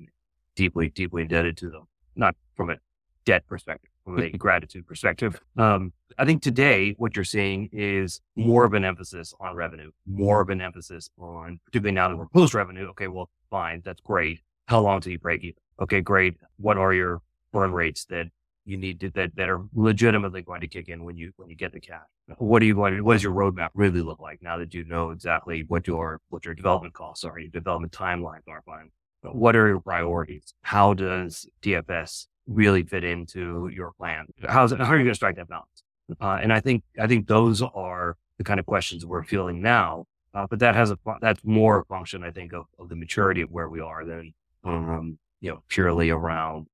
deeply, 0.56 0.88
deeply 0.88 1.22
indebted 1.22 1.58
to 1.58 1.70
them, 1.70 1.82
not 2.16 2.34
from 2.56 2.70
a 2.70 2.76
debt 3.26 3.46
perspective, 3.46 3.90
from 4.06 4.20
a 4.20 4.30
gratitude 4.30 4.86
perspective. 4.86 5.38
Um, 5.58 5.92
I 6.16 6.24
think 6.24 6.40
today 6.40 6.94
what 6.96 7.16
you're 7.16 7.24
seeing 7.24 7.68
is 7.72 8.20
more 8.36 8.64
of 8.64 8.72
an 8.72 8.84
emphasis 8.84 9.34
on 9.40 9.56
revenue, 9.56 9.90
more 10.06 10.40
of 10.40 10.48
an 10.48 10.60
emphasis 10.60 11.10
on, 11.18 11.58
particularly 11.66 11.94
now 11.94 12.08
that 12.08 12.16
we're 12.16 12.28
post 12.28 12.54
revenue. 12.54 12.86
Okay, 12.90 13.08
well, 13.08 13.28
fine, 13.50 13.82
that's 13.84 14.00
great. 14.00 14.40
How 14.66 14.80
long 14.80 15.00
till 15.00 15.12
you 15.12 15.18
break 15.18 15.42
even? 15.42 15.56
Okay, 15.82 16.00
great. 16.00 16.36
What 16.56 16.78
are 16.78 16.94
your 16.94 17.20
burn 17.52 17.72
rates 17.72 18.04
that 18.06 18.28
you 18.64 18.76
need 18.76 19.00
to, 19.00 19.10
that, 19.10 19.34
that 19.34 19.48
are 19.48 19.62
legitimately 19.74 20.42
going 20.42 20.60
to 20.60 20.68
kick 20.68 20.88
in 20.88 21.02
when 21.02 21.16
you, 21.16 21.32
when 21.36 21.50
you 21.50 21.56
get 21.56 21.72
the 21.72 21.80
cash? 21.80 22.06
What 22.38 22.62
are 22.62 22.64
you 22.64 22.74
going 22.74 22.94
to, 22.94 23.00
what 23.02 23.14
does 23.14 23.24
your 23.24 23.34
roadmap 23.34 23.70
really 23.74 24.02
look 24.02 24.20
like 24.20 24.40
now 24.40 24.56
that 24.58 24.72
you 24.72 24.84
know 24.84 25.10
exactly 25.10 25.64
what 25.66 25.88
your, 25.88 26.20
what 26.28 26.44
your 26.44 26.54
development 26.54 26.94
costs 26.94 27.24
are, 27.24 27.38
your 27.38 27.50
development 27.50 27.92
timelines 27.92 28.48
are, 28.48 28.62
fine. 28.64 28.90
What 29.22 29.56
are 29.56 29.66
your 29.66 29.80
priorities? 29.80 30.54
How 30.62 30.94
does 30.94 31.48
DFS 31.60 32.26
really 32.46 32.82
fit 32.82 33.04
into 33.04 33.68
your 33.72 33.92
plan? 33.98 34.26
How's 34.48 34.72
it, 34.72 34.80
how 34.80 34.92
are 34.92 34.96
you 34.96 35.04
going 35.04 35.12
to 35.12 35.14
strike 35.14 35.36
that 35.36 35.48
balance? 35.48 35.82
Uh, 36.20 36.38
and 36.40 36.52
I 36.52 36.60
think, 36.60 36.84
I 37.00 37.06
think 37.06 37.26
those 37.26 37.62
are 37.62 38.16
the 38.38 38.44
kind 38.44 38.60
of 38.60 38.66
questions 38.66 39.04
we're 39.04 39.24
feeling 39.24 39.60
now. 39.60 40.04
Uh, 40.34 40.46
but 40.48 40.58
that 40.58 40.74
has 40.74 40.90
a, 40.90 40.98
that's 41.20 41.40
more 41.44 41.80
a 41.80 41.84
function, 41.86 42.22
I 42.22 42.30
think, 42.30 42.52
of, 42.52 42.66
of 42.78 42.90
the 42.90 42.96
maturity 42.96 43.40
of 43.40 43.50
where 43.50 43.68
we 43.70 43.80
are 43.80 44.04
than, 44.04 44.34
um, 44.64 45.18
you 45.40 45.50
know, 45.50 45.62
purely 45.68 46.10
around 46.10 46.66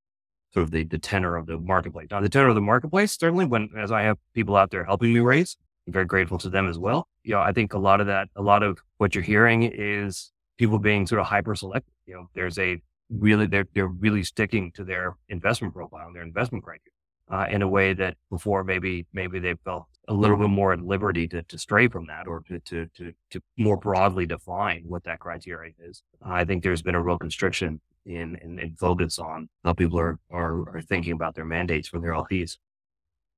sort 0.52 0.64
of 0.64 0.72
the, 0.72 0.82
the 0.84 0.98
tenor 0.98 1.36
of 1.36 1.46
the 1.46 1.58
marketplace. 1.58 2.08
Now, 2.10 2.20
the 2.20 2.28
tenor 2.28 2.48
of 2.48 2.56
the 2.56 2.60
marketplace, 2.60 3.16
certainly 3.16 3.44
when, 3.44 3.70
as 3.78 3.92
I 3.92 4.02
have 4.02 4.18
people 4.34 4.56
out 4.56 4.72
there 4.72 4.84
helping 4.84 5.14
me 5.14 5.20
raise, 5.20 5.56
I'm 5.86 5.92
very 5.92 6.06
grateful 6.06 6.38
to 6.38 6.50
them 6.50 6.68
as 6.68 6.78
well. 6.78 7.06
You 7.22 7.34
know, 7.34 7.40
I 7.40 7.52
think 7.52 7.72
a 7.72 7.78
lot 7.78 8.00
of 8.00 8.08
that, 8.08 8.28
a 8.34 8.42
lot 8.42 8.62
of 8.64 8.80
what 8.98 9.14
you're 9.14 9.22
hearing 9.22 9.62
is 9.62 10.32
people 10.58 10.78
being 10.80 11.06
sort 11.06 11.20
of 11.20 11.26
hyper 11.26 11.54
selective. 11.54 11.94
You 12.06 12.14
know, 12.14 12.30
there's 12.34 12.58
a 12.58 12.82
really, 13.12 13.46
they're, 13.46 13.66
they're 13.74 13.86
really 13.86 14.24
sticking 14.24 14.72
to 14.72 14.84
their 14.84 15.16
investment 15.28 15.74
profile 15.74 16.06
and 16.06 16.16
their 16.16 16.22
investment 16.22 16.64
criteria 16.64 16.92
uh, 17.30 17.46
in 17.50 17.62
a 17.62 17.68
way 17.68 17.94
that 17.94 18.16
before 18.30 18.64
maybe 18.64 19.06
maybe 19.12 19.38
they 19.38 19.54
felt 19.64 19.86
a 20.08 20.14
little 20.14 20.36
bit 20.36 20.48
more 20.48 20.72
at 20.72 20.80
liberty 20.80 21.28
to, 21.28 21.42
to 21.44 21.56
stray 21.58 21.88
from 21.88 22.06
that 22.06 22.26
or 22.26 22.42
to, 22.48 22.58
to, 22.60 22.86
to, 22.96 23.12
to 23.30 23.40
more 23.56 23.76
broadly 23.76 24.26
define 24.26 24.82
what 24.86 25.04
that 25.04 25.20
criteria 25.20 25.72
is. 25.80 26.02
I 26.22 26.44
think 26.44 26.62
there's 26.62 26.82
been 26.82 26.96
a 26.96 27.02
real 27.02 27.18
constriction 27.18 27.80
in, 28.04 28.36
in, 28.42 28.58
in 28.58 28.74
focus 28.74 29.18
on 29.18 29.48
how 29.64 29.74
people 29.74 29.98
are, 29.98 30.18
are, 30.30 30.76
are 30.76 30.82
thinking 30.82 31.12
about 31.12 31.36
their 31.36 31.44
mandates 31.44 31.88
for 31.88 32.00
their 32.00 32.12
LPs. 32.12 32.56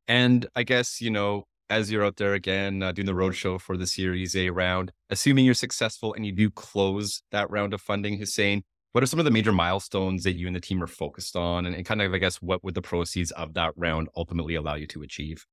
And 0.08 0.46
I 0.56 0.62
guess, 0.62 1.00
you 1.02 1.10
know, 1.10 1.44
as 1.68 1.90
you're 1.90 2.04
out 2.04 2.16
there 2.16 2.34
again 2.34 2.82
uh, 2.82 2.92
doing 2.92 3.06
the 3.06 3.12
roadshow 3.12 3.60
for 3.60 3.76
the 3.76 3.86
Series 3.86 4.34
A 4.34 4.50
round, 4.50 4.92
assuming 5.10 5.44
you're 5.44 5.54
successful 5.54 6.14
and 6.14 6.24
you 6.24 6.32
do 6.32 6.50
close 6.50 7.22
that 7.30 7.50
round 7.50 7.74
of 7.74 7.80
funding, 7.80 8.18
Hussain, 8.18 8.64
what 8.94 9.02
are 9.02 9.08
some 9.08 9.18
of 9.18 9.24
the 9.24 9.30
major 9.32 9.50
milestones 9.50 10.22
that 10.22 10.34
you 10.34 10.46
and 10.46 10.54
the 10.54 10.60
team 10.60 10.80
are 10.80 10.86
focused 10.86 11.34
on? 11.34 11.66
And, 11.66 11.74
and 11.74 11.84
kind 11.84 12.00
of, 12.00 12.14
I 12.14 12.18
guess, 12.18 12.36
what 12.36 12.62
would 12.62 12.76
the 12.76 12.80
proceeds 12.80 13.32
of 13.32 13.54
that 13.54 13.72
round 13.74 14.08
ultimately 14.14 14.54
allow 14.54 14.76
you 14.76 14.86
to 14.86 15.02
achieve? 15.02 15.44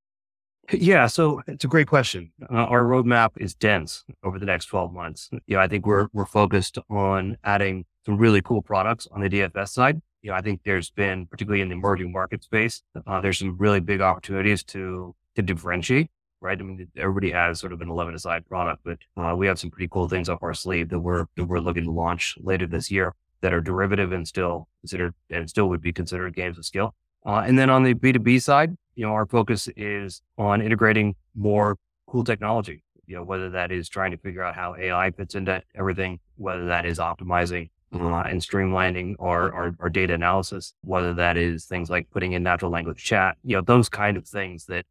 Yeah, 0.72 1.08
so 1.08 1.42
it's 1.48 1.66
a 1.66 1.68
great 1.68 1.88
question. 1.88 2.32
Uh, 2.44 2.54
our 2.54 2.84
roadmap 2.84 3.32
is 3.38 3.56
dense 3.56 4.04
over 4.24 4.38
the 4.38 4.46
next 4.46 4.68
12 4.68 4.94
months. 4.94 5.28
You 5.48 5.56
know, 5.56 5.60
I 5.60 5.68
think 5.68 5.88
we're 5.88 6.08
we're 6.14 6.28
focused 6.28 6.78
on 6.88 7.36
adding 7.44 7.86
some 8.06 8.16
really 8.18 8.44
cool 8.44 8.62
products 8.62 9.08
on 9.12 9.22
the 9.22 9.30
DFS 9.30 9.70
side. 9.70 10.00
You 10.22 10.30
know, 10.30 10.38
I 10.38 10.42
think 10.42 10.62
there's 10.64 10.92
been, 10.92 11.26
particularly 11.26 11.62
in 11.62 11.70
the 11.70 11.76
emerging 11.76 12.12
market 12.12 12.44
space, 12.44 12.84
uh, 13.08 13.22
there's 13.22 13.40
some 13.40 13.58
really 13.58 13.80
big 13.80 14.02
opportunities 14.02 14.64
to 14.66 15.16
to 15.36 15.42
differentiate 15.42 16.12
right? 16.44 16.60
I 16.60 16.64
mean, 16.64 16.88
everybody 16.98 17.30
has 17.30 17.60
sort 17.60 17.72
of 17.72 17.82
an 17.82 17.90
11 17.90 18.16
aside 18.16 18.48
product, 18.48 18.82
but 18.84 18.98
uh, 19.16 19.36
we 19.36 19.46
have 19.46 19.60
some 19.60 19.70
pretty 19.70 19.88
cool 19.88 20.10
things 20.10 20.28
up 20.28 20.42
our 20.42 20.56
sleeve 20.56 20.90
that 20.90 21.00
we're 21.00 21.28
that 21.36 21.46
we're 21.46 21.60
looking 21.60 21.84
to 21.84 21.92
launch 21.92 22.36
later 22.42 22.66
this 22.66 22.90
year 22.90 23.14
that 23.42 23.54
are 23.54 23.62
derivative 23.62 24.12
and 24.12 24.28
still 24.28 24.68
considered 24.82 25.14
and 25.30 25.50
still 25.50 25.70
would 25.70 25.82
be 25.82 25.92
considered 25.92 26.36
games 26.36 26.58
of 26.58 26.66
skill. 26.66 26.96
Uh, 27.26 27.44
and 27.46 27.58
then 27.58 27.70
on 27.70 27.84
the 27.84 27.94
B2B 27.94 28.42
side, 28.42 28.76
you 28.96 29.06
know, 29.06 29.14
our 29.14 29.26
focus 29.26 29.70
is 29.76 30.22
on 30.38 30.62
integrating 30.62 31.16
more 31.36 31.78
cool 32.08 32.24
technology. 32.24 32.84
You 33.06 33.18
know, 33.18 33.24
whether 33.24 33.50
that 33.50 33.72
is 33.72 33.90
trying 33.90 34.12
to 34.12 34.18
figure 34.18 34.44
out 34.44 34.56
how 34.56 34.76
AI 34.76 35.12
fits 35.12 35.36
into 35.36 35.62
everything, 35.76 36.20
whether 36.38 36.66
that 36.68 36.86
is 36.86 36.98
optimizing 36.98 37.70
uh, 37.94 38.22
and 38.22 38.42
streamlining 38.42 39.16
our, 39.20 39.54
our, 39.54 39.76
our 39.80 39.90
data 39.90 40.14
analysis, 40.14 40.74
whether 40.82 41.14
that 41.16 41.36
is 41.36 41.66
things 41.66 41.90
like 41.90 42.10
putting 42.12 42.34
in 42.34 42.44
natural 42.44 42.72
language 42.72 43.04
chat, 43.04 43.38
you 43.44 43.56
know, 43.56 43.62
those 43.62 43.90
kind 43.90 44.18
of 44.18 44.28
things 44.28 44.66
that 44.66 44.86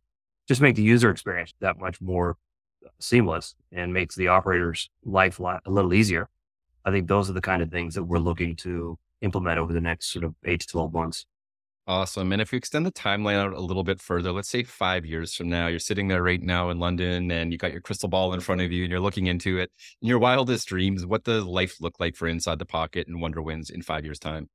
just 0.47 0.61
make 0.61 0.77
the 0.77 0.83
user 0.83 1.11
experience 1.11 1.55
that 1.61 1.79
much 1.79 2.01
more 2.01 2.37
seamless 2.99 3.55
and 3.73 3.95
makes 3.95 4.15
the 4.17 4.29
operator's 4.29 4.91
life 5.05 5.39
a 5.39 5.61
little 5.67 5.95
easier. 5.95 6.29
I 6.85 6.91
think 6.91 7.09
those 7.09 7.29
are 7.31 7.35
the 7.35 7.41
kind 7.41 7.63
of 7.63 7.71
things 7.71 7.95
that 7.95 8.05
we're 8.05 8.19
looking 8.19 8.57
to 8.57 8.99
implement 9.21 9.59
over 9.59 9.73
the 9.73 9.81
next 9.81 10.13
sort 10.13 10.25
of 10.25 10.35
eight 10.45 10.61
to 10.61 10.67
12 10.67 10.93
months. 10.93 11.27
Awesome. 11.87 12.31
And 12.33 12.41
if 12.41 12.53
you 12.53 12.57
extend 12.57 12.87
the 12.87 12.93
timeline 12.93 13.35
out 13.35 13.53
a 13.53 13.61
little 13.61 13.83
bit 13.83 14.01
further, 14.01 14.31
let's 14.31 14.49
say 14.49 14.63
five 14.63 15.05
years 15.05 15.35
from 15.35 15.49
now, 15.49 15.67
you're 15.67 15.81
sitting 15.81 16.09
there 16.09 16.23
right 16.23 16.41
now 16.41 16.71
in 16.71 16.79
London 16.79 17.31
and 17.31 17.51
you 17.51 17.59
got 17.59 17.73
your 17.73 17.81
crystal 17.81 18.09
ball 18.09 18.33
in 18.33 18.41
front 18.41 18.61
of 18.61 18.71
you 18.71 18.85
and 18.85 18.91
you're 18.91 19.01
looking 19.01 19.27
into 19.27 19.59
it. 19.59 19.73
In 20.01 20.09
your 20.09 20.19
wildest 20.19 20.69
dreams, 20.69 21.05
what 21.05 21.25
does 21.25 21.45
life 21.45 21.81
look 21.81 21.99
like 21.99 22.15
for 22.15 22.29
Inside 22.29 22.59
the 22.61 22.67
Pocket 22.67 23.09
and 23.09 23.21
WonderWins 23.21 23.71
in 23.71 23.83
five 23.83 24.05
years' 24.05 24.21
time? 24.21 24.49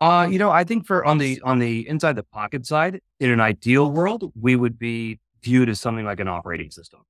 Uh, 0.00 0.26
you 0.28 0.38
know, 0.38 0.50
I 0.50 0.64
think 0.64 0.84
for 0.84 1.04
on 1.04 1.18
the 1.18 1.40
on 1.42 1.60
the 1.60 1.88
inside 1.88 2.16
the 2.16 2.24
pocket 2.24 2.66
side, 2.66 3.00
in 3.20 3.30
an 3.30 3.38
ideal 3.38 3.88
world, 3.88 4.32
we 4.34 4.56
would 4.56 4.76
be 4.76 5.20
viewed 5.44 5.68
as 5.68 5.80
something 5.80 6.04
like 6.04 6.18
an 6.18 6.26
operating 6.26 6.72
system. 6.72 7.02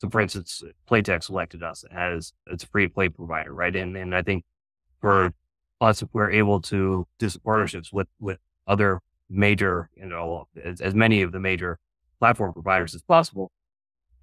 So, 0.00 0.08
for 0.08 0.20
instance, 0.20 0.62
Playtech 0.88 1.24
selected 1.24 1.62
us 1.62 1.84
as 1.90 2.32
a 2.46 2.56
free 2.58 2.88
play 2.88 3.08
provider, 3.08 3.52
right? 3.52 3.74
And 3.74 3.96
and 3.96 4.14
I 4.14 4.22
think 4.22 4.44
for 5.00 5.32
us, 5.80 6.02
if 6.02 6.08
we're 6.12 6.30
able 6.30 6.60
to 6.62 7.06
do 7.18 7.28
some 7.28 7.42
partnerships 7.44 7.92
with 7.92 8.08
with 8.20 8.38
other 8.66 9.00
major, 9.28 9.90
you 9.96 10.06
know, 10.06 10.46
as, 10.62 10.80
as 10.80 10.94
many 10.94 11.22
of 11.22 11.32
the 11.32 11.40
major 11.40 11.78
platform 12.18 12.52
providers 12.52 12.94
as 12.94 13.02
possible, 13.02 13.50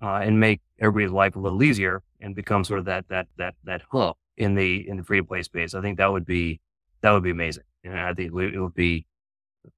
uh, 0.02 0.16
and 0.24 0.40
make 0.40 0.62
everybody's 0.80 1.12
life 1.12 1.36
a 1.36 1.40
little 1.40 1.62
easier 1.62 2.02
and 2.22 2.36
become 2.36 2.64
sort 2.64 2.80
of 2.80 2.86
that 2.86 3.08
that 3.10 3.28
that 3.38 3.56
that 3.64 3.82
hub 3.92 4.16
in 4.38 4.56
the 4.56 4.88
in 4.88 4.98
the 4.98 5.04
free 5.04 5.22
play 5.22 5.42
space. 5.44 5.74
I 5.74 5.82
think 5.82 5.98
that 5.98 6.12
would 6.12 6.26
be 6.26 6.62
that 7.02 7.12
would 7.12 7.24
be 7.24 7.32
amazing, 7.32 7.64
and 7.84 8.00
I 8.00 8.14
think 8.14 8.34
it 8.34 8.60
would 8.60 8.74
be 8.74 9.06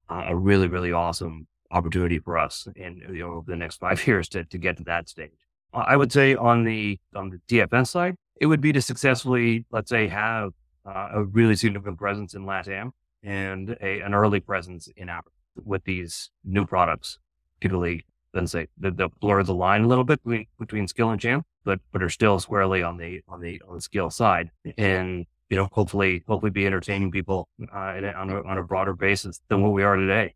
a 0.08 0.36
really 0.36 0.68
really 0.68 0.92
awesome 0.92 1.48
opportunity 1.70 2.18
for 2.18 2.38
us 2.38 2.68
in 2.76 3.02
you 3.12 3.20
know 3.20 3.32
over 3.34 3.50
the 3.50 3.56
next 3.56 3.76
five 3.76 4.06
years 4.06 4.28
to 4.30 4.44
to 4.44 4.58
get 4.58 4.76
to 4.76 4.84
that 4.84 5.08
stage. 5.08 5.47
I 5.72 5.96
would 5.96 6.12
say 6.12 6.34
on 6.34 6.64
the 6.64 6.98
on 7.14 7.30
the 7.30 7.40
DFS 7.48 7.88
side, 7.88 8.16
it 8.40 8.46
would 8.46 8.60
be 8.60 8.72
to 8.72 8.80
successfully, 8.80 9.66
let's 9.70 9.90
say, 9.90 10.08
have 10.08 10.52
uh, 10.86 11.08
a 11.12 11.24
really 11.24 11.56
significant 11.56 11.98
presence 11.98 12.34
in 12.34 12.44
LATAM 12.44 12.92
and 13.22 13.76
a, 13.80 14.00
an 14.00 14.14
early 14.14 14.40
presence 14.40 14.88
in 14.96 15.08
Africa 15.08 15.34
with 15.64 15.84
these 15.84 16.30
new 16.44 16.64
products, 16.64 17.18
particularly, 17.58 18.04
let's 18.32 18.52
say, 18.52 18.68
they'll 18.78 19.12
blur 19.20 19.42
the 19.42 19.54
line 19.54 19.82
a 19.82 19.88
little 19.88 20.04
bit 20.04 20.22
between, 20.22 20.46
between 20.58 20.88
skill 20.88 21.10
and 21.10 21.20
champ, 21.20 21.44
but 21.64 21.80
but 21.92 22.02
are 22.02 22.08
still 22.08 22.38
squarely 22.40 22.82
on 22.82 22.96
the 22.96 23.20
on 23.28 23.40
the 23.40 23.60
on 23.68 23.74
the 23.74 23.80
skill 23.80 24.10
side, 24.10 24.50
and 24.76 25.26
you 25.50 25.56
know, 25.56 25.68
hopefully, 25.72 26.22
hopefully, 26.26 26.50
be 26.50 26.66
entertaining 26.66 27.10
people 27.10 27.48
uh, 27.72 28.00
on 28.16 28.30
a 28.30 28.42
on 28.42 28.58
a 28.58 28.62
broader 28.62 28.94
basis 28.94 29.40
than 29.48 29.62
what 29.62 29.72
we 29.72 29.82
are 29.82 29.96
today. 29.96 30.34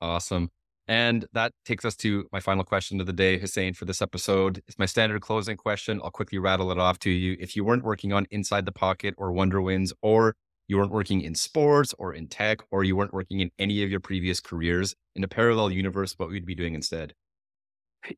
Awesome. 0.00 0.50
And 0.86 1.26
that 1.32 1.52
takes 1.64 1.84
us 1.84 1.96
to 1.96 2.28
my 2.30 2.40
final 2.40 2.62
question 2.62 3.00
of 3.00 3.06
the 3.06 3.12
day, 3.12 3.38
Hussain, 3.38 3.72
for 3.72 3.86
this 3.86 4.02
episode. 4.02 4.62
It's 4.68 4.78
my 4.78 4.86
standard 4.86 5.22
closing 5.22 5.56
question. 5.56 6.00
I'll 6.04 6.10
quickly 6.10 6.38
rattle 6.38 6.70
it 6.70 6.78
off 6.78 6.98
to 7.00 7.10
you. 7.10 7.36
If 7.40 7.56
you 7.56 7.64
weren't 7.64 7.84
working 7.84 8.12
on 8.12 8.26
Inside 8.30 8.66
the 8.66 8.72
Pocket 8.72 9.14
or 9.16 9.32
WonderWins, 9.32 9.92
or 10.02 10.36
you 10.68 10.76
weren't 10.76 10.92
working 10.92 11.22
in 11.22 11.34
sports 11.34 11.94
or 11.98 12.12
in 12.12 12.28
tech, 12.28 12.62
or 12.70 12.84
you 12.84 12.96
weren't 12.96 13.14
working 13.14 13.40
in 13.40 13.50
any 13.58 13.82
of 13.82 13.90
your 13.90 14.00
previous 14.00 14.40
careers 14.40 14.94
in 15.14 15.24
a 15.24 15.28
parallel 15.28 15.70
universe, 15.70 16.14
what 16.18 16.28
would 16.28 16.36
you 16.36 16.42
be 16.42 16.54
doing 16.54 16.74
instead? 16.74 17.14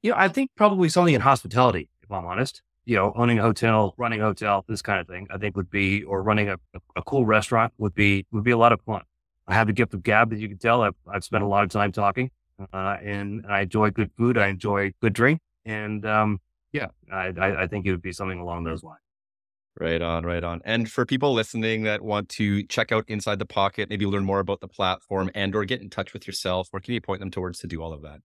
You 0.02 0.10
know, 0.10 0.16
I 0.16 0.28
think 0.28 0.50
probably 0.56 0.88
something 0.88 1.14
in 1.14 1.20
hospitality, 1.20 1.88
if 2.02 2.10
I'm 2.10 2.26
honest. 2.26 2.62
You 2.84 2.96
know, 2.96 3.12
owning 3.16 3.40
a 3.40 3.42
hotel, 3.42 3.94
running 3.96 4.20
a 4.20 4.24
hotel, 4.24 4.64
this 4.68 4.82
kind 4.82 5.00
of 5.00 5.08
thing, 5.08 5.26
I 5.30 5.38
think 5.38 5.56
would 5.56 5.70
be, 5.70 6.04
or 6.04 6.22
running 6.22 6.48
a, 6.48 6.56
a 6.94 7.02
cool 7.02 7.26
restaurant 7.26 7.72
would 7.78 7.94
be, 7.94 8.26
would 8.30 8.44
be 8.44 8.52
a 8.52 8.56
lot 8.56 8.72
of 8.72 8.80
fun. 8.82 9.02
I 9.48 9.54
have 9.54 9.66
the 9.66 9.72
gift 9.72 9.94
of 9.94 10.04
gab, 10.04 10.32
as 10.32 10.40
you 10.40 10.48
can 10.48 10.58
tell. 10.58 10.82
I've, 10.82 10.94
I've 11.12 11.24
spent 11.24 11.42
a 11.42 11.48
lot 11.48 11.64
of 11.64 11.70
time 11.70 11.90
talking, 11.90 12.30
uh, 12.72 12.96
and 13.02 13.44
I 13.48 13.62
enjoy 13.62 13.90
good 13.90 14.10
food. 14.16 14.38
I 14.38 14.48
enjoy 14.48 14.92
good 15.00 15.12
drink, 15.12 15.40
and 15.64 16.04
um, 16.06 16.40
yeah, 16.72 16.88
I, 17.12 17.32
I, 17.38 17.62
I 17.62 17.66
think 17.66 17.86
it 17.86 17.90
would 17.90 18.02
be 18.02 18.12
something 18.12 18.38
along 18.38 18.64
those 18.64 18.82
lines. 18.82 19.00
Right 19.78 20.00
on, 20.00 20.24
right 20.24 20.42
on. 20.42 20.62
And 20.64 20.90
for 20.90 21.04
people 21.04 21.34
listening 21.34 21.82
that 21.82 22.00
want 22.00 22.30
to 22.30 22.62
check 22.62 22.92
out 22.92 23.04
Inside 23.08 23.38
the 23.38 23.46
Pocket, 23.46 23.90
maybe 23.90 24.06
learn 24.06 24.24
more 24.24 24.40
about 24.40 24.60
the 24.60 24.68
platform 24.68 25.30
and 25.34 25.54
or 25.54 25.66
get 25.66 25.82
in 25.82 25.90
touch 25.90 26.14
with 26.14 26.26
yourself, 26.26 26.68
where 26.70 26.80
can 26.80 26.94
you 26.94 27.00
point 27.00 27.20
them 27.20 27.30
towards 27.30 27.58
to 27.58 27.66
do 27.66 27.82
all 27.82 27.92
of 27.92 28.00
that? 28.02 28.20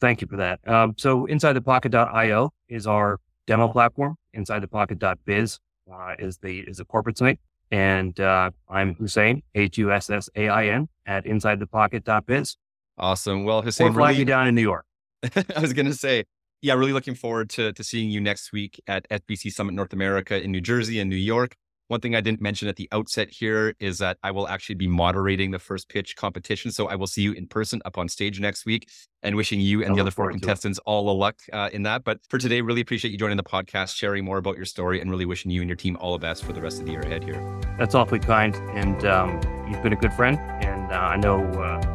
Thank 0.00 0.22
you 0.22 0.26
for 0.26 0.36
that. 0.36 0.66
Um, 0.66 0.94
so 0.96 1.26
InsideThePocket.io 1.26 2.50
is 2.68 2.86
our 2.86 3.20
demo 3.46 3.68
platform. 3.68 4.16
InsideThePocket.biz 4.34 5.60
uh, 5.92 6.14
is 6.18 6.38
the 6.38 6.60
is 6.60 6.78
the 6.78 6.84
corporate 6.86 7.18
site. 7.18 7.38
And 7.70 8.18
uh, 8.18 8.50
I'm 8.68 8.94
Hussain, 8.94 9.42
H 9.54 9.76
U 9.78 9.92
S 9.92 10.08
S 10.08 10.30
A 10.36 10.48
I 10.48 10.68
N, 10.68 10.88
at 11.06 11.24
InsideThePocket.biz. 11.26 12.56
Awesome. 12.98 13.44
Well, 13.44 13.62
Hussain, 13.62 13.88
or 13.88 13.92
fly 13.92 14.10
really... 14.10 14.24
down 14.24 14.46
in 14.46 14.54
New 14.54 14.62
York. 14.62 14.84
I 15.56 15.60
was 15.60 15.72
going 15.72 15.86
to 15.86 15.94
say, 15.94 16.24
yeah, 16.62 16.74
really 16.74 16.92
looking 16.92 17.14
forward 17.14 17.50
to, 17.50 17.72
to 17.72 17.84
seeing 17.84 18.10
you 18.10 18.20
next 18.20 18.52
week 18.52 18.80
at 18.86 19.08
SBC 19.10 19.52
Summit 19.52 19.74
North 19.74 19.92
America 19.92 20.42
in 20.42 20.50
New 20.50 20.60
Jersey 20.60 20.98
and 21.00 21.10
New 21.10 21.16
York. 21.16 21.56
One 21.88 22.00
thing 22.00 22.14
I 22.14 22.22
didn't 22.22 22.40
mention 22.40 22.66
at 22.66 22.76
the 22.76 22.88
outset 22.92 23.28
here 23.30 23.74
is 23.78 23.98
that 23.98 24.16
I 24.22 24.30
will 24.30 24.48
actually 24.48 24.76
be 24.76 24.88
moderating 24.88 25.50
the 25.50 25.58
first 25.58 25.90
pitch 25.90 26.16
competition. 26.16 26.72
So 26.72 26.88
I 26.88 26.94
will 26.94 27.06
see 27.06 27.20
you 27.20 27.32
in 27.32 27.46
person 27.46 27.82
up 27.84 27.98
on 27.98 28.08
stage 28.08 28.40
next 28.40 28.64
week 28.64 28.88
and 29.22 29.36
wishing 29.36 29.60
you 29.60 29.82
and 29.82 29.92
I 29.92 29.96
the 29.96 30.00
other 30.00 30.10
four 30.10 30.30
contestants 30.30 30.78
all 30.86 31.04
the 31.04 31.12
luck 31.12 31.36
uh, 31.52 31.68
in 31.74 31.82
that. 31.82 32.02
But 32.02 32.20
for 32.30 32.38
today, 32.38 32.62
really 32.62 32.80
appreciate 32.80 33.10
you 33.10 33.18
joining 33.18 33.36
the 33.36 33.42
podcast, 33.42 33.96
sharing 33.96 34.24
more 34.24 34.38
about 34.38 34.56
your 34.56 34.64
story, 34.64 35.02
and 35.02 35.10
really 35.10 35.26
wishing 35.26 35.50
you 35.50 35.60
and 35.60 35.68
your 35.68 35.76
team 35.76 35.98
all 36.00 36.14
the 36.14 36.18
best 36.18 36.42
for 36.44 36.54
the 36.54 36.62
rest 36.62 36.80
of 36.80 36.86
the 36.86 36.92
year 36.92 37.02
ahead 37.02 37.22
here. 37.22 37.60
That's 37.78 37.94
awfully 37.94 38.20
kind. 38.20 38.56
And 38.72 39.04
um, 39.04 39.68
you've 39.70 39.82
been 39.82 39.92
a 39.92 39.96
good 39.96 40.14
friend. 40.14 40.38
And 40.38 40.90
uh, 40.90 40.96
I 40.96 41.16
know. 41.16 41.44
Uh, 41.44 41.93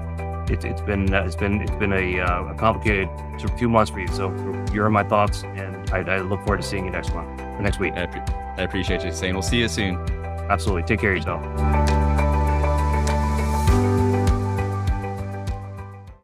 it, 0.51 0.63
has 0.63 0.81
been 0.81 1.13
uh, 1.13 1.23
it's 1.23 1.35
been 1.35 1.61
it's 1.61 1.71
been 1.71 1.93
a, 1.93 2.19
uh, 2.19 2.45
a 2.45 2.55
complicated 2.55 3.09
few 3.57 3.69
months 3.69 3.91
for 3.91 3.99
you. 3.99 4.07
So 4.07 4.31
you're 4.73 4.87
in 4.87 4.93
my 4.93 5.03
thoughts, 5.03 5.43
and 5.43 5.89
I, 5.91 5.99
I 5.99 6.19
look 6.19 6.41
forward 6.41 6.61
to 6.61 6.67
seeing 6.67 6.85
you 6.85 6.91
next 6.91 7.13
month 7.13 7.39
next 7.61 7.79
week. 7.79 7.93
I, 7.95 8.03
I 8.57 8.63
appreciate 8.63 9.03
you 9.03 9.11
saying. 9.11 9.33
We'll 9.33 9.41
see 9.41 9.59
you 9.59 9.67
soon. 9.67 9.95
Absolutely. 10.49 10.83
Take 10.83 10.99
care 10.99 11.11
of 11.11 11.17
yourself. 11.17 11.98